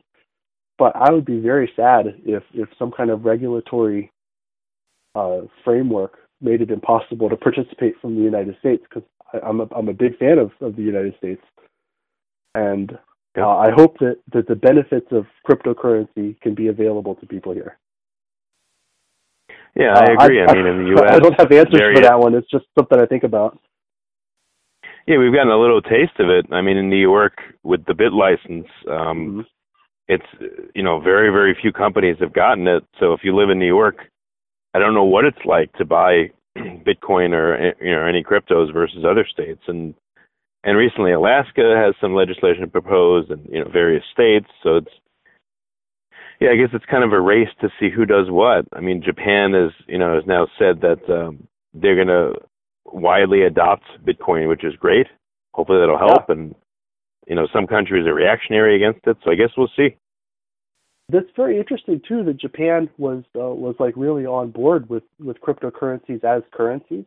But 0.77 0.97
I 0.97 1.13
would 1.13 1.25
be 1.25 1.41
very 1.41 1.71
sad 1.77 2.07
if 2.25 2.43
if 2.53 2.69
some 2.79 2.91
kind 2.91 3.11
of 3.11 3.25
regulatory 3.25 4.11
uh, 5.15 5.43
framework 5.65 6.19
made 6.41 6.61
it 6.61 6.71
impossible 6.71 7.29
to 7.29 7.37
participate 7.37 7.95
from 8.01 8.17
the 8.17 8.23
United 8.23 8.57
States 8.59 8.83
because 8.89 9.09
I'm 9.43 9.61
a 9.61 9.69
I'm 9.75 9.89
a 9.89 9.95
big 9.95 10.19
fan 10.19 10.39
of, 10.39 10.51
of 10.61 10.77
the 10.77 10.83
United 10.83 11.17
States, 11.19 11.43
and 12.55 12.99
uh, 13.37 13.57
I 13.57 13.71
hope 13.71 13.99
that 13.99 14.19
that 14.33 14.47
the 14.47 14.55
benefits 14.55 15.09
of 15.11 15.27
cryptocurrency 15.49 16.41
can 16.41 16.55
be 16.55 16.69
available 16.69 17.15
to 17.17 17.27
people 17.27 17.53
here. 17.53 17.79
Yeah, 19.77 19.99
I 19.99 20.13
agree. 20.13 20.41
Uh, 20.41 20.47
I, 20.47 20.53
I, 20.53 20.55
mean, 20.55 20.67
in 20.67 20.85
the 20.85 20.89
U.S., 20.91 21.11
I 21.15 21.19
don't 21.19 21.39
have 21.41 21.51
answers 21.51 21.97
for 21.97 22.03
that 22.03 22.19
one. 22.19 22.35
It's 22.35 22.51
just 22.51 22.65
something 22.79 23.01
I 23.01 23.07
think 23.07 23.25
about. 23.25 23.59
Yeah, 25.07 25.19
we've 25.19 25.35
gotten 25.35 25.51
a 25.51 25.61
little 25.61 25.83
taste 25.83 26.19
of 26.19 26.31
it. 26.31 26.47
I 26.53 26.63
mean, 26.63 26.77
in 26.77 26.89
New 26.89 26.97
York 27.01 27.35
with 27.63 27.85
the 27.85 27.93
BitLicense, 27.93 28.69
um, 28.89 29.19
mm-hmm. 29.19 29.41
it's 30.09 30.71
you 30.75 30.83
know 30.83 31.01
very 31.01 31.31
very 31.31 31.57
few 31.61 31.73
companies 31.73 32.17
have 32.21 32.33
gotten 32.33 32.67
it. 32.69 32.85
So 33.01 33.13
if 33.13 33.21
you 33.25 33.37
live 33.37 33.51
in 33.51 33.59
New 33.59 33.67
York, 33.67 33.97
I 34.75 34.79
don't 34.79 34.95
know 34.95 35.05
what 35.05 35.25
it's 35.25 35.45
like 35.45 35.73
to 35.75 35.85
buy 35.85 36.31
Bitcoin 36.59 37.33
or 37.33 37.75
you 37.81 37.95
know 37.95 38.07
any 38.07 38.23
cryptos 38.23 38.73
versus 38.73 39.05
other 39.05 39.27
states. 39.31 39.63
And 39.67 39.95
and 40.65 40.79
recently 40.79 41.13
Alaska 41.13 41.75
has 41.77 41.95
some 42.01 42.15
legislation 42.15 42.71
proposed, 42.71 43.31
and 43.31 43.47
you 43.51 43.63
know 43.63 43.71
various 43.71 44.05
states. 44.13 44.49
So 44.63 44.77
it's 44.77 44.91
yeah, 46.41 46.51
I 46.51 46.57
guess 46.57 46.71
it's 46.73 46.85
kind 46.91 47.05
of 47.05 47.13
a 47.13 47.21
race 47.21 47.49
to 47.61 47.69
see 47.79 47.91
who 47.95 48.07
does 48.07 48.27
what. 48.29 48.67
I 48.73 48.81
mean, 48.81 49.03
Japan 49.05 49.55
is 49.55 49.73
you 49.87 49.99
know 49.99 50.15
has 50.15 50.27
now 50.27 50.49
said 50.59 50.81
that 50.81 51.03
um, 51.13 51.47
they're 51.75 51.95
going 51.95 52.09
to 52.09 52.33
widely 52.87 53.43
adopt 53.43 53.85
Bitcoin, 54.05 54.49
which 54.49 54.65
is 54.65 54.75
great. 54.77 55.07
Hopefully 55.53 55.79
that'll 55.81 55.99
help. 55.99 56.25
Yeah. 56.29 56.35
And 56.35 56.55
you 57.27 57.35
know, 57.35 57.47
some 57.53 57.67
countries 57.67 58.07
are 58.07 58.15
reactionary 58.15 58.77
against 58.77 59.07
it, 59.07 59.17
so 59.25 59.31
I 59.31 59.35
guess 59.35 59.51
we'll 59.57 59.71
see. 59.77 59.97
That's 61.11 61.29
very 61.37 61.59
interesting 61.59 62.01
too. 62.07 62.25
That 62.25 62.41
Japan 62.41 62.89
was 62.97 63.25
uh, 63.37 63.41
was 63.41 63.77
like 63.79 63.95
really 63.97 64.25
on 64.25 64.51
board 64.51 64.89
with 64.89 65.05
with 65.21 65.41
cryptocurrencies 65.41 66.25
as 66.25 66.43
currencies. 66.53 67.05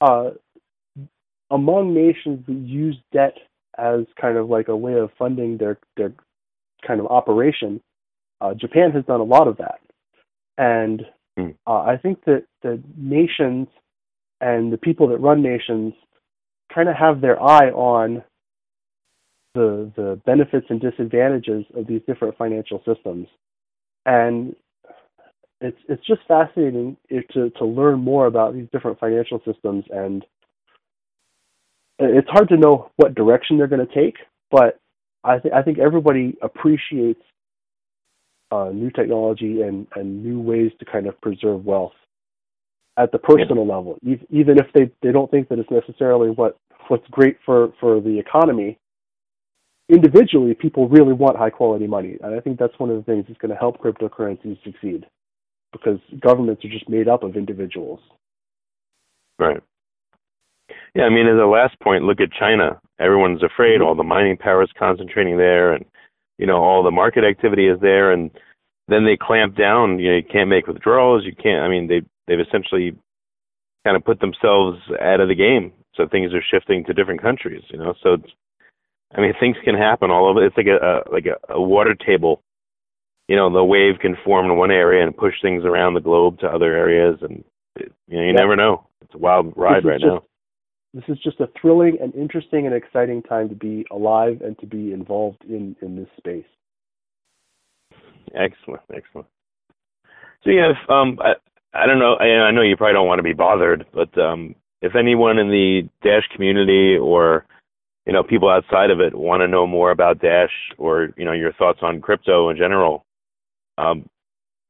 Uh, 0.00 0.30
among 1.50 1.94
nations 1.94 2.44
that 2.46 2.54
use 2.54 2.96
debt 3.12 3.34
as 3.78 4.00
kind 4.20 4.36
of 4.36 4.48
like 4.48 4.68
a 4.68 4.76
way 4.76 4.94
of 4.94 5.10
funding 5.18 5.56
their 5.56 5.78
their 5.96 6.12
kind 6.86 7.00
of 7.00 7.06
operation, 7.06 7.80
uh, 8.40 8.54
Japan 8.54 8.90
has 8.92 9.04
done 9.04 9.20
a 9.20 9.24
lot 9.24 9.48
of 9.48 9.56
that, 9.58 9.80
and 10.58 11.02
mm. 11.38 11.54
uh, 11.66 11.80
I 11.80 11.96
think 11.96 12.24
that 12.24 12.44
the 12.62 12.82
nations 12.96 13.68
and 14.40 14.72
the 14.72 14.78
people 14.78 15.08
that 15.08 15.18
run 15.18 15.42
nations 15.42 15.94
kind 16.74 16.88
of 16.88 16.96
have 16.96 17.20
their 17.20 17.40
eye 17.42 17.70
on 17.70 18.22
the 19.54 19.90
the 19.96 20.20
benefits 20.24 20.66
and 20.70 20.80
disadvantages 20.80 21.64
of 21.74 21.86
these 21.86 22.02
different 22.06 22.36
financial 22.36 22.82
systems, 22.86 23.26
and 24.06 24.54
it's 25.60 25.78
it's 25.88 26.06
just 26.06 26.20
fascinating 26.28 26.96
to 27.32 27.50
to 27.50 27.64
learn 27.64 28.00
more 28.00 28.26
about 28.26 28.54
these 28.54 28.68
different 28.72 28.98
financial 28.98 29.40
systems, 29.44 29.84
and 29.90 30.24
it's 32.00 32.28
hard 32.28 32.48
to 32.48 32.56
know 32.56 32.90
what 32.96 33.14
direction 33.14 33.58
they're 33.58 33.66
going 33.66 33.86
to 33.86 33.94
take, 33.94 34.16
but 34.50 34.78
I 35.22 35.38
think 35.38 35.54
I 35.54 35.62
think 35.62 35.78
everybody 35.78 36.36
appreciates 36.42 37.20
uh, 38.50 38.70
new 38.72 38.90
technology 38.90 39.62
and 39.62 39.86
and 39.94 40.24
new 40.24 40.40
ways 40.40 40.72
to 40.78 40.84
kind 40.84 41.06
of 41.06 41.20
preserve 41.20 41.64
wealth 41.64 41.92
at 42.96 43.12
the 43.12 43.18
personal 43.18 43.66
yeah. 43.66 43.74
level, 43.74 43.98
even 44.30 44.58
if 44.58 44.66
they, 44.74 44.90
they 45.00 45.12
don't 45.12 45.30
think 45.30 45.48
that 45.48 45.58
it's 45.58 45.70
necessarily 45.70 46.30
what 46.30 46.56
what's 46.88 47.06
great 47.10 47.38
for, 47.46 47.72
for 47.80 48.00
the 48.00 48.18
economy. 48.18 48.76
Individually, 49.88 50.54
people 50.54 50.88
really 50.88 51.12
want 51.12 51.36
high 51.36 51.50
quality 51.50 51.86
money, 51.86 52.16
and 52.22 52.34
I 52.34 52.40
think 52.40 52.58
that's 52.58 52.78
one 52.78 52.90
of 52.90 52.96
the 52.96 53.02
things 53.02 53.24
that's 53.26 53.40
going 53.40 53.50
to 53.50 53.56
help 53.56 53.80
cryptocurrencies 53.80 54.62
succeed, 54.62 55.06
because 55.72 55.98
governments 56.20 56.64
are 56.64 56.68
just 56.68 56.88
made 56.88 57.08
up 57.08 57.22
of 57.22 57.36
individuals. 57.36 58.00
Right. 59.38 59.62
Yeah, 60.94 61.04
I 61.04 61.08
mean, 61.08 61.26
as 61.26 61.38
a 61.38 61.46
last 61.46 61.78
point, 61.80 62.04
look 62.04 62.20
at 62.20 62.32
China. 62.32 62.80
Everyone's 62.98 63.42
afraid. 63.42 63.78
Mm-hmm. 63.78 63.84
All 63.84 63.94
the 63.94 64.02
mining 64.02 64.36
power 64.36 64.62
is 64.62 64.70
concentrating 64.78 65.36
there, 65.36 65.72
and 65.72 65.84
you 66.38 66.46
know 66.46 66.62
all 66.62 66.82
the 66.82 66.90
market 66.90 67.24
activity 67.24 67.68
is 67.68 67.80
there, 67.80 68.12
and 68.12 68.30
then 68.88 69.04
they 69.04 69.16
clamp 69.16 69.56
down. 69.56 69.98
You 69.98 70.10
know, 70.10 70.16
you 70.16 70.22
can't 70.22 70.50
make 70.50 70.66
withdrawals. 70.66 71.24
You 71.24 71.34
can't. 71.34 71.62
I 71.62 71.68
mean, 71.68 71.86
they 71.86 72.02
they've 72.26 72.40
essentially 72.40 72.96
kind 73.84 73.96
of 73.96 74.04
put 74.04 74.20
themselves 74.20 74.78
out 75.00 75.20
of 75.20 75.28
the 75.28 75.34
game. 75.34 75.72
So 75.96 76.06
things 76.06 76.32
are 76.34 76.42
shifting 76.42 76.84
to 76.84 76.94
different 76.94 77.22
countries, 77.22 77.62
you 77.68 77.78
know. 77.78 77.94
So 78.02 78.14
it's, 78.14 78.32
I 79.14 79.20
mean, 79.20 79.32
things 79.40 79.56
can 79.64 79.74
happen 79.74 80.10
all 80.10 80.28
over. 80.28 80.44
It's 80.44 80.56
like 80.56 80.66
a, 80.66 80.76
a 80.76 81.12
like 81.12 81.26
a, 81.26 81.52
a 81.52 81.60
water 81.60 81.94
table. 81.94 82.42
You 83.28 83.36
know, 83.36 83.52
the 83.52 83.64
wave 83.64 84.00
can 84.00 84.16
form 84.24 84.46
in 84.46 84.56
one 84.56 84.70
area 84.70 85.04
and 85.04 85.16
push 85.16 85.34
things 85.40 85.64
around 85.64 85.94
the 85.94 86.00
globe 86.00 86.40
to 86.40 86.46
other 86.46 86.76
areas, 86.76 87.18
and 87.22 87.44
you 87.78 87.86
know, 88.08 88.22
you 88.22 88.26
yeah. 88.26 88.32
never 88.32 88.56
know. 88.56 88.86
It's 89.02 89.14
a 89.14 89.18
wild 89.18 89.52
ride 89.56 89.84
right 89.84 90.00
just, 90.00 90.06
now. 90.06 90.22
This 90.92 91.04
is 91.08 91.18
just 91.22 91.38
a 91.40 91.48
thrilling 91.60 91.98
and 92.00 92.14
interesting 92.14 92.66
and 92.66 92.74
exciting 92.74 93.22
time 93.22 93.48
to 93.48 93.54
be 93.54 93.86
alive 93.90 94.40
and 94.44 94.58
to 94.58 94.66
be 94.66 94.92
involved 94.92 95.44
in 95.48 95.76
in 95.82 95.96
this 95.96 96.08
space. 96.16 96.44
Excellent, 98.34 98.82
excellent. 98.94 99.26
So 100.42 100.50
yeah, 100.50 100.70
if, 100.70 100.90
um, 100.90 101.18
I, 101.20 101.34
I 101.74 101.86
don't 101.86 101.98
know. 101.98 102.14
I, 102.14 102.24
I 102.24 102.50
know 102.50 102.62
you 102.62 102.76
probably 102.76 102.94
don't 102.94 103.06
want 103.06 103.18
to 103.18 103.24
be 103.24 103.32
bothered, 103.32 103.86
but 103.92 104.16
um, 104.18 104.54
if 104.82 104.96
anyone 104.96 105.38
in 105.38 105.48
the 105.48 105.88
Dash 106.02 106.26
community 106.34 106.96
or 106.96 107.46
you 108.06 108.12
know 108.12 108.22
people 108.22 108.48
outside 108.48 108.90
of 108.90 109.00
it 109.00 109.14
want 109.14 109.42
to 109.42 109.48
know 109.48 109.66
more 109.66 109.90
about 109.90 110.20
Dash 110.20 110.52
or 110.78 111.10
you 111.16 111.24
know 111.24 111.32
your 111.32 111.52
thoughts 111.52 111.80
on 111.82 112.00
crypto 112.00 112.50
in 112.50 112.56
general, 112.56 113.04
um, 113.78 114.08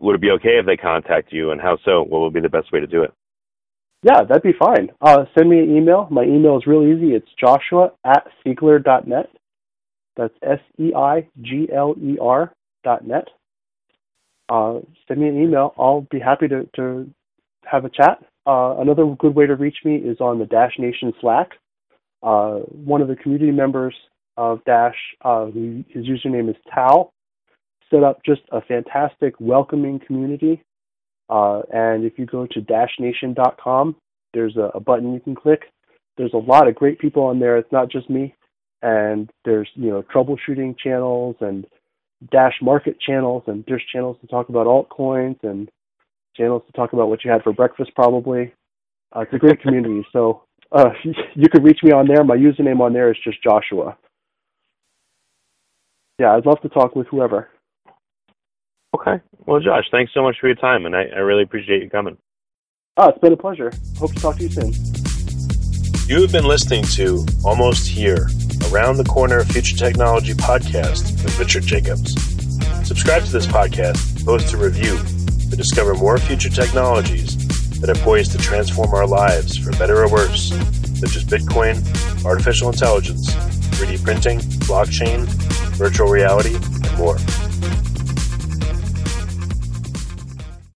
would 0.00 0.16
it 0.16 0.20
be 0.20 0.30
okay 0.32 0.58
if 0.58 0.66
they 0.66 0.76
contact 0.76 1.32
you, 1.32 1.50
and 1.50 1.60
how 1.60 1.78
so? 1.84 2.02
What 2.02 2.20
would 2.20 2.34
be 2.34 2.40
the 2.40 2.48
best 2.48 2.72
way 2.72 2.80
to 2.80 2.86
do 2.86 3.02
it? 3.02 3.12
Yeah, 4.02 4.22
that'd 4.24 4.42
be 4.42 4.54
fine. 4.58 4.90
Uh, 5.00 5.24
send 5.36 5.50
me 5.50 5.58
an 5.58 5.76
email. 5.76 6.08
My 6.10 6.22
email 6.22 6.56
is 6.56 6.66
real 6.66 6.82
easy. 6.82 7.14
It's 7.14 7.28
joshua 7.38 7.92
at 8.04 8.26
seigler.net. 8.44 9.30
That's 10.16 10.34
S 10.42 10.60
E 10.78 10.92
I 10.94 11.28
G 11.42 11.68
L 11.72 11.94
E 12.00 12.16
R 12.20 12.52
dot 12.82 13.06
net 13.06 13.28
uh, 14.50 14.80
send 15.06 15.20
me 15.20 15.28
an 15.28 15.40
email. 15.40 15.72
I'll 15.78 16.06
be 16.10 16.18
happy 16.18 16.48
to, 16.48 16.68
to 16.76 17.08
have 17.64 17.84
a 17.84 17.88
chat. 17.90 18.18
Uh, 18.46 18.76
another 18.78 19.06
good 19.18 19.34
way 19.34 19.46
to 19.46 19.54
reach 19.54 19.78
me 19.84 19.96
is 19.96 20.20
on 20.20 20.38
the 20.38 20.46
Dash 20.46 20.72
Nation 20.78 21.12
Slack. 21.20 21.50
Uh, 22.22 22.56
one 22.84 23.00
of 23.00 23.08
the 23.08 23.16
community 23.16 23.52
members 23.52 23.94
of 24.36 24.62
Dash, 24.64 24.96
uh, 25.24 25.46
who, 25.46 25.84
his 25.88 26.04
username 26.06 26.50
is 26.50 26.56
Tao, 26.74 27.12
set 27.90 28.02
up 28.02 28.20
just 28.24 28.42
a 28.50 28.60
fantastic, 28.62 29.34
welcoming 29.38 30.00
community. 30.04 30.62
Uh, 31.30 31.62
and 31.72 32.04
if 32.04 32.18
you 32.18 32.26
go 32.26 32.46
to 32.46 32.60
dashnation.com, 32.60 33.96
there's 34.34 34.56
a, 34.56 34.70
a 34.74 34.80
button 34.80 35.14
you 35.14 35.20
can 35.20 35.34
click. 35.34 35.62
There's 36.16 36.34
a 36.34 36.38
lot 36.38 36.68
of 36.68 36.74
great 36.74 36.98
people 36.98 37.22
on 37.22 37.38
there. 37.38 37.56
It's 37.56 37.72
not 37.72 37.90
just 37.90 38.10
me. 38.10 38.34
And 38.82 39.30
there's 39.44 39.68
you 39.74 39.90
know 39.90 40.02
troubleshooting 40.02 40.78
channels 40.78 41.36
and 41.40 41.66
Dash 42.30 42.54
Market 42.60 42.98
channels, 43.00 43.44
and 43.46 43.64
there's 43.68 43.82
channels 43.92 44.16
to 44.20 44.26
talk 44.26 44.48
about 44.48 44.66
altcoins 44.66 45.38
and 45.42 45.70
channels 46.36 46.62
to 46.66 46.72
talk 46.72 46.92
about 46.92 47.08
what 47.08 47.24
you 47.24 47.30
had 47.30 47.42
for 47.42 47.52
breakfast, 47.52 47.92
probably. 47.94 48.52
Uh, 49.14 49.20
it's 49.20 49.32
a 49.32 49.38
great 49.38 49.60
community. 49.60 50.04
So 50.12 50.42
uh, 50.72 50.90
you 51.34 51.48
can 51.48 51.62
reach 51.62 51.80
me 51.82 51.92
on 51.92 52.06
there. 52.06 52.24
My 52.24 52.36
username 52.36 52.80
on 52.80 52.92
there 52.92 53.10
is 53.10 53.18
just 53.22 53.42
Joshua. 53.42 53.96
Yeah, 56.18 56.34
I'd 56.34 56.46
love 56.46 56.60
to 56.62 56.68
talk 56.68 56.94
with 56.94 57.06
whoever. 57.08 57.48
Okay. 59.00 59.22
Well, 59.46 59.60
Josh, 59.60 59.84
thanks 59.90 60.12
so 60.12 60.22
much 60.22 60.36
for 60.40 60.46
your 60.46 60.56
time, 60.56 60.84
and 60.84 60.94
I, 60.94 61.04
I 61.04 61.20
really 61.20 61.42
appreciate 61.42 61.82
you 61.82 61.88
coming. 61.88 62.18
Oh, 62.96 63.08
it's 63.08 63.18
been 63.18 63.32
a 63.32 63.36
pleasure. 63.36 63.72
Hope 63.98 64.12
to 64.12 64.20
talk 64.20 64.36
to 64.36 64.42
you 64.42 64.50
soon. 64.50 64.72
You 66.06 66.20
have 66.20 66.32
been 66.32 66.44
listening 66.44 66.84
to 66.96 67.24
Almost 67.44 67.86
Here 67.86 68.28
Around 68.70 68.98
the 68.98 69.04
Corner 69.04 69.42
Future 69.44 69.76
Technology 69.76 70.34
podcast 70.34 71.24
with 71.24 71.38
Richard 71.38 71.62
Jacobs. 71.62 72.12
Subscribe 72.86 73.24
to 73.24 73.32
this 73.32 73.46
podcast, 73.46 74.24
post 74.26 74.52
a 74.52 74.58
review, 74.58 74.98
to 75.50 75.56
discover 75.56 75.94
more 75.94 76.18
future 76.18 76.50
technologies 76.50 77.36
that 77.80 77.88
are 77.88 78.00
poised 78.02 78.32
to 78.32 78.38
transform 78.38 78.92
our 78.92 79.06
lives 79.06 79.56
for 79.56 79.70
better 79.72 80.02
or 80.02 80.10
worse, 80.10 80.50
such 81.00 81.16
as 81.16 81.24
Bitcoin, 81.24 81.76
artificial 82.26 82.68
intelligence, 82.68 83.30
3D 83.76 84.04
printing, 84.04 84.40
blockchain, 84.68 85.24
virtual 85.76 86.08
reality, 86.08 86.54
and 86.56 86.98
more. 86.98 87.16